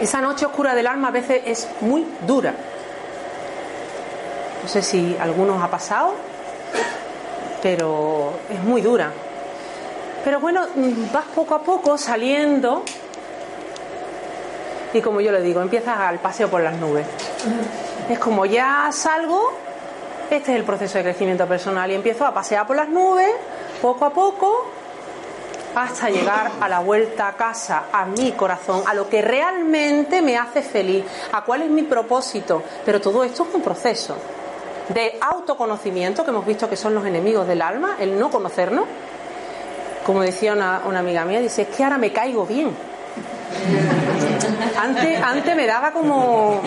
Esa 0.00 0.20
noche 0.20 0.44
oscura 0.44 0.74
del 0.74 0.88
alma 0.88 1.06
a 1.06 1.10
veces 1.12 1.40
es 1.46 1.68
muy 1.80 2.04
dura. 2.26 2.52
No 4.64 4.68
sé 4.68 4.82
si 4.82 5.16
algunos 5.20 5.62
ha 5.62 5.68
pasado, 5.68 6.14
pero 7.62 8.32
es 8.50 8.60
muy 8.64 8.80
dura. 8.80 9.12
Pero 10.24 10.40
bueno, 10.40 10.66
vas 11.12 11.26
poco 11.32 11.54
a 11.54 11.60
poco 11.60 11.96
saliendo 11.96 12.82
y 14.92 15.00
como 15.00 15.20
yo 15.20 15.30
le 15.30 15.42
digo, 15.42 15.60
empiezas 15.60 15.96
al 15.96 16.18
paseo 16.18 16.48
por 16.48 16.60
las 16.60 16.74
nubes. 16.74 17.06
Es 18.08 18.18
como 18.18 18.46
ya 18.46 18.88
salgo, 18.92 19.52
este 20.30 20.52
es 20.52 20.58
el 20.58 20.64
proceso 20.64 20.98
de 20.98 21.04
crecimiento 21.04 21.46
personal 21.46 21.90
y 21.90 21.94
empiezo 21.94 22.26
a 22.26 22.34
pasear 22.34 22.66
por 22.66 22.76
las 22.76 22.88
nubes, 22.88 23.30
poco 23.80 24.04
a 24.04 24.10
poco, 24.10 24.66
hasta 25.74 26.10
llegar 26.10 26.50
a 26.60 26.68
la 26.68 26.80
vuelta 26.80 27.28
a 27.28 27.32
casa, 27.34 27.84
a 27.92 28.04
mi 28.04 28.32
corazón, 28.32 28.82
a 28.86 28.94
lo 28.94 29.08
que 29.08 29.22
realmente 29.22 30.22
me 30.22 30.36
hace 30.36 30.62
feliz, 30.62 31.04
a 31.32 31.42
cuál 31.42 31.62
es 31.62 31.70
mi 31.70 31.82
propósito. 31.82 32.62
Pero 32.84 33.00
todo 33.00 33.24
esto 33.24 33.46
es 33.48 33.54
un 33.54 33.62
proceso 33.62 34.16
de 34.88 35.18
autoconocimiento, 35.20 36.24
que 36.24 36.30
hemos 36.30 36.46
visto 36.46 36.68
que 36.68 36.76
son 36.76 36.94
los 36.94 37.04
enemigos 37.04 37.46
del 37.46 37.62
alma, 37.62 37.96
el 38.00 38.18
no 38.18 38.30
conocernos. 38.30 38.84
Como 40.04 40.22
decía 40.22 40.54
una, 40.54 40.98
amiga 40.98 41.24
mía, 41.24 41.40
dice, 41.40 41.62
es 41.62 41.68
que 41.68 41.84
ahora 41.84 41.98
me 41.98 42.12
caigo 42.12 42.46
bien. 42.46 42.74
Antes, 44.78 45.20
antes 45.20 45.56
me 45.56 45.66
daba 45.66 45.90
como. 45.90 46.60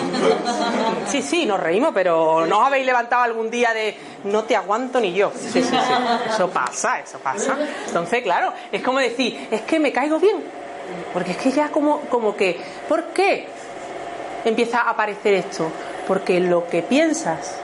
Sí, 1.07 1.21
sí, 1.21 1.45
nos 1.45 1.59
reímos, 1.59 1.91
pero 1.93 2.45
¿no 2.45 2.59
os 2.59 2.67
habéis 2.67 2.85
levantado 2.85 3.23
algún 3.23 3.49
día 3.49 3.73
de 3.73 3.95
no 4.25 4.43
te 4.43 4.55
aguanto 4.55 4.99
ni 4.99 5.13
yo? 5.13 5.31
Sí, 5.33 5.49
sí, 5.49 5.63
sí. 5.63 5.75
Eso 6.29 6.49
pasa, 6.49 6.99
eso 6.99 7.19
pasa. 7.19 7.57
Entonces, 7.87 8.21
claro, 8.21 8.53
es 8.71 8.81
como 8.81 8.99
decir, 8.99 9.47
es 9.49 9.61
que 9.61 9.79
me 9.79 9.91
caigo 9.91 10.19
bien. 10.19 10.43
Porque 11.13 11.31
es 11.31 11.37
que 11.37 11.51
ya 11.51 11.69
como, 11.69 12.01
como 12.01 12.35
que. 12.35 12.59
¿Por 12.89 13.05
qué 13.05 13.47
empieza 14.43 14.81
a 14.81 14.89
aparecer 14.89 15.33
esto? 15.33 15.71
Porque 16.07 16.39
lo 16.39 16.67
que 16.67 16.81
piensas, 16.81 17.55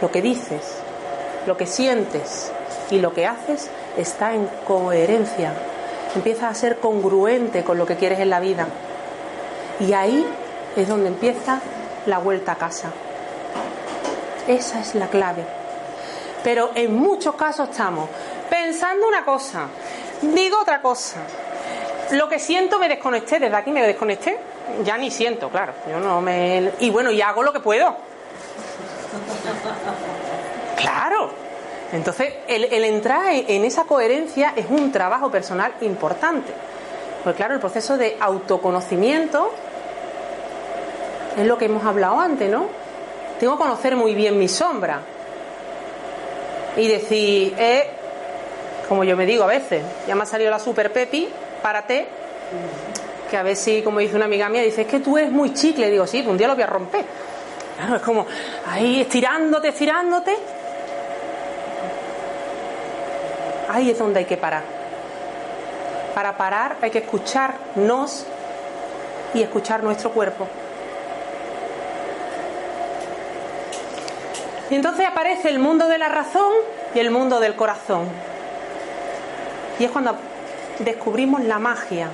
lo 0.00 0.10
que 0.10 0.22
dices, 0.22 0.78
lo 1.46 1.56
que 1.56 1.66
sientes 1.66 2.52
y 2.90 3.00
lo 3.00 3.12
que 3.12 3.26
haces 3.26 3.70
está 3.98 4.32
en 4.34 4.48
coherencia 4.66 5.52
empieza 6.14 6.48
a 6.48 6.54
ser 6.54 6.78
congruente 6.78 7.64
con 7.64 7.78
lo 7.78 7.86
que 7.86 7.96
quieres 7.96 8.20
en 8.20 8.30
la 8.30 8.40
vida. 8.40 8.66
Y 9.80 9.92
ahí 9.92 10.26
es 10.76 10.88
donde 10.88 11.08
empieza 11.08 11.60
la 12.06 12.18
vuelta 12.18 12.52
a 12.52 12.56
casa. 12.56 12.90
Esa 14.46 14.80
es 14.80 14.94
la 14.94 15.08
clave. 15.08 15.44
Pero 16.42 16.70
en 16.74 16.94
muchos 16.94 17.34
casos 17.34 17.68
estamos 17.68 18.08
pensando 18.48 19.06
una 19.06 19.24
cosa, 19.24 19.66
digo 20.22 20.60
otra 20.60 20.80
cosa. 20.80 21.18
Lo 22.12 22.28
que 22.28 22.38
siento 22.38 22.78
me 22.78 22.88
desconecté, 22.88 23.38
desde 23.38 23.56
aquí 23.56 23.70
me 23.70 23.82
desconecté, 23.82 24.38
ya 24.84 24.96
ni 24.96 25.10
siento, 25.10 25.50
claro. 25.50 25.74
Yo 25.90 26.00
no 26.00 26.20
me 26.20 26.72
y 26.80 26.90
bueno, 26.90 27.10
y 27.10 27.20
hago 27.20 27.42
lo 27.42 27.52
que 27.52 27.60
puedo. 27.60 27.94
Claro, 30.76 31.30
entonces, 31.92 32.34
el, 32.46 32.84
entrar 32.84 33.32
en 33.32 33.64
esa 33.64 33.84
coherencia 33.84 34.52
es 34.56 34.66
un 34.68 34.92
trabajo 34.92 35.30
personal 35.30 35.72
importante. 35.80 36.52
Pues 37.24 37.34
claro, 37.34 37.54
el 37.54 37.60
proceso 37.60 37.96
de 37.96 38.16
autoconocimiento 38.20 39.50
es 41.38 41.46
lo 41.46 41.56
que 41.56 41.66
hemos 41.66 41.84
hablado 41.84 42.18
antes, 42.18 42.50
¿no? 42.50 42.66
Tengo 43.38 43.56
que 43.56 43.62
conocer 43.62 43.94
muy 43.94 44.14
bien 44.14 44.38
mi 44.38 44.48
sombra. 44.48 45.00
Y 46.76 46.88
decir, 46.88 47.54
eh, 47.56 47.88
como 48.88 49.04
yo 49.04 49.16
me 49.16 49.24
digo 49.24 49.44
a 49.44 49.46
veces, 49.46 49.82
ya 50.06 50.14
me 50.16 50.24
ha 50.24 50.26
salido 50.26 50.50
la 50.50 50.58
super 50.58 50.92
pepi, 50.92 51.28
párate, 51.62 52.08
que 53.30 53.36
a 53.36 53.42
ver 53.42 53.54
si, 53.54 53.82
como 53.82 54.00
dice 54.00 54.16
una 54.16 54.24
amiga 54.24 54.48
mía, 54.48 54.62
dice, 54.62 54.82
es 54.82 54.88
que 54.88 54.98
tú 55.00 55.16
eres 55.16 55.30
muy 55.30 55.54
chicle. 55.54 55.90
Digo, 55.90 56.06
sí, 56.06 56.18
pues 56.18 56.30
un 56.30 56.38
día 56.38 56.48
lo 56.48 56.54
voy 56.54 56.64
a 56.64 56.68
romper. 56.68 57.04
Claro, 57.76 57.96
es 57.96 58.02
como 58.02 58.26
ahí 58.66 59.00
estirándote, 59.00 59.68
estirándote, 59.68 60.36
ahí 63.68 63.90
es 63.90 63.98
donde 63.98 64.20
hay 64.20 64.24
que 64.24 64.36
parar. 64.36 64.64
Para 66.14 66.36
parar 66.36 66.76
hay 66.80 66.90
que 66.90 66.98
escucharnos 66.98 68.26
y 69.34 69.42
escuchar 69.42 69.84
nuestro 69.84 70.10
cuerpo. 70.10 70.48
Y 74.70 74.74
entonces 74.74 75.06
aparece 75.06 75.48
el 75.48 75.58
mundo 75.58 75.88
de 75.88 75.98
la 75.98 76.08
razón 76.08 76.52
y 76.94 76.98
el 76.98 77.10
mundo 77.10 77.40
del 77.40 77.54
corazón. 77.54 78.06
Y 79.78 79.84
es 79.84 79.90
cuando 79.90 80.16
descubrimos 80.80 81.42
la 81.44 81.58
magia, 81.58 82.08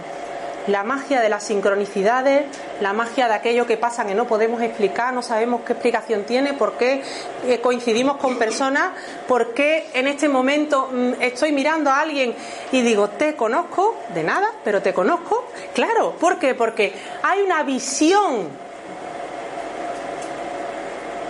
la 0.66 0.82
magia 0.82 1.20
de 1.20 1.28
las 1.28 1.44
sincronicidades, 1.44 2.44
la 2.80 2.92
magia 2.92 3.28
de 3.28 3.34
aquello 3.34 3.66
que 3.66 3.76
pasa 3.76 4.06
que 4.06 4.14
no 4.14 4.26
podemos 4.26 4.62
explicar, 4.62 5.12
no 5.12 5.22
sabemos 5.22 5.62
qué 5.62 5.72
explicación 5.72 6.24
tiene, 6.24 6.54
por 6.54 6.74
qué 6.74 7.02
eh, 7.46 7.60
coincidimos 7.60 8.16
con 8.16 8.38
personas, 8.38 8.92
por 9.28 9.52
qué 9.52 9.88
en 9.94 10.06
este 10.06 10.28
momento 10.28 10.88
mm, 10.90 11.20
estoy 11.20 11.52
mirando 11.52 11.90
a 11.90 12.00
alguien 12.00 12.34
y 12.72 12.82
digo, 12.82 13.10
te 13.10 13.34
conozco, 13.34 13.96
de 14.14 14.22
nada, 14.22 14.48
pero 14.64 14.80
te 14.80 14.94
conozco. 14.94 15.44
Claro, 15.74 16.12
¿por 16.18 16.38
qué? 16.38 16.54
Porque 16.54 16.92
hay 17.22 17.42
una 17.42 17.62
visión. 17.62 18.63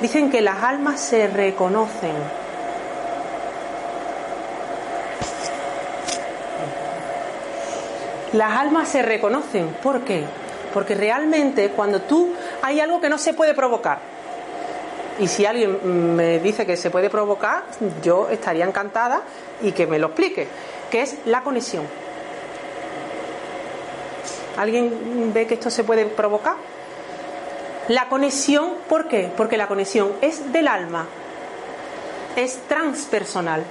Dicen 0.01 0.31
que 0.31 0.41
las 0.41 0.63
almas 0.63 1.01
se 1.01 1.29
reconocen. 1.29 2.45
las 8.35 8.59
almas 8.59 8.89
se 8.89 9.03
reconocen. 9.03 9.69
¿Por 9.83 10.03
qué? 10.03 10.25
Porque 10.73 10.95
realmente 10.95 11.71
cuando 11.71 12.03
tú 12.03 12.35
hay 12.63 12.81
algo 12.81 13.01
que 13.01 13.09
no 13.09 13.19
se 13.19 13.33
puede 13.33 13.55
provocar, 13.55 13.99
y 15.21 15.29
si 15.29 15.47
alguien 15.47 16.17
me 16.17 16.41
dice 16.41 16.67
que 16.67 16.77
se 16.77 16.91
puede 16.91 17.09
provocar, 17.09 17.63
yo 18.03 18.29
estaría 18.29 18.65
encantada 18.65 19.23
y 19.63 19.71
que 19.71 19.87
me 19.87 19.99
lo 20.01 20.09
explique, 20.09 20.49
que 20.91 21.03
es 21.03 21.17
la 21.27 21.43
conexión. 21.43 21.85
¿Alguien 24.57 25.33
ve 25.33 25.47
que 25.47 25.55
esto 25.55 25.71
se 25.71 25.85
puede 25.85 26.07
provocar? 26.07 26.57
La 27.89 28.09
conexión, 28.09 28.75
¿por 28.89 29.09
qué? 29.09 29.31
Porque 29.37 29.59
la 29.59 29.69
conexión 29.69 30.13
es 30.23 30.53
del 30.53 30.69
alma, 30.69 31.07
es 32.35 32.59
transpersonal. 32.67 33.63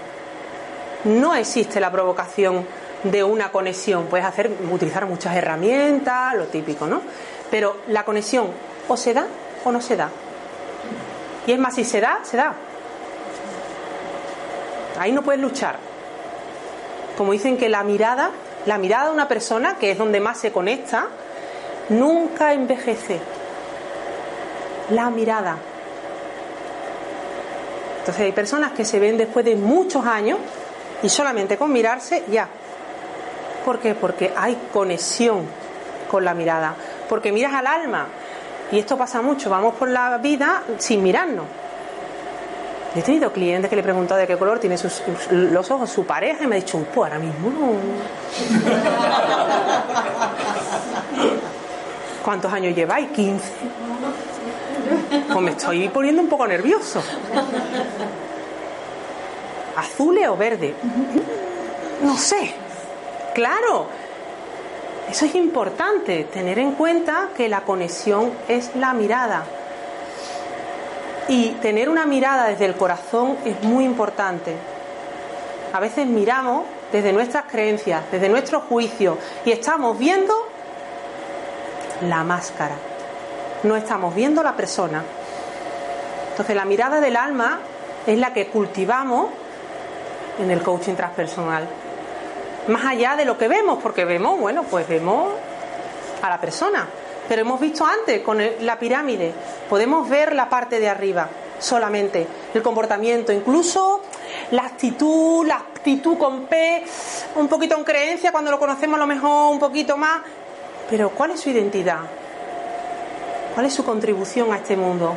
No 1.05 1.34
existe 1.34 1.80
la 1.80 1.91
provocación 1.91 2.66
de 3.03 3.24
una 3.24 3.51
conexión. 3.51 4.05
Puedes 4.05 4.26
hacer, 4.26 4.51
utilizar 4.72 5.07
muchas 5.07 5.36
herramientas, 5.36 6.36
lo 6.36 6.45
típico, 6.45 6.86
¿no? 6.86 7.01
Pero 7.49 7.78
la 7.88 8.05
conexión 8.05 8.47
o 8.88 8.95
se 8.97 9.16
da 9.16 9.26
o 9.66 9.72
no 9.72 9.82
se 9.82 9.95
da. 9.95 10.09
Y 11.47 11.51
es 11.51 11.59
más, 11.59 11.74
si 11.74 11.84
se 11.84 11.99
da, 11.99 12.20
se 12.22 12.38
da. 12.38 12.53
Ahí 14.99 15.11
no 15.11 15.24
puedes 15.24 15.41
luchar. 15.41 15.78
Como 17.18 17.32
dicen 17.32 17.57
que 17.57 17.68
la 17.68 17.84
mirada, 17.84 18.30
la 18.68 18.78
mirada 18.78 19.07
de 19.07 19.14
una 19.14 19.28
persona, 19.28 19.78
que 19.80 19.89
es 19.89 19.97
donde 19.97 20.20
más 20.20 20.39
se 20.39 20.51
conecta, 20.51 21.07
nunca 21.89 22.53
envejece. 22.53 23.20
La 24.89 25.09
mirada. 25.09 25.57
Entonces 27.99 28.23
hay 28.23 28.31
personas 28.31 28.73
que 28.73 28.84
se 28.84 28.99
ven 28.99 29.17
después 29.17 29.45
de 29.45 29.55
muchos 29.55 30.05
años 30.05 30.39
y 31.01 31.09
solamente 31.09 31.57
con 31.57 31.71
mirarse 31.71 32.23
ya 32.29 32.47
¿Por 33.63 33.79
qué? 33.79 33.95
Porque 33.95 34.34
hay 34.36 34.57
conexión 34.71 35.45
con 36.09 36.25
la 36.25 36.34
mirada. 36.34 36.75
Porque 37.07 37.31
miras 37.31 37.53
al 37.53 37.67
alma. 37.67 38.07
Y 38.71 38.79
esto 38.79 38.97
pasa 38.97 39.21
mucho. 39.21 39.49
Vamos 39.49 39.75
por 39.75 39.88
la 39.89 40.17
vida 40.17 40.63
sin 40.77 41.01
mirarnos. 41.01 41.45
He 42.95 43.01
tenido 43.01 43.31
clientes 43.31 43.69
que 43.69 43.75
le 43.75 43.81
he 43.81 43.84
preguntado 43.84 44.19
de 44.19 44.27
qué 44.27 44.38
color 44.38 44.59
tiene 44.59 44.75
los 45.31 45.71
ojos 45.71 45.89
su 45.89 46.05
pareja 46.05 46.43
y 46.43 46.47
me 46.47 46.57
ha 46.57 46.59
dicho, 46.59 46.77
pues 46.93 47.11
ahora 47.11 47.23
mismo 47.23 47.49
no. 47.49 47.73
¿Cuántos 52.23 52.53
años 52.53 52.75
lleváis? 52.75 53.09
15. 53.09 53.51
Pues 55.27 55.41
me 55.41 55.51
estoy 55.51 55.89
poniendo 55.89 56.21
un 56.21 56.29
poco 56.29 56.47
nervioso. 56.47 57.01
¿Azul 59.75 60.19
o 60.27 60.38
verde? 60.38 60.75
No 62.03 62.17
sé. 62.17 62.53
Claro, 63.34 63.88
eso 65.09 65.25
es 65.25 65.36
importante, 65.36 66.25
tener 66.25 66.59
en 66.59 66.73
cuenta 66.73 67.29
que 67.36 67.49
la 67.49 67.61
conexión 67.61 68.31
es 68.47 68.75
la 68.75 68.93
mirada. 68.93 69.43
Y 71.27 71.51
tener 71.61 71.89
una 71.89 72.05
mirada 72.05 72.47
desde 72.47 72.65
el 72.65 72.75
corazón 72.75 73.38
es 73.45 73.61
muy 73.63 73.86
importante. 73.86 74.55
A 75.71 75.79
veces 75.79 76.05
miramos 76.05 76.65
desde 76.91 77.11
nuestras 77.13 77.45
creencias, 77.45 78.03
desde 78.11 78.29
nuestro 78.29 78.61
juicio, 78.61 79.17
y 79.45 79.51
estamos 79.51 79.97
viendo 79.97 80.34
la 82.01 82.23
máscara. 82.23 82.75
No 83.64 83.76
estamos 83.76 84.14
viendo 84.14 84.43
la 84.43 84.55
persona. 84.55 85.03
Entonces 86.32 86.55
la 86.55 86.66
mirada 86.66 86.99
del 86.99 87.16
alma 87.16 87.59
es 88.05 88.18
la 88.18 88.34
que 88.34 88.47
cultivamos 88.47 89.28
en 90.39 90.51
el 90.51 90.61
coaching 90.61 90.95
transpersonal 90.95 91.68
más 92.68 92.86
allá 92.86 93.16
de 93.16 93.26
lo 93.26 93.38
que 93.38 93.47
vemos, 93.47 93.80
porque 93.82 94.05
vemos, 94.05 94.39
bueno, 94.39 94.64
pues 94.64 94.88
vemos 94.88 95.34
a 96.22 96.30
la 96.30 96.39
persona. 96.39 96.88
Pero 97.28 97.41
hemos 97.41 97.59
visto 97.59 97.86
antes 97.86 98.22
con 98.22 98.41
la 98.61 98.80
pirámide, 98.80 99.34
podemos 99.70 100.09
ver 100.09 100.36
la 100.36 100.49
parte 100.49 100.80
de 100.80 100.89
arriba 100.89 101.28
solamente, 101.59 102.28
el 102.53 102.61
comportamiento, 102.61 103.32
incluso 103.32 104.01
la 104.51 104.64
actitud, 104.64 105.45
la 105.45 105.55
actitud 105.55 106.18
con 106.18 106.45
P, 106.45 106.84
un 107.36 107.47
poquito 107.47 107.78
en 107.78 107.84
creencia 107.84 108.32
cuando 108.32 108.51
lo 108.51 108.59
conocemos 108.59 108.97
a 108.97 108.99
lo 108.99 109.07
mejor 109.07 109.51
un 109.51 109.59
poquito 109.59 109.95
más, 109.95 110.22
pero 110.89 111.11
¿cuál 111.11 111.32
es 111.32 111.39
su 111.39 111.49
identidad? 111.49 111.99
¿Cuál 113.54 113.68
es 113.68 113.74
su 113.74 113.86
contribución 113.86 114.51
a 114.51 114.58
este 114.58 114.76
mundo? 114.76 115.14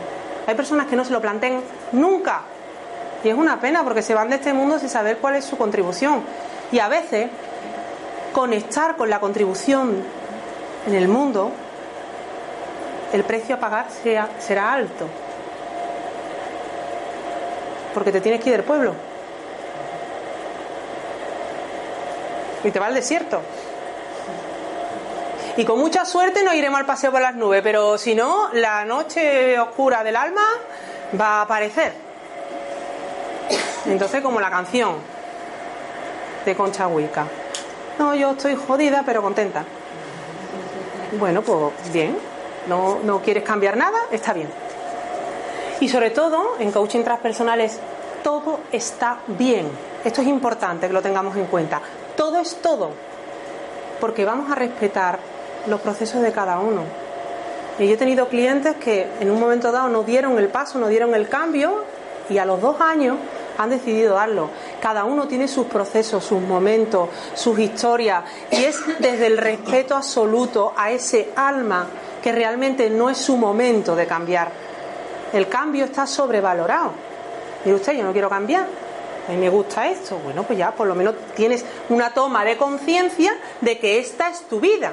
Hay 0.46 0.54
personas 0.54 0.86
que 0.86 0.96
no 0.96 1.04
se 1.04 1.12
lo 1.12 1.20
plantean 1.20 1.62
nunca. 1.92 2.42
Y 3.24 3.28
es 3.28 3.34
una 3.34 3.60
pena 3.60 3.82
porque 3.82 4.02
se 4.02 4.14
van 4.14 4.28
de 4.28 4.36
este 4.36 4.52
mundo 4.52 4.78
sin 4.78 4.88
saber 4.88 5.18
cuál 5.18 5.36
es 5.36 5.44
su 5.44 5.56
contribución. 5.56 6.22
Y 6.70 6.78
a 6.78 6.88
veces 6.88 7.28
conectar 8.32 8.96
con 8.96 9.08
la 9.08 9.20
contribución 9.20 10.02
en 10.86 10.94
el 10.94 11.08
mundo, 11.08 11.50
el 13.12 13.24
precio 13.24 13.56
a 13.56 13.58
pagar 13.58 13.86
sea, 13.90 14.28
será 14.38 14.72
alto. 14.74 15.06
Porque 17.94 18.12
te 18.12 18.20
tienes 18.20 18.42
que 18.42 18.50
ir 18.50 18.56
del 18.56 18.64
pueblo. 18.64 18.92
Y 22.62 22.70
te 22.70 22.78
va 22.78 22.86
al 22.86 22.94
desierto. 22.94 23.40
Y 25.56 25.64
con 25.64 25.78
mucha 25.78 26.04
suerte 26.04 26.44
nos 26.44 26.54
iremos 26.54 26.78
al 26.78 26.84
paseo 26.84 27.10
por 27.10 27.22
las 27.22 27.34
nubes, 27.34 27.62
pero 27.62 27.96
si 27.96 28.14
no, 28.14 28.50
la 28.52 28.84
noche 28.84 29.58
oscura 29.58 30.04
del 30.04 30.16
alma 30.16 30.42
va 31.18 31.38
a 31.38 31.42
aparecer. 31.42 31.94
Entonces, 33.86 34.20
como 34.20 34.38
la 34.38 34.50
canción 34.50 34.96
de 36.44 36.54
Concha 36.54 36.88
Huica. 36.88 37.26
No, 37.98 38.14
yo 38.14 38.32
estoy 38.32 38.54
jodida, 38.54 39.02
pero 39.06 39.22
contenta. 39.22 39.64
Bueno, 41.18 41.40
pues 41.40 41.72
bien. 41.90 42.18
No, 42.66 42.98
no 43.02 43.22
quieres 43.22 43.42
cambiar 43.42 43.78
nada, 43.78 43.98
está 44.10 44.34
bien. 44.34 44.50
Y 45.80 45.88
sobre 45.88 46.10
todo, 46.10 46.56
en 46.58 46.70
coaching 46.70 47.02
transpersonales, 47.02 47.78
todo 48.22 48.60
está 48.72 49.20
bien. 49.26 49.70
Esto 50.04 50.20
es 50.20 50.26
importante 50.26 50.86
que 50.86 50.92
lo 50.92 51.00
tengamos 51.00 51.34
en 51.36 51.46
cuenta. 51.46 51.80
Todo 52.14 52.40
es 52.40 52.56
todo. 52.60 52.90
Porque 54.00 54.24
vamos 54.24 54.50
a 54.50 54.54
respetar 54.54 55.18
los 55.66 55.80
procesos 55.80 56.22
de 56.22 56.32
cada 56.32 56.58
uno. 56.58 56.82
Y 57.78 57.86
yo 57.86 57.94
he 57.94 57.96
tenido 57.96 58.28
clientes 58.28 58.76
que 58.76 59.06
en 59.20 59.30
un 59.30 59.38
momento 59.38 59.70
dado 59.70 59.88
no 59.88 60.02
dieron 60.02 60.38
el 60.38 60.48
paso, 60.48 60.78
no 60.78 60.88
dieron 60.88 61.14
el 61.14 61.28
cambio 61.28 61.84
y 62.28 62.38
a 62.38 62.46
los 62.46 62.60
dos 62.60 62.80
años 62.80 63.16
han 63.58 63.70
decidido 63.70 64.14
darlo. 64.14 64.48
Cada 64.80 65.04
uno 65.04 65.28
tiene 65.28 65.48
sus 65.48 65.66
procesos, 65.66 66.24
sus 66.24 66.40
momentos, 66.40 67.08
sus 67.34 67.58
historias 67.58 68.24
y 68.50 68.64
es 68.64 68.80
desde 68.98 69.26
el 69.26 69.38
respeto 69.38 69.94
absoluto 69.94 70.72
a 70.76 70.90
ese 70.90 71.30
alma 71.36 71.86
que 72.22 72.32
realmente 72.32 72.88
no 72.90 73.10
es 73.10 73.18
su 73.18 73.36
momento 73.36 73.94
de 73.94 74.06
cambiar. 74.06 74.50
El 75.32 75.48
cambio 75.48 75.84
está 75.84 76.06
sobrevalorado. 76.06 76.92
Mire 77.64 77.76
usted, 77.76 77.92
yo 77.94 78.04
no 78.04 78.12
quiero 78.12 78.30
cambiar. 78.30 78.66
A 79.28 79.32
mí 79.32 79.36
me 79.36 79.48
gusta 79.48 79.88
esto. 79.88 80.18
Bueno, 80.18 80.44
pues 80.44 80.58
ya 80.58 80.70
por 80.70 80.86
lo 80.86 80.94
menos 80.94 81.14
tienes 81.34 81.64
una 81.88 82.10
toma 82.14 82.44
de 82.44 82.56
conciencia 82.56 83.36
de 83.60 83.78
que 83.78 83.98
esta 83.98 84.28
es 84.30 84.42
tu 84.42 84.60
vida. 84.60 84.92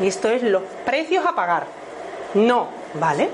Y 0.00 0.08
esto 0.08 0.28
es 0.28 0.42
los 0.42 0.62
precios 0.84 1.24
a 1.26 1.34
pagar. 1.34 1.66
No, 2.34 2.68
¿vale? 2.94 3.28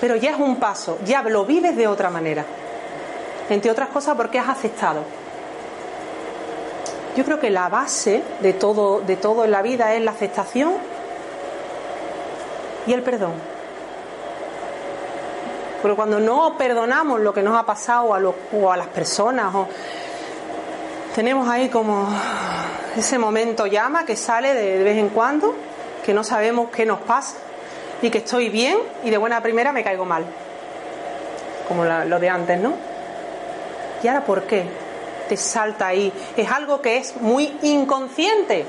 Pero 0.00 0.16
ya 0.16 0.30
es 0.30 0.38
un 0.38 0.56
paso, 0.56 0.98
ya 1.04 1.22
lo 1.22 1.44
vives 1.44 1.76
de 1.76 1.86
otra 1.86 2.10
manera. 2.10 2.44
Entre 3.48 3.70
otras 3.70 3.88
cosas 3.90 4.16
porque 4.16 4.38
has 4.38 4.48
aceptado. 4.48 5.02
Yo 7.16 7.24
creo 7.24 7.38
que 7.38 7.50
la 7.50 7.68
base 7.68 8.22
de 8.40 8.52
todo, 8.54 9.00
de 9.00 9.16
todo 9.16 9.44
en 9.44 9.50
la 9.50 9.62
vida 9.62 9.94
es 9.94 10.02
la 10.02 10.10
aceptación 10.10 10.74
y 12.86 12.92
el 12.92 13.02
perdón. 13.02 13.32
Porque 15.80 15.96
cuando 15.96 16.18
no 16.18 16.56
perdonamos 16.56 17.20
lo 17.20 17.32
que 17.32 17.42
nos 17.42 17.58
ha 17.58 17.64
pasado 17.64 18.14
a, 18.14 18.20
o 18.52 18.72
a 18.72 18.76
las 18.76 18.86
personas, 18.88 19.54
o, 19.54 19.68
tenemos 21.14 21.48
ahí 21.48 21.68
como 21.68 22.08
ese 22.96 23.18
momento 23.18 23.66
llama 23.66 24.04
que 24.04 24.16
sale 24.16 24.52
de, 24.52 24.82
vez 24.82 24.98
en 24.98 25.10
cuando, 25.10 25.54
que 26.04 26.12
no 26.12 26.24
sabemos 26.24 26.70
qué 26.70 26.84
nos 26.84 27.00
pasa 27.00 27.36
y 28.02 28.10
que 28.10 28.18
estoy 28.18 28.48
bien 28.48 28.78
y 29.04 29.10
de 29.10 29.16
buena 29.16 29.40
primera 29.40 29.72
me 29.72 29.84
caigo 29.84 30.04
mal. 30.04 30.24
Como 31.68 31.84
lo 31.84 32.18
de 32.18 32.28
antes, 32.28 32.58
¿no? 32.58 32.74
¿Y 34.02 34.08
ahora 34.08 34.24
por 34.24 34.42
qué? 34.42 34.66
Te 35.28 35.36
salta 35.36 35.86
ahí. 35.86 36.12
Es 36.36 36.50
algo 36.50 36.82
que 36.82 36.98
es 36.98 37.16
muy 37.16 37.56
inconsciente. 37.62 38.66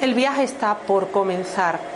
El 0.00 0.14
viaje 0.14 0.44
está 0.44 0.76
por 0.78 1.10
comenzar. 1.10 1.93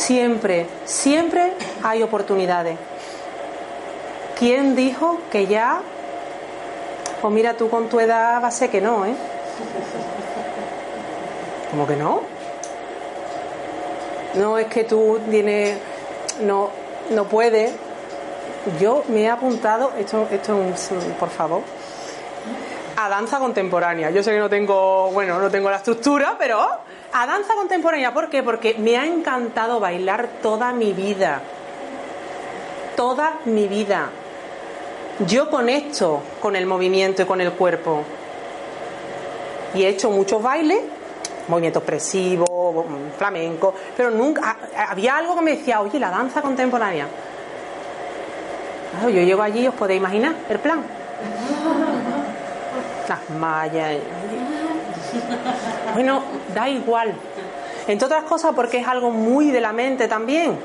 Siempre, 0.00 0.66
siempre 0.86 1.52
hay 1.82 2.02
oportunidades. 2.02 2.78
¿Quién 4.38 4.74
dijo 4.74 5.18
que 5.30 5.46
ya? 5.46 5.82
Pues 7.20 7.34
mira, 7.34 7.52
tú 7.52 7.68
con 7.68 7.90
tu 7.90 8.00
edad 8.00 8.42
va 8.42 8.48
a 8.48 8.50
ser 8.50 8.70
que 8.70 8.80
no, 8.80 9.04
¿eh? 9.04 9.14
¿Cómo 11.70 11.86
que 11.86 11.96
no? 11.96 12.22
No 14.36 14.56
es 14.56 14.68
que 14.68 14.84
tú 14.84 15.20
tienes, 15.28 15.76
no, 16.40 16.70
no 17.10 17.24
puedes. 17.24 17.70
Yo 18.80 19.04
me 19.08 19.24
he 19.24 19.28
apuntado, 19.28 19.92
esto, 19.98 20.26
esto 20.30 20.62
es 20.62 20.90
un, 20.92 21.12
por 21.12 21.28
favor, 21.28 21.60
a 22.96 23.08
danza 23.10 23.38
contemporánea. 23.38 24.10
Yo 24.10 24.22
sé 24.22 24.32
que 24.32 24.38
no 24.38 24.48
tengo, 24.48 25.10
bueno, 25.10 25.38
no 25.38 25.50
tengo 25.50 25.68
la 25.68 25.76
estructura, 25.76 26.36
pero 26.38 26.66
a 27.12 27.26
danza 27.26 27.54
contemporánea. 27.54 28.12
¿Por 28.12 28.28
qué? 28.28 28.42
Porque 28.42 28.74
me 28.78 28.96
ha 28.96 29.06
encantado 29.06 29.80
bailar 29.80 30.28
toda 30.42 30.72
mi 30.72 30.92
vida. 30.92 31.40
Toda 32.96 33.38
mi 33.44 33.68
vida. 33.68 34.10
Yo 35.26 35.50
conecto 35.50 36.22
con 36.40 36.56
el 36.56 36.66
movimiento 36.66 37.22
y 37.22 37.26
con 37.26 37.40
el 37.40 37.52
cuerpo. 37.52 38.02
Y 39.74 39.84
he 39.84 39.88
hecho 39.88 40.10
muchos 40.10 40.42
bailes, 40.42 40.80
movimiento 41.48 41.80
expresivo, 41.80 42.86
flamenco, 43.16 43.74
pero 43.96 44.10
nunca 44.10 44.56
había 44.88 45.16
algo 45.16 45.36
que 45.36 45.42
me 45.42 45.56
decía, 45.56 45.80
oye, 45.80 45.98
la 45.98 46.10
danza 46.10 46.42
contemporánea. 46.42 47.06
yo 49.02 49.10
llego 49.10 49.42
allí, 49.42 49.68
os 49.68 49.74
podéis 49.74 50.00
imaginar 50.00 50.34
el 50.48 50.58
plan. 50.58 50.80
Las 53.08 53.30
mallas. 53.30 53.96
Bueno, 55.94 56.22
da 56.54 56.68
igual. 56.68 57.12
Entre 57.86 58.06
otras 58.06 58.24
cosas 58.24 58.52
porque 58.54 58.78
es 58.78 58.86
algo 58.86 59.10
muy 59.10 59.50
de 59.50 59.60
la 59.60 59.72
mente 59.72 60.06
también. 60.08 60.58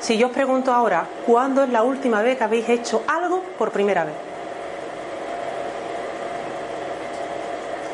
Si 0.00 0.18
yo 0.18 0.26
os 0.26 0.32
pregunto 0.32 0.72
ahora, 0.72 1.06
¿cuándo 1.26 1.62
es 1.62 1.70
la 1.70 1.82
última 1.82 2.20
vez 2.22 2.36
que 2.36 2.44
habéis 2.44 2.68
hecho 2.68 3.02
algo 3.06 3.42
por 3.56 3.70
primera 3.70 4.04
vez? 4.04 4.14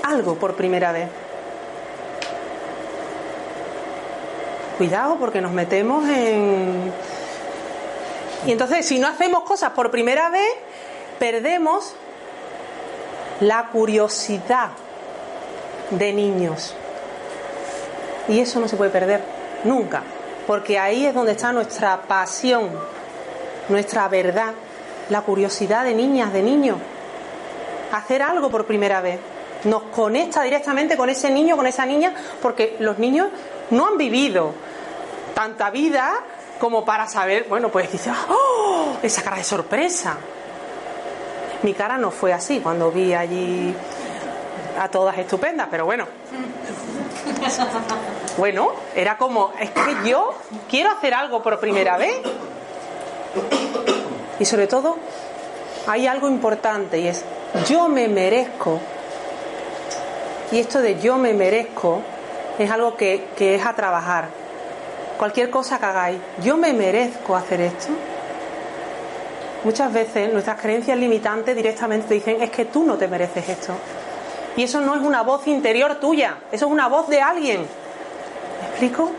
Algo 0.03 0.35
por 0.37 0.55
primera 0.55 0.93
vez. 0.93 1.09
Cuidado 4.79 5.17
porque 5.17 5.41
nos 5.41 5.53
metemos 5.53 6.09
en... 6.09 6.93
Y 8.47 8.53
entonces 8.53 8.87
si 8.87 8.99
no 8.99 9.07
hacemos 9.07 9.43
cosas 9.43 9.73
por 9.73 9.91
primera 9.91 10.31
vez, 10.31 10.51
perdemos 11.19 11.95
la 13.41 13.69
curiosidad 13.69 14.71
de 15.91 16.13
niños. 16.13 16.75
Y 18.29 18.41
eso 18.41 18.61
no 18.61 18.69
se 18.69 18.77
puede 18.77 18.91
perder 18.91 19.23
nunca, 19.65 20.03
porque 20.47 20.79
ahí 20.79 21.07
es 21.07 21.15
donde 21.15 21.33
está 21.33 21.53
nuestra 21.53 22.03
pasión, 22.03 22.71
nuestra 23.69 24.09
verdad, 24.09 24.53
la 25.09 25.23
curiosidad 25.23 25.85
de 25.85 25.95
niñas, 25.95 26.33
de 26.33 26.43
niños. 26.43 26.79
Hacer 27.93 28.23
algo 28.23 28.51
por 28.51 28.67
primera 28.67 29.01
vez 29.01 29.19
nos 29.65 29.83
conecta 29.85 30.43
directamente 30.43 30.97
con 30.97 31.11
ese 31.11 31.31
niño, 31.31 31.57
con 31.57 31.67
esa 31.67 31.85
niña, 31.85 32.15
porque 32.41 32.77
los 32.79 32.99
niños 32.99 33.29
no 33.71 33.89
han 33.89 33.99
vivido 33.99 34.53
tanta 35.35 35.71
vida 35.71 36.13
como 36.59 36.85
para 36.85 37.07
saber, 37.09 37.47
bueno, 37.49 37.71
pues 37.71 37.91
dice, 37.91 38.11
¡oh! 38.29 38.97
Esa 39.03 39.23
cara 39.23 39.39
de 39.39 39.45
sorpresa. 39.45 40.17
Mi 41.63 41.75
cara 41.75 41.99
no 41.99 42.11
fue 42.11 42.33
así 42.33 42.61
cuando 42.61 42.91
vi 42.91 43.13
allí 43.13 43.75
a 44.81 44.89
todas 44.89 45.19
estupendas, 45.19 45.69
pero 45.71 45.85
bueno. 45.85 46.07
Bueno, 48.39 48.73
era 48.95 49.19
como, 49.19 49.53
es 49.61 49.71
que 49.71 50.09
yo 50.09 50.33
quiero 50.71 50.91
hacer 50.91 51.13
algo 51.13 51.43
por 51.43 51.61
primera 51.61 51.99
vez. 51.99 52.17
Y 54.39 54.45
sobre 54.47 54.67
todo, 54.67 54.97
hay 55.87 56.07
algo 56.07 56.29
importante 56.29 56.99
y 56.99 57.09
es, 57.09 57.23
yo 57.69 57.89
me 57.89 58.09
merezco. 58.09 58.81
Y 60.51 60.61
esto 60.61 60.81
de 60.81 60.99
yo 60.99 61.19
me 61.19 61.35
merezco 61.35 62.01
es 62.59 62.71
algo 62.71 62.97
que, 62.97 63.29
que 63.37 63.57
es 63.57 63.67
a 63.67 63.75
trabajar. 63.75 64.29
Cualquier 65.19 65.51
cosa 65.51 65.79
que 65.79 65.85
hagáis, 65.85 66.19
yo 66.43 66.57
me 66.57 66.73
merezco 66.73 67.37
hacer 67.37 67.61
esto. 67.61 67.89
Muchas 69.63 69.93
veces 69.93 70.33
nuestras 70.33 70.59
creencias 70.59 70.97
limitantes 70.97 71.55
directamente 71.55 72.15
dicen, 72.15 72.41
es 72.41 72.49
que 72.49 72.65
tú 72.65 72.83
no 72.83 72.97
te 72.97 73.07
mereces 73.09 73.47
esto. 73.47 73.75
Y 74.57 74.65
eso 74.65 74.81
no 74.81 74.95
es 74.95 75.01
una 75.01 75.23
voz 75.23 75.47
interior 75.47 75.97
tuya, 75.97 76.39
eso 76.51 76.67
es 76.67 76.73
una 76.73 76.89
voz 76.89 77.09
de 77.09 77.21
alguien. 77.21 77.61
¿Me 77.61 78.69
explico? 78.69 79.11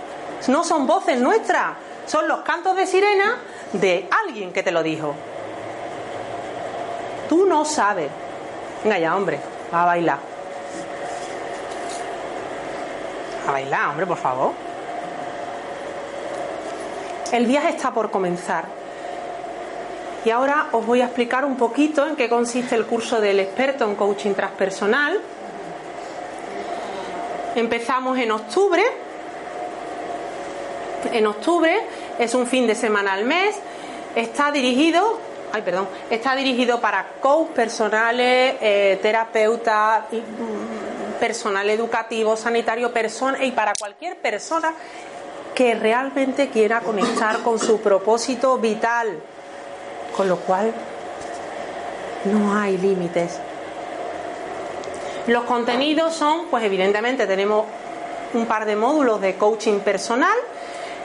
No 0.47 0.63
son 0.63 0.87
voces 0.87 1.19
nuestras, 1.19 1.73
son 2.05 2.27
los 2.27 2.41
cantos 2.41 2.75
de 2.75 2.85
sirena 2.85 3.37
de 3.73 4.09
alguien 4.25 4.51
que 4.51 4.63
te 4.63 4.71
lo 4.71 4.83
dijo. 4.83 5.15
Tú 7.29 7.45
no 7.45 7.63
sabes. 7.63 8.09
Venga 8.83 8.99
ya, 8.99 9.15
hombre, 9.15 9.39
a 9.71 9.85
bailar. 9.85 10.17
A 13.47 13.51
bailar, 13.51 13.89
hombre, 13.89 14.05
por 14.05 14.17
favor. 14.17 14.51
El 17.31 17.45
viaje 17.45 17.69
está 17.69 17.91
por 17.91 18.11
comenzar. 18.11 18.80
Y 20.23 20.29
ahora 20.29 20.67
os 20.71 20.85
voy 20.85 21.01
a 21.01 21.05
explicar 21.05 21.45
un 21.45 21.55
poquito 21.55 22.05
en 22.05 22.15
qué 22.15 22.29
consiste 22.29 22.75
el 22.75 22.85
curso 22.85 23.19
del 23.19 23.39
experto 23.39 23.85
en 23.85 23.95
coaching 23.95 24.33
transpersonal. 24.33 25.19
Empezamos 27.55 28.19
en 28.19 28.31
octubre. 28.31 28.83
En 31.11 31.25
octubre 31.25 31.75
es 32.19 32.35
un 32.35 32.45
fin 32.45 32.67
de 32.67 32.75
semana 32.75 33.13
al 33.13 33.25
mes. 33.25 33.55
Está 34.15 34.51
dirigido, 34.51 35.17
ay 35.53 35.63
perdón, 35.63 35.87
está 36.11 36.35
dirigido 36.35 36.79
para 36.79 37.13
coach 37.19 37.47
personales, 37.49 38.55
eh, 38.61 38.99
terapeutas, 39.01 40.03
mm, 40.11 41.19
personal 41.19 41.67
educativo, 41.67 42.37
sanitario, 42.37 42.93
persona 42.93 43.43
y 43.43 43.51
para 43.51 43.73
cualquier 43.73 44.17
persona 44.17 44.71
que 45.55 45.73
realmente 45.73 46.49
quiera 46.49 46.81
conectar 46.81 47.39
con 47.39 47.57
su 47.57 47.81
propósito 47.81 48.59
vital 48.59 49.19
con 50.15 50.27
lo 50.27 50.37
cual 50.37 50.73
no 52.25 52.55
hay 52.55 52.77
límites. 52.77 53.39
Los 55.27 55.43
contenidos 55.43 56.13
son, 56.13 56.47
pues 56.47 56.63
evidentemente 56.63 57.27
tenemos 57.27 57.65
un 58.33 58.45
par 58.45 58.65
de 58.65 58.75
módulos 58.75 59.21
de 59.21 59.35
coaching 59.35 59.79
personal 59.79 60.33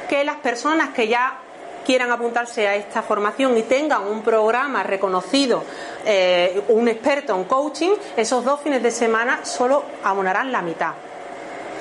que 0.08 0.24
las 0.24 0.36
personas 0.36 0.90
que 0.90 1.08
ya 1.08 1.38
quieran 1.84 2.10
apuntarse 2.10 2.66
a 2.66 2.74
esta 2.74 3.02
formación 3.02 3.56
y 3.56 3.62
tengan 3.62 4.06
un 4.06 4.22
programa 4.22 4.82
reconocido, 4.82 5.62
eh, 6.04 6.62
un 6.68 6.88
experto 6.88 7.34
en 7.34 7.44
coaching, 7.44 7.90
esos 8.16 8.44
dos 8.44 8.60
fines 8.60 8.82
de 8.82 8.90
semana 8.90 9.44
solo 9.44 9.84
abonarán 10.02 10.50
la 10.50 10.62
mitad 10.62 10.92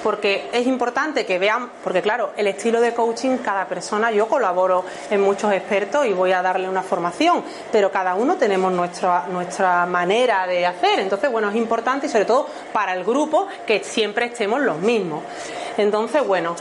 porque 0.05 0.49
es 0.53 0.67
importante 0.67 1.25
que 1.25 1.39
vean, 1.39 1.67
porque 1.83 2.03
claro, 2.03 2.29
el 2.37 2.45
estilo 2.45 2.79
de 2.79 2.93
coaching, 2.93 3.37
cada 3.37 3.65
persona, 3.65 4.11
yo 4.11 4.27
colaboro 4.27 4.85
en 5.09 5.19
muchos 5.19 5.51
expertos 5.51 6.05
y 6.05 6.13
voy 6.13 6.31
a 6.31 6.43
darle 6.43 6.69
una 6.69 6.83
formación, 6.83 7.43
pero 7.71 7.91
cada 7.91 8.13
uno 8.13 8.35
tenemos 8.35 8.71
nuestra, 8.71 9.25
nuestra 9.31 9.87
manera 9.87 10.45
de 10.45 10.63
hacer. 10.63 10.99
Entonces, 10.99 11.31
bueno, 11.31 11.49
es 11.49 11.55
importante 11.55 12.05
y 12.05 12.09
sobre 12.09 12.25
todo 12.25 12.47
para 12.71 12.93
el 12.93 13.03
grupo 13.03 13.47
que 13.65 13.83
siempre 13.83 14.27
estemos 14.27 14.61
los 14.61 14.77
mismos. 14.77 15.23
Entonces, 15.75 16.23
bueno, 16.27 16.55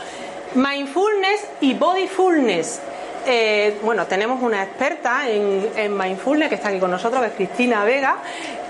mindfulness 0.55 1.47
y 1.61 1.75
bodyfulness. 1.75 2.81
Eh, 3.27 3.77
bueno, 3.83 4.07
tenemos 4.07 4.41
una 4.41 4.63
experta 4.63 5.29
en, 5.29 5.69
en, 5.75 5.95
mindfulness 5.95 6.49
que 6.49 6.55
está 6.55 6.69
aquí 6.69 6.79
con 6.79 6.89
nosotros, 6.89 7.21
que 7.21 7.27
es 7.27 7.33
Cristina 7.33 7.83
Vega, 7.83 8.17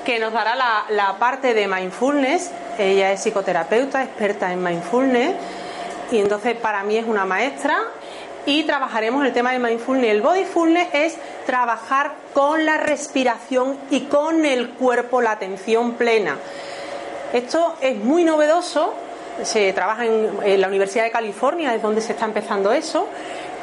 que 0.05 0.19
nos 0.19 0.31
dará 0.31 0.55
la, 0.55 1.15
parte 1.19 1.53
de 1.53 1.67
mindfulness. 1.67 2.51
Ella 2.77 3.11
es 3.11 3.21
psicoterapeuta, 3.21 4.03
experta 4.03 4.53
en 4.53 4.63
mindfulness, 4.63 5.35
y 6.11 6.19
entonces 6.19 6.55
para 6.55 6.83
mí 6.83 6.95
es 6.95 7.05
una 7.05 7.25
maestra. 7.25 7.77
Y 8.45 8.63
trabajaremos 8.63 9.25
el 9.25 9.33
tema 9.33 9.51
de 9.51 9.59
mindfulness. 9.59 10.11
El 10.11 10.21
bodyfulness 10.21 10.89
es 10.93 11.17
trabajar 11.47 12.13
con 12.33 12.63
la 12.63 12.77
respiración 12.77 13.77
y 13.89 14.01
con 14.01 14.45
el 14.45 14.69
cuerpo, 14.69 15.19
la 15.19 15.31
atención 15.31 15.93
plena. 15.93 16.37
Esto 17.33 17.75
es 17.81 17.97
muy 17.97 18.23
novedoso, 18.23 18.93
se 19.43 19.73
trabaja 19.73 20.05
en, 20.05 20.61
la 20.61 20.67
Universidad 20.67 21.05
de 21.05 21.11
California, 21.11 21.73
es 21.73 21.81
donde 21.81 22.01
se 22.01 22.13
está 22.13 22.25
empezando 22.25 22.71
eso. 22.71 23.07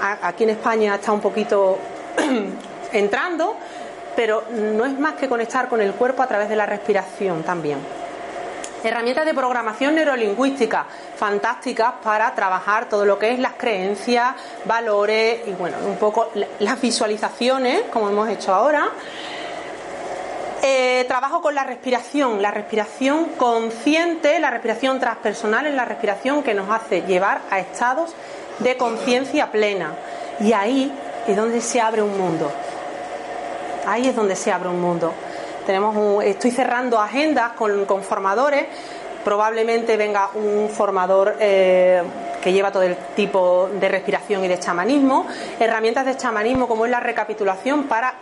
aquí 0.00 0.42
en 0.42 0.50
España 0.50 0.96
está 0.96 1.12
un 1.12 1.20
poquito 1.20 1.78
entrando, 2.92 3.56
pero 4.16 4.44
no 4.50 4.84
es 4.84 4.98
más 4.98 5.14
que 5.14 5.28
conectar 5.28 5.68
con 5.68 5.80
el 5.80 5.92
cuerpo 5.94 6.22
a 6.22 6.26
través 6.26 6.48
de 6.48 6.56
la 6.56 6.66
respiración 6.66 7.42
también. 7.42 7.78
Herramientas 8.84 9.24
de 9.24 9.32
programación 9.32 9.94
neurolingüística 9.94 10.86
fantásticas 11.16 11.94
para 12.02 12.34
trabajar 12.34 12.88
todo 12.88 13.04
lo 13.04 13.16
que 13.16 13.30
es 13.30 13.38
las 13.38 13.52
creencias, 13.52 14.34
valores 14.64 15.46
y 15.46 15.52
bueno, 15.52 15.76
un 15.86 15.96
poco 15.96 16.30
las 16.58 16.80
visualizaciones, 16.80 17.82
como 17.92 18.08
hemos 18.08 18.28
hecho 18.28 18.52
ahora. 18.52 18.88
Eh, 20.64 21.04
trabajo 21.06 21.42
con 21.42 21.54
la 21.54 21.64
respiración, 21.64 22.42
la 22.42 22.50
respiración 22.50 23.26
consciente, 23.36 24.40
la 24.40 24.50
respiración 24.50 24.98
transpersonal 24.98 25.66
es 25.66 25.74
la 25.74 25.84
respiración 25.84 26.42
que 26.42 26.54
nos 26.54 26.68
hace 26.68 27.02
llevar 27.02 27.40
a 27.50 27.60
estados 27.60 28.14
de 28.58 28.76
conciencia 28.76 29.52
plena. 29.52 29.92
Y 30.40 30.52
ahí 30.52 30.92
es 31.28 31.36
donde 31.36 31.60
se 31.60 31.80
abre 31.80 32.02
un 32.02 32.18
mundo. 32.18 32.50
Ahí 33.86 34.06
es 34.06 34.14
donde 34.14 34.36
se 34.36 34.52
abre 34.52 34.68
un 34.68 34.80
mundo. 34.80 35.12
Tenemos 35.66 36.24
estoy 36.24 36.50
cerrando 36.50 37.00
agendas 37.00 37.52
con, 37.52 38.02
formadores. 38.02 38.66
Probablemente 39.24 39.96
venga 39.96 40.30
un 40.34 40.68
formador 40.68 41.36
eh, 41.38 42.02
que 42.42 42.52
lleva 42.52 42.72
todo 42.72 42.82
el 42.82 42.96
tipo 43.14 43.68
de 43.72 43.88
respiración 43.88 44.44
y 44.44 44.48
de 44.48 44.58
chamanismo. 44.58 45.26
Herramientas 45.60 46.06
de 46.06 46.16
chamanismo 46.16 46.66
como 46.66 46.84
es 46.84 46.90
la 46.90 47.00
recapitulación 47.00 47.84
para 47.84 48.14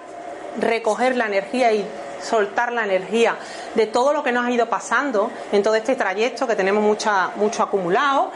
recoger 0.59 1.17
la 1.17 1.27
energía 1.27 1.73
y 1.73 1.87
soltar 2.21 2.73
la 2.73 2.85
energía 2.85 3.37
de 3.75 3.87
todo 3.87 4.13
lo 4.13 4.23
que 4.23 4.33
nos 4.33 4.45
ha 4.45 4.51
ido 4.51 4.69
pasando 4.69 5.31
en 5.53 5.63
todo 5.63 5.75
este 5.75 5.97
trayecto 5.97 6.47
que 6.47 6.57
tenemos 6.57 6.83
mucho 6.83 7.63
acumulado. 7.63 8.31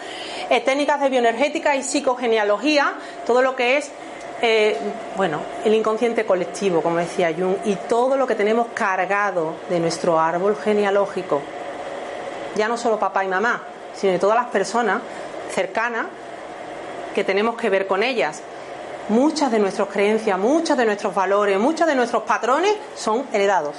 Eh, 0.50 0.60
técnicas 0.60 1.00
de 1.00 1.08
bioenergética 1.08 1.76
y 1.76 1.82
psicogenealogía, 1.82 2.94
todo 3.26 3.42
lo 3.42 3.56
que 3.56 3.76
es 3.76 3.90
eh, 4.46 4.76
bueno, 5.16 5.38
el 5.64 5.72
inconsciente 5.72 6.26
colectivo, 6.26 6.82
como 6.82 6.98
decía 6.98 7.32
Jung, 7.34 7.56
y 7.64 7.76
todo 7.76 8.18
lo 8.18 8.26
que 8.26 8.34
tenemos 8.34 8.66
cargado 8.74 9.54
de 9.70 9.80
nuestro 9.80 10.20
árbol 10.20 10.54
genealógico, 10.62 11.40
ya 12.54 12.68
no 12.68 12.76
solo 12.76 12.98
papá 12.98 13.24
y 13.24 13.28
mamá, 13.28 13.62
sino 13.94 14.12
de 14.12 14.18
todas 14.18 14.36
las 14.36 14.48
personas 14.48 15.00
cercanas 15.50 16.08
que 17.14 17.24
tenemos 17.24 17.56
que 17.56 17.70
ver 17.70 17.86
con 17.86 18.02
ellas. 18.02 18.42
Muchas 19.08 19.50
de 19.50 19.58
nuestras 19.60 19.88
creencias, 19.88 20.38
muchos 20.38 20.76
de 20.76 20.84
nuestros 20.84 21.14
valores, 21.14 21.58
muchos 21.58 21.86
de 21.86 21.94
nuestros 21.94 22.24
patrones 22.24 22.76
son 22.96 23.24
heredados. 23.32 23.76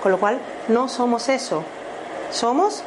Con 0.00 0.12
lo 0.12 0.20
cual, 0.20 0.38
no 0.68 0.88
somos 0.88 1.28
eso. 1.28 1.64
Somos 2.30 2.84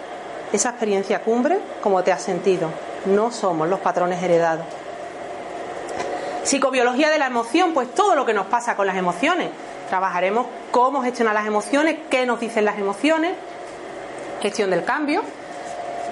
esa 0.54 0.70
experiencia 0.70 1.20
cumbre 1.20 1.60
como 1.84 2.04
te 2.04 2.14
has 2.14 2.24
sentido. 2.24 2.70
No 3.04 3.32
somos 3.32 3.68
los 3.68 3.82
patrones 3.82 4.24
heredados. 4.24 4.66
Psicobiología 6.44 7.10
de 7.10 7.20
la 7.20 7.28
emoción, 7.28 7.74
pues 7.74 7.94
todo 7.94 8.16
lo 8.16 8.26
que 8.26 8.34
nos 8.34 8.48
pasa 8.48 8.76
con 8.76 8.88
las 8.88 8.98
emociones. 8.98 9.50
Trabajaremos 9.90 10.48
cómo 10.72 11.04
gestionar 11.04 11.34
las 11.36 11.46
emociones, 11.46 11.98
qué 12.10 12.26
nos 12.26 12.40
dicen 12.40 12.66
las 12.66 12.80
emociones, 12.80 13.34
gestión 14.42 14.70
del 14.70 14.84
cambio, 14.84 15.22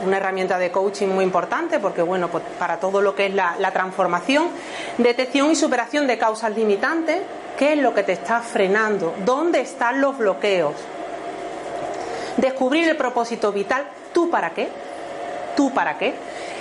una 0.06 0.18
herramienta 0.18 0.58
de 0.58 0.72
coaching 0.72 1.08
muy 1.08 1.24
importante 1.24 1.80
porque 1.80 2.02
bueno, 2.02 2.30
pues 2.30 2.44
para 2.58 2.78
todo 2.78 3.02
lo 3.02 3.16
que 3.16 3.28
es 3.28 3.34
la, 3.34 3.56
la, 3.58 3.72
transformación, 3.72 4.50
detección 4.98 5.52
y 5.52 5.56
superación 5.56 6.08
de 6.08 6.18
causas 6.18 6.56
limitantes, 6.56 7.22
qué 7.58 7.74
es 7.74 7.80
lo 7.80 7.94
que 7.94 8.04
te 8.04 8.14
está 8.14 8.42
frenando, 8.42 9.14
dónde 9.26 9.62
están 9.62 10.00
los 10.00 10.18
bloqueos, 10.18 10.76
descubrir 12.38 12.88
el 12.88 12.96
propósito 12.96 13.52
vital, 13.52 13.88
tú 14.14 14.30
para 14.30 14.52
qué, 14.52 14.70
tú 15.56 15.74
para 15.74 15.98
qué, 15.98 16.14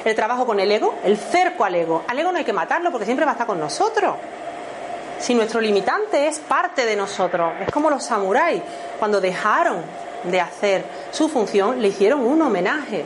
el 0.05 0.15
trabajo 0.15 0.47
con 0.47 0.61
el 0.61 0.71
ego, 0.71 0.95
el 1.05 1.17
cerco 1.17 1.65
al 1.65 1.75
ego. 1.75 2.05
Al 2.07 2.19
ego 2.19 2.33
no 2.33 2.39
hay 2.39 2.45
que 2.45 2.53
matarlo 2.53 2.91
porque 2.91 3.05
siempre 3.05 3.25
va 3.25 3.33
a 3.33 3.35
estar 3.35 3.47
con 3.47 3.59
nosotros. 3.59 4.15
Si 5.19 5.35
nuestro 5.35 5.61
limitante 5.61 6.29
es 6.29 6.39
parte 6.39 6.87
de 6.87 6.95
nosotros, 6.95 7.53
es 7.61 7.71
como 7.73 7.91
los 7.91 8.05
samuráis, 8.05 8.63
cuando 8.99 9.21
dejaron 9.21 9.83
de 10.25 10.41
hacer 10.41 10.85
su 11.11 11.29
función, 11.29 11.83
le 11.83 11.89
hicieron 11.89 12.21
un 12.21 12.41
homenaje. 12.41 13.05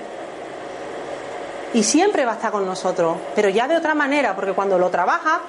Y 1.74 1.82
siempre 1.82 2.26
va 2.26 2.32
a 2.32 2.34
estar 2.34 2.52
con 2.52 2.66
nosotros, 2.66 3.16
pero 3.34 3.48
ya 3.48 3.66
de 3.66 3.76
otra 3.76 3.94
manera, 3.94 4.36
porque 4.36 4.52
cuando 4.52 4.78
lo 4.78 4.90
trabaja, 4.90 5.40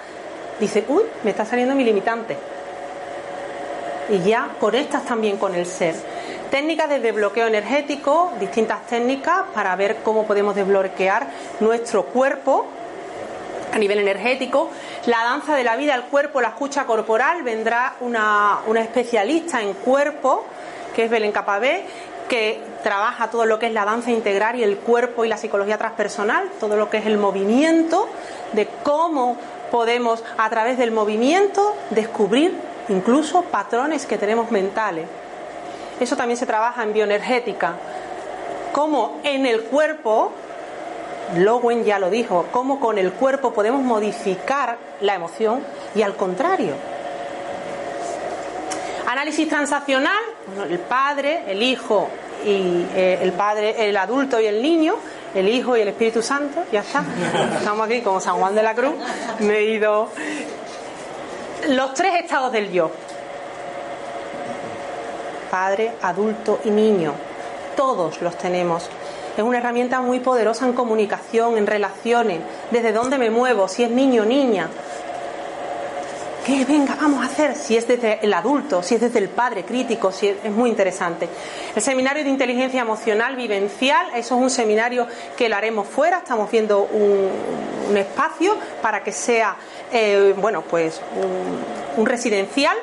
dice, 0.60 0.86
uy, 0.88 1.04
me 1.24 1.32
está 1.32 1.46
saliendo 1.46 1.76
mi 1.76 1.84
limitante. 1.84 2.38
Y 4.10 4.20
ya 4.20 4.50
conectas 4.60 5.04
también 5.06 5.38
con 5.38 5.54
el 5.54 5.66
ser. 5.66 5.96
Técnicas 6.54 6.88
de 6.88 7.00
desbloqueo 7.00 7.48
energético, 7.48 8.32
distintas 8.40 8.86
técnicas 8.86 9.42
para 9.56 9.76
ver 9.76 10.04
cómo 10.04 10.28
podemos 10.28 10.54
desbloquear 10.54 11.26
nuestro 11.60 12.04
cuerpo 12.04 12.68
a 13.74 13.80
nivel 13.80 13.98
energético. 13.98 14.70
La 15.08 15.24
danza 15.24 15.56
de 15.56 15.64
la 15.64 15.76
vida, 15.78 15.96
el 15.96 16.04
cuerpo, 16.04 16.42
la 16.42 16.50
escucha 16.50 16.86
corporal, 16.86 17.42
vendrá 17.42 17.96
una, 18.02 18.60
especialista 18.76 19.64
en 19.64 19.74
cuerpo, 19.74 20.46
que 20.96 21.06
es 21.06 21.10
Belén 21.10 21.32
Capabé, 21.32 21.86
que 22.30 22.62
trabaja 22.84 23.32
todo 23.32 23.48
lo 23.48 23.58
que 23.58 23.66
es 23.66 23.74
la 23.74 23.84
danza 23.84 24.12
integral 24.12 24.56
y 24.56 24.62
el 24.62 24.78
cuerpo 24.78 25.26
y 25.26 25.30
la 25.30 25.38
psicología 25.38 25.80
transpersonal, 25.80 26.52
todo 26.60 26.76
lo 26.76 26.88
que 26.88 26.98
es 26.98 27.08
el 27.08 27.18
movimiento, 27.18 28.08
de 28.52 28.68
cómo 28.84 29.38
podemos 29.72 30.24
a 30.38 30.52
través 30.52 30.78
del 30.78 30.92
movimiento 30.92 31.76
descubrir 31.90 32.54
incluso 32.90 33.42
patrones 33.42 34.06
que 34.06 34.20
tenemos 34.20 34.52
mentales. 34.52 35.08
Eso 36.00 36.16
también 36.16 36.38
se 36.38 36.46
trabaja 36.46 36.84
en 36.84 36.94
bioenergética. 36.94 37.74
Cómo 38.72 39.20
en 39.24 39.46
el 39.46 39.64
cuerpo, 39.64 40.32
Lowen 41.36 41.84
ya 41.84 42.00
lo 42.00 42.10
dijo, 42.10 42.48
cómo 42.52 42.80
con 42.80 42.98
el 42.98 43.12
cuerpo 43.12 43.54
podemos 43.54 43.82
modificar 43.82 44.78
la 45.02 45.16
emoción 45.16 45.62
y 45.96 46.02
al 46.02 46.16
contrario. 46.16 46.74
Análisis 49.08 49.48
transaccional, 49.48 50.24
el 50.70 50.80
padre, 50.80 51.44
el 51.48 51.62
hijo 51.62 52.10
y 52.44 52.86
eh, 52.96 53.20
el 53.22 53.32
padre, 53.34 53.88
el 53.88 53.96
adulto 53.96 54.40
y 54.40 54.46
el 54.48 54.62
niño, 54.62 54.96
el 55.36 55.50
Hijo 55.50 55.76
y 55.76 55.82
el 55.82 55.88
Espíritu 55.88 56.22
Santo, 56.22 56.64
ya 56.72 56.82
está. 56.82 57.04
Estamos 57.58 57.86
aquí 57.86 58.02
como 58.02 58.20
San 58.20 58.36
Juan 58.36 58.54
de 58.56 58.64
la 58.64 58.76
Cruz, 58.76 58.94
me 59.40 59.58
he 59.58 59.66
ido. 59.66 60.10
Los 61.70 61.94
tres 61.94 62.16
estados 62.16 62.52
del 62.52 62.72
yo. 62.72 62.92
Padre, 65.54 65.92
adulto 66.02 66.62
y 66.66 66.72
niño. 66.72 67.14
Todos 67.78 68.24
los 68.24 68.36
tenemos. 68.40 68.90
Es 69.38 69.44
una 69.44 69.60
herramienta 69.60 70.02
muy 70.02 70.20
poderosa 70.20 70.66
en 70.66 70.74
comunicación, 70.74 71.60
en 71.60 71.68
relaciones, 71.68 72.40
desde 72.72 72.92
dónde 72.92 73.20
me 73.20 73.30
muevo, 73.30 73.68
si 73.68 73.84
es 73.84 73.92
niño 73.92 74.24
o 74.24 74.26
niña, 74.26 74.68
que 76.44 76.66
venga, 76.66 76.98
vamos 77.00 77.24
a 77.24 77.28
hacer, 77.28 77.54
si 77.56 77.78
es 77.78 77.88
desde 77.88 78.18
el 78.24 78.34
adulto, 78.34 78.82
si 78.82 78.96
es 78.96 79.02
desde 79.02 79.20
el 79.20 79.30
padre 79.30 79.64
crítico, 79.64 80.12
si 80.12 80.30
es, 80.30 80.52
muy 80.52 80.72
interesante. 80.72 81.30
El 81.76 81.84
seminario 81.84 82.24
de 82.24 82.32
inteligencia 82.32 82.82
emocional 82.82 83.36
vivencial, 83.36 84.08
eso 84.16 84.36
es 84.36 84.42
un 84.42 84.50
seminario 84.50 85.06
que 85.38 85.50
lo 85.50 85.56
haremos 85.56 85.88
fuera, 85.88 86.18
estamos 86.18 86.50
viendo 86.50 86.82
un, 86.82 87.96
espacio 87.96 88.56
para 88.82 89.04
que 89.04 89.12
sea, 89.12 89.56
eh, 89.92 90.34
bueno, 90.36 90.64
pues 90.64 91.00
un, 91.96 92.08
residencial 92.08 92.76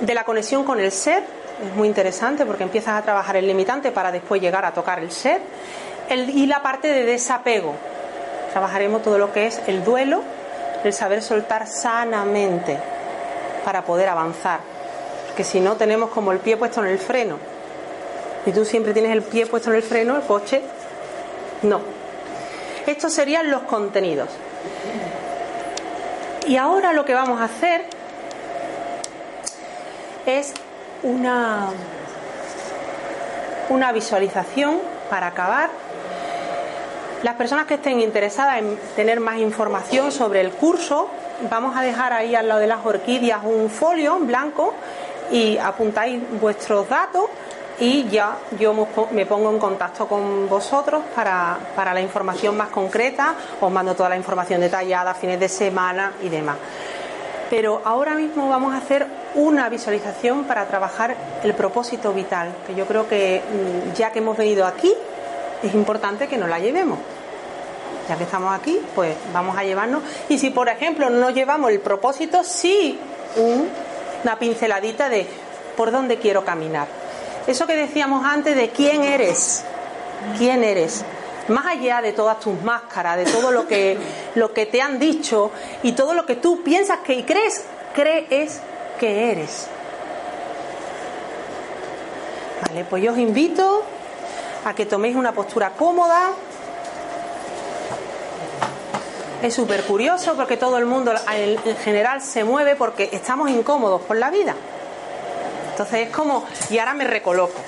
de 0.00 0.14
la 0.14 0.24
conexión 0.24 0.64
con 0.64 0.80
el 0.80 0.90
ser, 0.90 1.22
es 1.64 1.76
muy 1.76 1.88
interesante 1.88 2.46
porque 2.46 2.62
empiezas 2.62 2.98
a 2.98 3.02
trabajar 3.02 3.36
el 3.36 3.46
limitante 3.46 3.92
para 3.92 4.10
después 4.10 4.40
llegar 4.40 4.64
a 4.64 4.72
tocar 4.72 4.98
el 4.98 5.10
ser, 5.10 5.40
y 6.10 6.46
la 6.46 6.62
parte 6.62 6.88
de 6.88 7.04
desapego. 7.04 7.74
Trabajaremos 8.52 9.02
todo 9.02 9.18
lo 9.18 9.32
que 9.32 9.46
es 9.46 9.60
el 9.68 9.84
duelo, 9.84 10.22
el 10.82 10.92
saber 10.92 11.22
soltar 11.22 11.68
sanamente 11.68 12.78
para 13.64 13.84
poder 13.84 14.08
avanzar. 14.08 14.60
Porque 15.28 15.44
si 15.44 15.60
no, 15.60 15.76
tenemos 15.76 16.10
como 16.10 16.32
el 16.32 16.38
pie 16.38 16.56
puesto 16.56 16.80
en 16.80 16.90
el 16.90 16.98
freno. 16.98 17.36
Y 18.44 18.52
tú 18.52 18.64
siempre 18.64 18.92
tienes 18.92 19.12
el 19.12 19.22
pie 19.22 19.46
puesto 19.46 19.70
en 19.70 19.76
el 19.76 19.82
freno, 19.82 20.16
el 20.16 20.22
coche, 20.22 20.62
no. 21.62 21.80
Estos 22.86 23.12
serían 23.12 23.50
los 23.50 23.62
contenidos. 23.62 24.30
Y 26.46 26.56
ahora 26.56 26.92
lo 26.92 27.04
que 27.04 27.14
vamos 27.14 27.40
a 27.40 27.44
hacer 27.44 27.84
es 30.38 30.52
una, 31.02 31.68
una 33.68 33.92
visualización 33.92 34.78
para 35.08 35.28
acabar 35.28 35.70
las 37.22 37.34
personas 37.34 37.66
que 37.66 37.74
estén 37.74 38.00
interesadas 38.00 38.58
en 38.58 38.78
tener 38.96 39.20
más 39.20 39.36
información 39.38 40.10
sobre 40.10 40.40
el 40.40 40.52
curso, 40.52 41.08
vamos 41.50 41.76
a 41.76 41.82
dejar 41.82 42.14
ahí 42.14 42.34
al 42.34 42.48
lado 42.48 42.60
de 42.60 42.66
las 42.66 42.84
orquídeas 42.84 43.40
un 43.44 43.68
folio 43.68 44.16
en 44.16 44.26
blanco 44.26 44.72
y 45.30 45.58
apuntáis 45.58 46.18
vuestros 46.40 46.88
datos 46.88 47.26
y 47.78 48.08
ya 48.08 48.38
yo 48.58 48.74
me 49.10 49.26
pongo 49.26 49.50
en 49.50 49.58
contacto 49.58 50.08
con 50.08 50.48
vosotros 50.48 51.02
para, 51.14 51.58
para 51.76 51.92
la 51.92 52.00
información 52.00 52.56
más 52.56 52.68
concreta, 52.68 53.34
os 53.60 53.70
mando 53.70 53.94
toda 53.94 54.08
la 54.08 54.16
información 54.16 54.62
detallada, 54.62 55.12
fines 55.12 55.38
de 55.40 55.48
semana 55.48 56.12
y 56.22 56.30
demás. 56.30 56.56
Pero 57.50 57.82
ahora 57.84 58.14
mismo 58.14 58.48
vamos 58.48 58.72
a 58.72 58.78
hacer 58.78 59.06
una 59.34 59.68
visualización 59.68 60.44
para 60.44 60.66
trabajar 60.66 61.16
el 61.42 61.54
propósito 61.54 62.12
vital, 62.12 62.52
que 62.66 62.74
yo 62.74 62.86
creo 62.86 63.08
que 63.08 63.40
mm, 63.40 63.94
ya 63.94 64.10
que 64.10 64.18
hemos 64.18 64.36
venido 64.36 64.66
aquí, 64.66 64.92
es 65.62 65.74
importante 65.74 66.26
que 66.26 66.38
nos 66.38 66.48
la 66.48 66.58
llevemos. 66.58 66.98
Ya 68.08 68.16
que 68.16 68.24
estamos 68.24 68.52
aquí, 68.52 68.80
pues 68.94 69.14
vamos 69.32 69.56
a 69.56 69.62
llevarnos. 69.62 70.02
Y 70.28 70.38
si, 70.38 70.50
por 70.50 70.68
ejemplo, 70.68 71.10
no 71.10 71.30
llevamos 71.30 71.70
el 71.70 71.80
propósito, 71.80 72.42
sí 72.42 72.98
una 73.36 74.38
pinceladita 74.38 75.08
de 75.08 75.26
por 75.76 75.92
dónde 75.92 76.18
quiero 76.18 76.44
caminar. 76.44 76.88
Eso 77.46 77.66
que 77.66 77.76
decíamos 77.76 78.24
antes 78.24 78.56
de 78.56 78.70
quién 78.70 79.02
eres, 79.02 79.64
quién 80.38 80.64
eres. 80.64 81.04
Más 81.48 81.66
allá 81.66 82.02
de 82.02 82.12
todas 82.12 82.38
tus 82.40 82.60
máscaras, 82.62 83.16
de 83.16 83.24
todo 83.24 83.50
lo 83.50 83.66
que, 83.66 83.96
lo 84.34 84.52
que 84.52 84.66
te 84.66 84.82
han 84.82 84.98
dicho 84.98 85.50
y 85.82 85.92
todo 85.92 86.14
lo 86.14 86.26
que 86.26 86.36
tú 86.36 86.62
piensas 86.62 86.98
que 87.00 87.14
y 87.14 87.22
crees, 87.22 87.64
crees 87.94 88.60
que 89.00 89.32
eres. 89.32 89.66
Vale, 92.66 92.84
pues 92.84 93.02
yo 93.02 93.12
os 93.12 93.18
invito 93.18 93.82
a 94.66 94.74
que 94.74 94.84
toméis 94.84 95.16
una 95.16 95.32
postura 95.32 95.70
cómoda. 95.70 96.32
Es 99.42 99.54
súper 99.54 99.84
curioso 99.84 100.36
porque 100.36 100.58
todo 100.58 100.76
el 100.76 100.84
mundo 100.84 101.14
en 101.32 101.76
general 101.78 102.20
se 102.20 102.44
mueve 102.44 102.76
porque 102.76 103.08
estamos 103.10 103.48
incómodos 103.48 104.02
por 104.02 104.18
la 104.18 104.30
vida. 104.30 104.54
Entonces 105.70 106.08
es 106.08 106.14
como, 106.14 106.44
y 106.68 106.78
ahora 106.78 106.92
me 106.92 107.04
recoloco. 107.04 107.58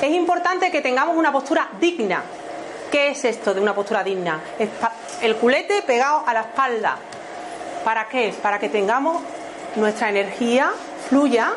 Es 0.00 0.10
importante 0.10 0.70
que 0.70 0.80
tengamos 0.80 1.14
una 1.14 1.30
postura 1.30 1.68
digna. 1.78 2.22
¿Qué 2.90 3.08
es 3.08 3.22
esto 3.26 3.52
de 3.52 3.60
una 3.60 3.74
postura 3.74 4.02
digna? 4.02 4.40
El 5.20 5.36
culete 5.36 5.82
pegado 5.82 6.24
a 6.26 6.32
la 6.32 6.40
espalda. 6.40 6.96
¿Para 7.84 8.08
qué? 8.08 8.34
Para 8.40 8.58
que 8.58 8.70
tengamos 8.70 9.22
nuestra 9.76 10.10
energía 10.10 10.70
fluya 11.08 11.52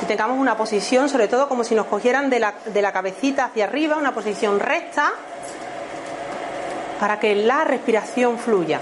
que 0.00 0.06
tengamos 0.06 0.38
una 0.38 0.56
posición, 0.56 1.08
sobre 1.08 1.28
todo 1.28 1.48
como 1.48 1.62
si 1.62 1.74
nos 1.74 1.86
cogieran 1.86 2.28
de 2.28 2.40
la, 2.40 2.54
de 2.66 2.82
la 2.82 2.92
cabecita 2.92 3.44
hacia 3.44 3.64
arriba, 3.64 3.96
una 3.96 4.12
posición 4.12 4.58
recta, 4.58 5.12
para 6.98 7.20
que 7.20 7.34
la 7.36 7.64
respiración 7.64 8.38
fluya. 8.38 8.80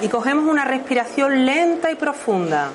Y 0.00 0.08
cogemos 0.08 0.44
una 0.46 0.64
respiración 0.64 1.46
lenta 1.46 1.90
y 1.90 1.94
profunda. 1.94 2.70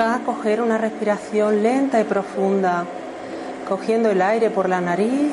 Vas 0.00 0.18
a 0.18 0.24
coger 0.24 0.62
una 0.62 0.78
respiración 0.78 1.62
lenta 1.62 2.00
y 2.00 2.04
profunda, 2.04 2.86
cogiendo 3.68 4.10
el 4.10 4.22
aire 4.22 4.48
por 4.48 4.66
la 4.66 4.80
nariz 4.80 5.30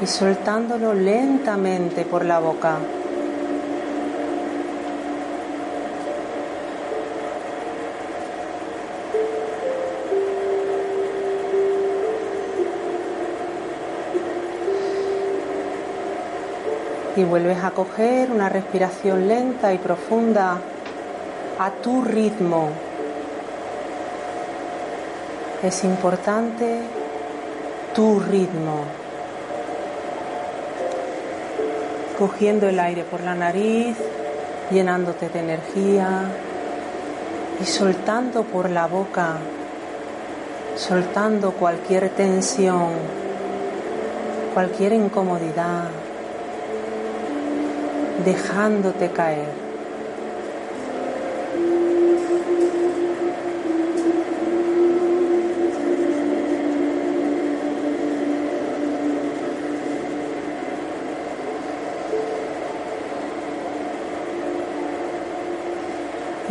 y 0.00 0.06
soltándolo 0.06 0.94
lentamente 0.94 2.04
por 2.04 2.24
la 2.24 2.38
boca. 2.38 2.76
Y 17.16 17.24
vuelves 17.24 17.64
a 17.64 17.72
coger 17.72 18.30
una 18.30 18.48
respiración 18.48 19.26
lenta 19.26 19.74
y 19.74 19.78
profunda 19.78 20.60
a 21.58 21.70
tu 21.82 22.04
ritmo. 22.04 22.89
Es 25.62 25.84
importante 25.84 26.80
tu 27.94 28.18
ritmo. 28.18 28.84
Cogiendo 32.18 32.66
el 32.66 32.80
aire 32.80 33.04
por 33.04 33.20
la 33.20 33.34
nariz, 33.34 33.94
llenándote 34.70 35.28
de 35.28 35.40
energía 35.40 36.30
y 37.60 37.66
soltando 37.66 38.44
por 38.44 38.70
la 38.70 38.86
boca, 38.86 39.36
soltando 40.76 41.52
cualquier 41.52 42.08
tensión, 42.08 42.92
cualquier 44.54 44.94
incomodidad, 44.94 45.88
dejándote 48.24 49.10
caer. 49.10 49.69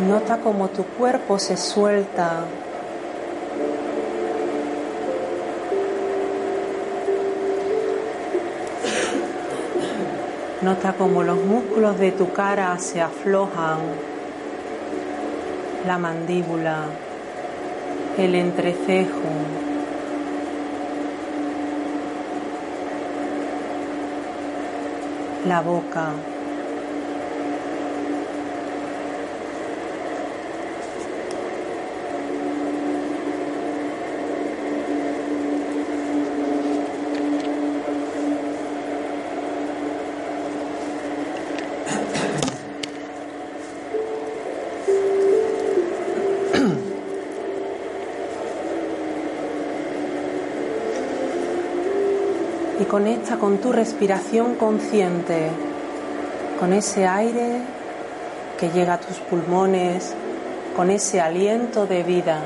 Nota 0.10 0.38
como 0.40 0.70
tu 0.70 0.84
cuerpo 0.86 1.38
se 1.38 1.56
suelta. 1.56 2.46
Nota 10.64 10.94
como 10.94 11.22
los 11.22 11.38
músculos 11.46 12.00
de 12.00 12.12
tu 12.12 12.34
cara 12.34 12.76
se 12.80 13.02
aflojan, 13.02 13.78
la 15.86 16.00
mandíbula, 16.00 16.86
el 18.18 18.34
entrecejo. 18.34 19.30
La 25.48 25.62
boca. 25.62 26.14
Conecta 52.90 53.38
con 53.38 53.60
tu 53.60 53.72
respiración 53.72 54.56
consciente, 54.56 55.52
con 56.60 56.74
ese 56.74 57.08
aire 57.08 57.62
que 58.60 58.70
llega 58.70 58.96
a 58.96 59.00
tus 59.00 59.18
pulmones, 59.20 60.14
con 60.76 60.90
ese 60.90 61.22
aliento 61.22 61.86
de 61.86 62.04
vida. 62.04 62.42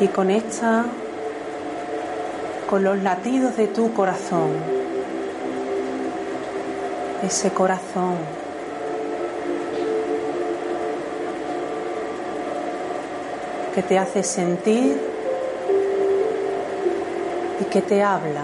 y 0.00 0.08
conecta 0.08 0.84
con 2.74 2.82
los 2.82 3.00
latidos 3.04 3.56
de 3.56 3.68
tu 3.68 3.92
corazón. 3.92 4.50
Ese 7.24 7.50
corazón 7.50 8.16
que 13.76 13.82
te 13.84 13.96
hace 13.96 14.24
sentir 14.24 15.00
y 17.60 17.64
que 17.66 17.80
te 17.80 18.02
habla. 18.02 18.42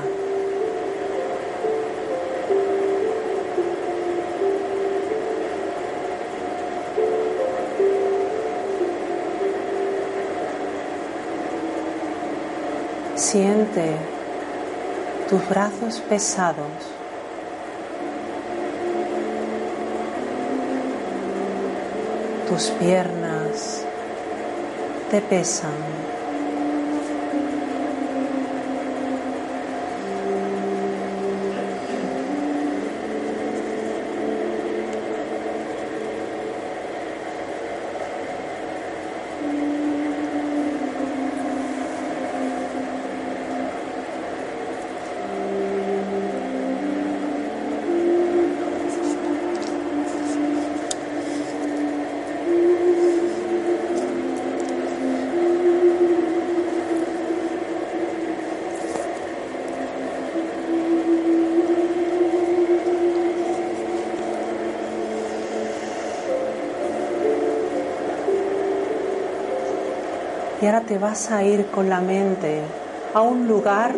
Siente 13.17 14.20
tus 15.31 15.49
brazos 15.49 16.01
pesados. 16.09 16.67
Tus 22.49 22.71
piernas 22.71 23.85
te 25.09 25.21
pesan. 25.21 25.71
Te 70.81 70.99
vas 70.99 71.31
a 71.31 71.43
ir 71.43 71.67
con 71.67 71.89
la 71.89 72.01
mente 72.01 72.61
a 73.15 73.21
un 73.21 73.49
lugar, 73.49 73.95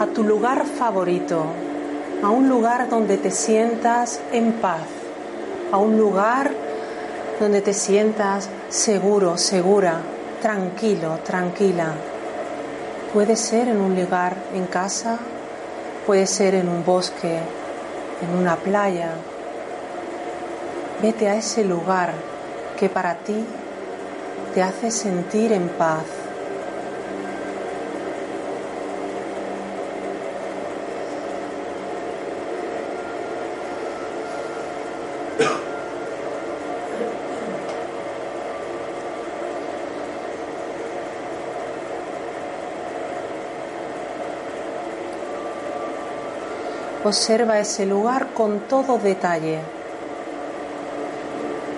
a 0.00 0.06
tu 0.06 0.22
lugar 0.22 0.64
favorito, 0.66 1.44
a 2.22 2.30
un 2.30 2.48
lugar 2.48 2.88
donde 2.88 3.16
te 3.16 3.30
sientas 3.30 4.20
en 4.32 4.52
paz, 4.54 4.82
a 5.72 5.78
un 5.78 5.96
lugar 5.96 6.50
donde 7.38 7.60
te 7.60 7.72
sientas 7.72 8.48
seguro, 8.68 9.38
segura, 9.38 10.00
tranquilo, 10.40 11.18
tranquila. 11.24 11.92
Puede 13.12 13.36
ser 13.36 13.68
en 13.68 13.80
un 13.80 13.94
lugar 13.94 14.36
en 14.54 14.66
casa, 14.66 15.18
puede 16.06 16.26
ser 16.26 16.54
en 16.54 16.68
un 16.68 16.84
bosque, 16.84 17.38
en 18.22 18.38
una 18.38 18.56
playa. 18.56 19.10
Vete 21.02 21.28
a 21.28 21.36
ese 21.36 21.64
lugar 21.64 22.12
que 22.78 22.88
para 22.88 23.14
ti 23.16 23.44
te 24.54 24.62
hace 24.62 24.90
sentir 24.90 25.52
en 25.52 25.68
paz. 25.68 26.04
Observa 47.02 47.58
ese 47.58 47.86
lugar 47.86 48.28
con 48.34 48.60
todo 48.60 48.98
detalle, 48.98 49.60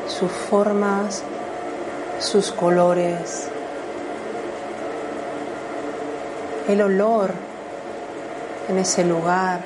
sus 0.08 0.30
formas, 0.30 1.22
sus 2.22 2.52
colores, 2.52 3.48
el 6.68 6.80
olor 6.80 7.32
en 8.68 8.78
ese 8.78 9.04
lugar, 9.04 9.60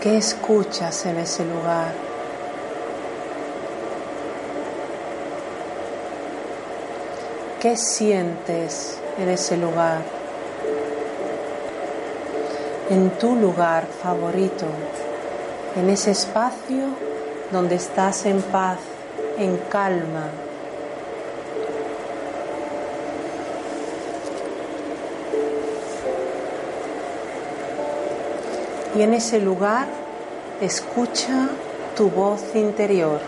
qué 0.00 0.16
escuchas 0.16 1.04
en 1.06 1.18
ese 1.18 1.44
lugar. 1.44 1.92
¿Qué 7.60 7.76
sientes 7.76 9.00
en 9.18 9.28
ese 9.28 9.56
lugar? 9.56 10.00
En 12.88 13.10
tu 13.18 13.36
lugar 13.36 13.84
favorito, 14.02 14.64
en 15.76 15.90
ese 15.90 16.12
espacio 16.12 16.86
donde 17.50 17.74
estás 17.74 18.24
en 18.26 18.40
paz 18.42 18.78
en 19.38 19.56
calma. 19.68 20.30
Y 28.96 29.02
en 29.02 29.14
ese 29.14 29.38
lugar 29.38 29.86
escucha 30.60 31.48
tu 31.96 32.10
voz 32.10 32.42
interior. 32.54 33.20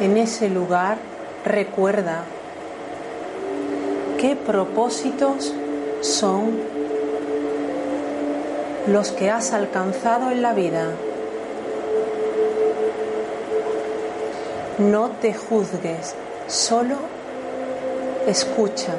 En 0.00 0.16
ese 0.16 0.50
lugar 0.50 0.98
recuerda 1.44 2.24
qué 4.24 4.36
propósitos 4.36 5.52
son 6.00 6.58
los 8.86 9.10
que 9.10 9.28
has 9.28 9.52
alcanzado 9.52 10.30
en 10.30 10.40
la 10.40 10.54
vida. 10.54 10.92
No 14.78 15.10
te 15.20 15.34
juzgues, 15.34 16.14
solo 16.46 16.96
escucha. 18.26 18.94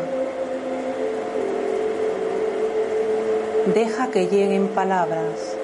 Deja 3.74 4.12
que 4.12 4.28
lleguen 4.28 4.68
palabras. 4.68 5.55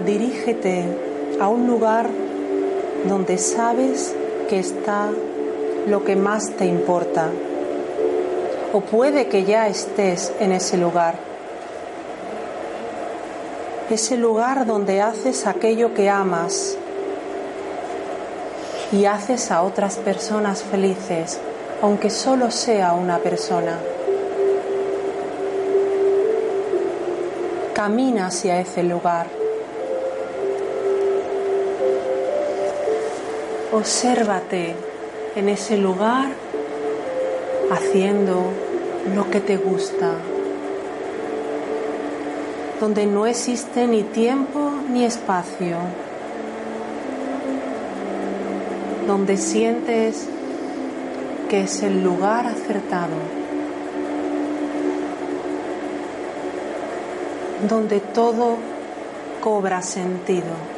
Dirígete 0.00 0.84
a 1.40 1.48
un 1.48 1.66
lugar 1.66 2.08
donde 3.08 3.38
sabes 3.38 4.14
que 4.48 4.58
está 4.58 5.10
lo 5.86 6.04
que 6.04 6.16
más 6.16 6.50
te 6.50 6.66
importa. 6.66 7.30
o 8.74 8.80
puede 8.80 9.28
que 9.28 9.44
ya 9.44 9.68
estés 9.68 10.32
en 10.40 10.50
ese 10.50 10.76
lugar. 10.76 11.14
Ese 13.88 14.16
lugar 14.16 14.66
donde 14.66 15.00
haces 15.00 15.46
aquello 15.46 15.94
que 15.94 16.10
amas 16.10 16.76
y 18.90 19.04
haces 19.04 19.52
a 19.52 19.62
otras 19.62 19.98
personas 19.98 20.64
felices, 20.64 21.38
aunque 21.82 22.10
solo 22.10 22.50
sea 22.50 22.94
una 22.94 23.18
persona. 23.18 23.78
Camina 27.74 28.26
hacia 28.26 28.58
ese 28.58 28.82
lugar. 28.82 29.43
Obsérvate 33.74 34.76
en 35.34 35.48
ese 35.48 35.76
lugar 35.76 36.28
haciendo 37.72 38.52
lo 39.16 39.28
que 39.28 39.40
te 39.40 39.56
gusta, 39.56 40.12
donde 42.80 43.06
no 43.06 43.26
existe 43.26 43.88
ni 43.88 44.04
tiempo 44.04 44.70
ni 44.88 45.04
espacio, 45.04 45.78
donde 49.08 49.36
sientes 49.36 50.28
que 51.50 51.62
es 51.62 51.82
el 51.82 52.00
lugar 52.04 52.46
acertado, 52.46 53.16
donde 57.68 57.98
todo 57.98 58.56
cobra 59.42 59.82
sentido. 59.82 60.73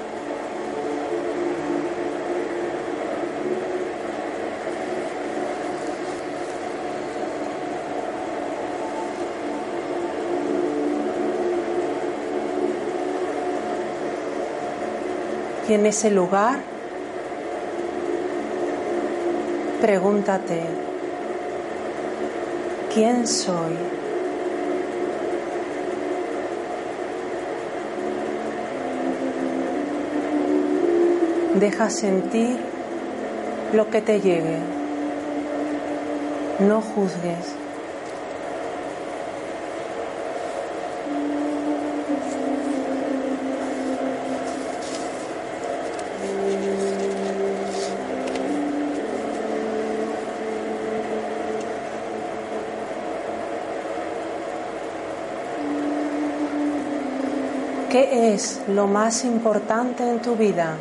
Y 15.68 15.72
en 15.72 15.84
ese 15.84 16.10
lugar, 16.10 16.60
pregúntate, 19.80 20.62
¿quién 22.94 23.26
soy? 23.26 23.74
Deja 31.59 31.90
sentir 31.90 32.59
lo 33.72 33.90
que 33.90 34.01
te 34.02 34.20
llegue. 34.20 34.59
No 36.60 36.80
juzgues. 36.80 37.65
¿Qué 58.16 58.32
es 58.32 58.62
lo 58.68 58.86
más 58.86 59.26
importante 59.26 60.02
en 60.09 60.22
tu 60.22 60.36
vida? 60.36 60.78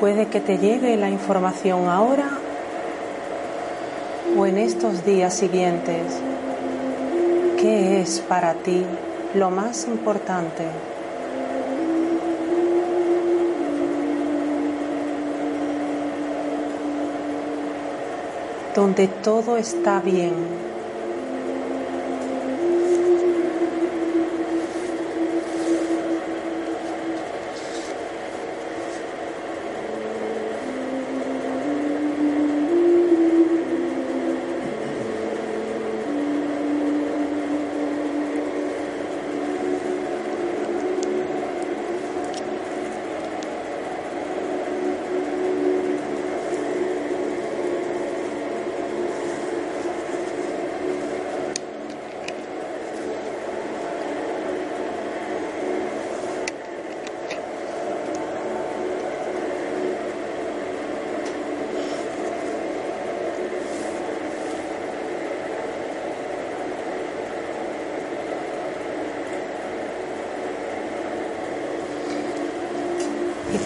Puede 0.00 0.28
que 0.28 0.40
te 0.40 0.56
llegue 0.56 0.96
la 0.96 1.10
información 1.10 1.86
ahora 1.86 2.30
o 4.38 4.46
en 4.46 4.56
estos 4.56 5.04
días 5.04 5.34
siguientes. 5.34 6.18
¿Qué 7.58 8.00
es 8.00 8.20
para 8.20 8.54
ti 8.54 8.86
lo 9.34 9.50
más 9.50 9.86
importante? 9.86 10.64
Donde 18.74 19.08
todo 19.08 19.58
está 19.58 20.00
bien. 20.00 20.69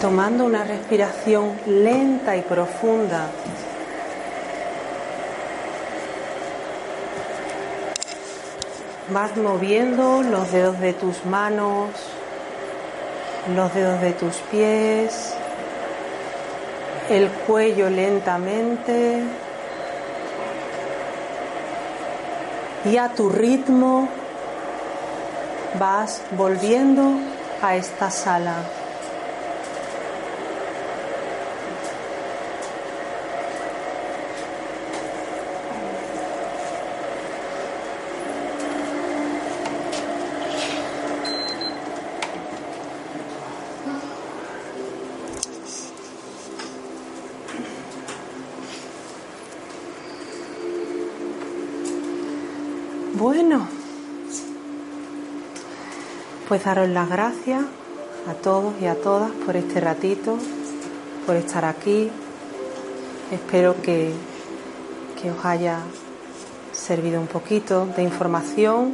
Tomando 0.05 0.45
una 0.45 0.63
respiración 0.63 1.59
lenta 1.65 2.37
y 2.37 2.41
profunda. 2.43 3.25
Vas 9.09 9.35
moviendo 9.35 10.21
los 10.21 10.51
dedos 10.51 10.79
de 10.79 10.93
tus 10.93 11.25
manos, 11.25 11.89
los 13.55 13.73
dedos 13.73 13.99
de 13.99 14.11
tus 14.11 14.35
pies, 14.51 15.33
el 17.09 17.27
cuello 17.47 17.89
lentamente 17.89 19.23
y 22.85 22.97
a 22.97 23.09
tu 23.09 23.29
ritmo 23.29 24.07
vas 25.79 26.21
volviendo 26.37 27.09
a 27.63 27.75
esta 27.75 28.11
sala. 28.11 28.57
Bueno, 53.17 53.65
pues 56.55 56.63
daros 56.63 56.87
las 56.87 57.09
gracias 57.09 57.63
a 58.29 58.33
todos 58.33 58.75
y 58.79 58.85
a 58.85 58.95
todas 58.95 59.29
por 59.45 59.57
este 59.57 59.81
ratito, 59.81 60.37
por 61.25 61.35
estar 61.35 61.65
aquí. 61.65 62.09
Espero 63.29 63.75
que, 63.81 64.13
que 65.21 65.31
os 65.31 65.43
haya 65.43 65.79
servido 66.71 67.19
un 67.19 67.27
poquito 67.27 67.87
de 67.87 68.03
información. 68.03 68.93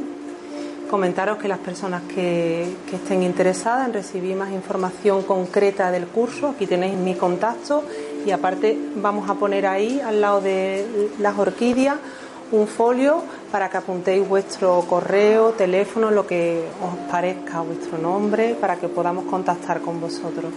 Comentaros 0.90 1.38
que 1.38 1.46
las 1.46 1.60
personas 1.60 2.02
que, 2.12 2.66
que, 2.90 2.96
estén 2.96 3.22
interesadas 3.22 3.86
en 3.86 3.94
recibir 3.94 4.34
más 4.34 4.50
información 4.50 5.22
concreta 5.22 5.92
del 5.92 6.08
curso, 6.08 6.48
aquí 6.48 6.66
tenéis 6.66 6.96
mi 6.96 7.14
contacto 7.14 7.84
y 8.26 8.32
aparte 8.32 8.76
vamos 8.96 9.30
a 9.30 9.34
poner 9.34 9.68
ahí 9.68 10.00
al 10.00 10.20
lado 10.20 10.40
de 10.40 11.12
las 11.20 11.38
orquídeas 11.38 11.98
un 12.50 12.66
folio 12.66 13.22
para 13.52 13.68
que 13.68 13.76
apuntéis 13.76 14.26
vuestro 14.26 14.80
correo, 14.88 15.50
teléfono, 15.50 16.10
lo 16.10 16.26
que 16.26 16.66
os 16.82 17.10
parezca, 17.10 17.60
vuestro 17.60 17.98
nombre, 17.98 18.56
para 18.58 18.76
que 18.76 18.88
podamos 18.88 19.26
contactar 19.26 19.82
con 19.82 20.00
vosotros. 20.00 20.50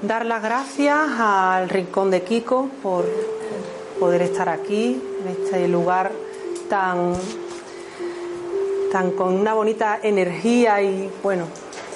Dar 0.00 0.24
las 0.24 0.42
gracias 0.42 0.96
al 1.18 1.68
Rincón 1.68 2.10
de 2.10 2.22
Kiko 2.22 2.70
por 2.82 3.04
poder 4.00 4.22
estar 4.22 4.48
aquí, 4.48 5.00
en 5.20 5.28
este 5.28 5.68
lugar 5.68 6.10
tan, 6.70 7.12
tan 8.90 9.10
con 9.10 9.34
una 9.34 9.52
bonita 9.52 9.98
energía 10.02 10.80
y 10.80 11.10
bueno, 11.22 11.44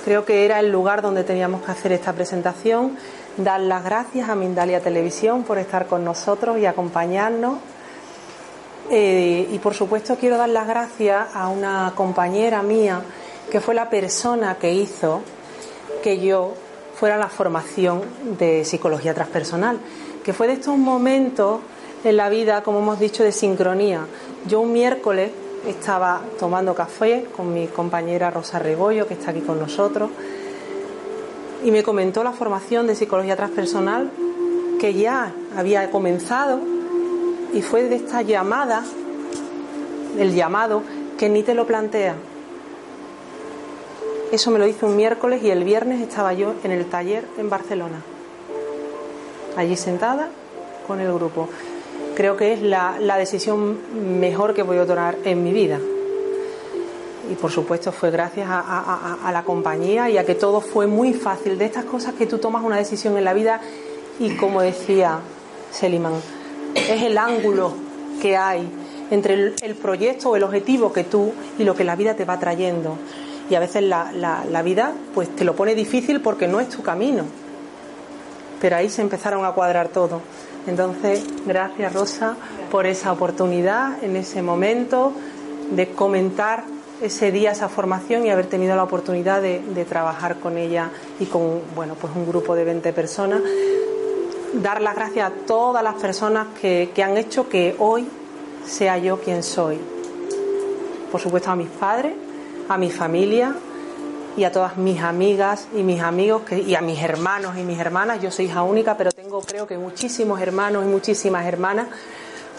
creo 0.05 0.27
que 0.27 0.45
era 0.45 0.61
el 0.61 0.71
lugar 0.71 1.01
donde 1.01 1.25
teníamos 1.25 1.63
que 1.63 1.71
hacer 1.71 1.93
esta 1.93 2.13
presentación. 2.13 2.99
dar 3.39 3.61
las 3.61 3.83
gracias 3.83 4.29
a 4.29 4.35
Mindalia 4.35 4.81
Televisión 4.81 5.43
por 5.43 5.57
estar 5.57 5.87
con 5.87 6.05
nosotros 6.05 6.59
y 6.59 6.67
acompañarnos. 6.67 7.55
Eh, 8.91 9.49
y 9.51 9.59
por 9.61 9.75
supuesto 9.75 10.17
quiero 10.17 10.37
dar 10.37 10.51
las 10.51 10.69
gracias 10.69 11.29
a 11.35 11.49
una 11.49 11.93
compañera 11.95 12.63
mía 12.63 13.01
que 13.51 13.61
fue 13.61 13.75
la 13.75 13.89
persona 13.89 14.57
que 14.57 14.75
hizo 14.75 15.23
que 16.03 16.21
yo 16.21 16.53
fuera 16.95 17.17
la 17.17 17.29
formación 17.29 18.03
de 18.39 18.65
psicología 18.65 19.15
transpersonal, 19.15 19.79
que 20.23 20.33
fue 20.33 20.47
de 20.47 20.55
estos 20.55 20.77
momentos 20.77 21.61
en 22.05 22.17
la 22.17 22.29
vida, 22.29 22.63
como 22.63 22.81
hemos 22.81 23.01
dicho, 23.01 23.25
de 23.25 23.33
sincronía. 23.33 24.07
Yo 24.47 24.61
un 24.61 24.73
miércoles 24.73 25.31
estaba 25.67 26.21
tomando 26.39 26.75
café 26.75 27.27
con 27.35 27.53
mi 27.53 27.67
compañera 27.67 28.31
Rosa 28.31 28.59
Rebollo, 28.59 29.07
que 29.07 29.15
está 29.15 29.31
aquí 29.31 29.41
con 29.41 29.59
nosotros, 29.59 30.11
y 31.65 31.71
me 31.71 31.83
comentó 31.83 32.23
la 32.23 32.33
formación 32.33 32.87
de 32.87 32.95
psicología 32.95 33.37
transpersonal 33.37 34.11
que 34.79 34.93
ya 34.93 35.33
había 35.57 35.91
comenzado 35.91 36.61
y 37.55 37.63
fue 37.63 37.85
de 37.85 37.97
esta 37.97 38.21
llamada, 38.23 38.83
el 40.19 40.35
llamado, 40.35 40.83
que 41.17 41.29
ni 41.29 41.43
te 41.45 41.55
lo 41.55 41.67
plantea. 41.67 42.17
Eso 44.33 44.51
me 44.51 44.59
lo 44.59 44.67
hizo 44.67 44.87
un 44.87 44.97
miércoles 44.97 45.41
y 45.45 45.51
el 45.51 45.63
viernes 45.63 46.01
estaba 46.01 46.33
yo 46.33 46.55
en 46.65 46.73
el 46.73 46.87
taller 46.87 47.25
en 47.39 47.49
Barcelona, 47.49 48.03
allí 49.57 49.77
sentada 49.77 50.29
con 50.89 51.01
el 51.01 51.13
grupo. 51.15 51.49
Creo 52.17 52.37
que 52.37 52.53
es 52.53 52.63
la, 52.63 52.99
decisión 53.17 53.79
mejor 54.21 54.55
que 54.55 54.63
voy 54.63 54.79
a 54.79 54.87
tomar 54.87 55.17
en 55.25 55.45
mi 55.45 55.53
vida 55.53 55.79
y 57.31 57.37
por 57.37 57.51
supuesto 57.53 57.93
fue 57.93 58.11
gracias 58.11 58.49
a, 58.51 59.31
la 59.33 59.45
compañía 59.45 60.11
y 60.11 60.19
a 60.19 60.27
que 60.27 60.35
todo 60.35 60.61
fue 60.61 60.89
muy 60.89 61.15
fácil. 61.15 61.57
De 61.57 61.65
estas 61.65 61.85
cosas 61.85 62.15
que 62.15 62.27
tú 62.27 62.39
tomas 62.39 62.65
una 62.65 62.77
decisión 62.77 63.17
en 63.17 63.25
la 63.25 63.33
vida 63.33 63.61
y 64.19 64.37
como 64.37 64.61
decía 64.61 65.21
Seliman, 65.71 66.15
es 66.75 67.03
el 67.03 67.19
ángulo 67.19 67.73
que 68.21 68.37
hay 68.37 68.69
entre 69.11 69.35
el, 69.35 69.75
proyecto 69.75 70.31
o 70.31 70.37
el 70.37 70.43
objetivo 70.43 70.93
que 70.93 71.05
tú 71.05 71.33
y 71.59 71.65
lo 71.65 71.75
que 71.75 71.85
la 71.85 71.97
vida 71.97 72.15
te 72.15 72.25
va 72.25 72.39
trayendo. 72.39 72.97
Y 73.51 73.55
a 73.55 73.61
veces 73.61 73.83
la, 73.83 74.11
la 74.13 74.63
vida 74.63 74.93
pues 75.15 75.35
te 75.35 75.45
lo 75.45 75.55
pone 75.55 75.75
difícil 75.75 76.21
porque 76.21 76.49
no 76.49 76.61
es 76.61 76.69
tu 76.69 76.83
camino. 76.83 77.25
Pero 78.61 78.77
ahí 78.77 78.89
se 78.89 79.03
empezaron 79.03 79.45
a 79.45 79.53
cuadrar 79.53 79.89
todo. 79.89 80.23
Entonces, 80.67 81.23
gracias 81.47 81.93
Rosa 81.93 82.37
por 82.71 82.87
esa 82.87 83.13
oportunidad 83.13 84.03
en 84.03 84.17
ese 84.17 84.41
momento 84.41 85.13
de 85.71 85.91
comentar 85.91 86.65
ese 87.03 87.31
día 87.33 87.51
esa 87.51 87.69
formación 87.69 88.25
y 88.25 88.31
haber 88.31 88.47
tenido 88.47 88.77
la 88.77 88.85
oportunidad 88.85 89.43
de, 89.43 89.61
trabajar 89.89 90.37
con 90.37 90.57
ella 90.57 90.91
y 91.21 91.27
con 91.27 91.61
bueno 91.75 91.95
pues 92.01 92.15
un 92.17 92.27
grupo 92.27 92.55
de 92.55 92.65
20 92.65 92.93
personas 92.93 93.43
dar 94.63 94.81
las 94.81 94.95
gracias 94.95 95.31
a 95.31 95.35
todas 95.47 95.83
las 95.83 95.95
personas 95.95 96.49
que, 96.61 96.91
han 97.03 97.17
hecho 97.17 97.49
que 97.49 97.75
hoy 97.79 98.07
sea 98.67 98.99
yo 98.99 99.21
quien 99.21 99.43
soy. 99.43 99.79
Por 101.11 101.21
supuesto 101.21 101.51
a 101.51 101.57
mis 101.57 101.69
padres 101.69 102.13
a 102.69 102.79
mi 102.79 102.91
familia 102.91 103.55
y 104.37 104.45
a 104.45 104.51
todas 104.51 104.79
mis 104.79 105.03
amigas 105.03 105.69
y 105.75 105.83
mis 105.83 106.01
amigos 106.01 106.43
y 106.51 106.75
a 106.75 106.81
mis 106.81 107.03
hermanos 107.03 107.57
y 107.59 107.63
mis 107.63 107.79
hermanas. 107.79 108.23
Yo 108.23 108.31
soy 108.31 108.47
hija 108.47 108.63
única 108.63 108.97
pero 108.97 109.13
tengo 109.13 109.41
creo 109.43 109.67
que 109.67 109.77
muchísimos 109.77 110.41
hermanos 110.41 110.85
y 110.85 110.89
muchísimas 110.89 111.47
hermanas 111.47 111.89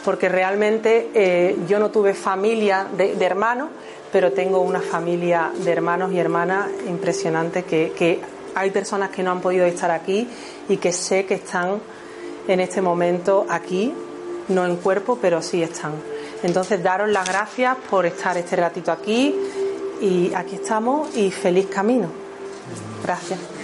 porque 0.03 0.29
realmente 0.29 1.09
eh, 1.15 1.57
yo 1.67 1.79
no 1.79 1.89
tuve 1.89 2.13
familia 2.13 2.85
de 2.95 3.25
hermanos 3.25 3.69
pero 4.15 4.31
tengo 4.31 4.61
una 4.61 4.79
familia 4.79 5.51
de 5.53 5.69
hermanos 5.69 6.13
y 6.13 6.19
hermanas 6.19 6.69
impresionante 6.87 7.63
que, 7.63 8.21
hay 8.55 8.71
personas 8.71 9.09
que 9.09 9.21
no 9.21 9.31
han 9.31 9.41
podido 9.41 9.65
estar 9.65 9.91
aquí 9.91 10.29
y 10.69 10.77
que 10.77 10.91
sé 10.91 11.25
que 11.25 11.35
están 11.35 11.81
en 12.47 12.59
este 12.59 12.81
momento 12.81 13.45
aquí, 13.49 13.93
no 14.49 14.65
en 14.65 14.77
cuerpo, 14.77 15.17
pero 15.21 15.41
sí 15.41 15.63
están. 15.63 15.93
Entonces, 16.43 16.83
daros 16.83 17.09
las 17.09 17.27
gracias 17.27 17.77
por 17.89 18.05
estar 18.05 18.37
este 18.37 18.55
ratito 18.55 18.91
aquí 18.91 19.35
y 20.01 20.33
aquí 20.33 20.55
estamos 20.55 21.15
y 21.15 21.31
feliz 21.31 21.67
camino. 21.67 22.07
Gracias. 23.03 23.54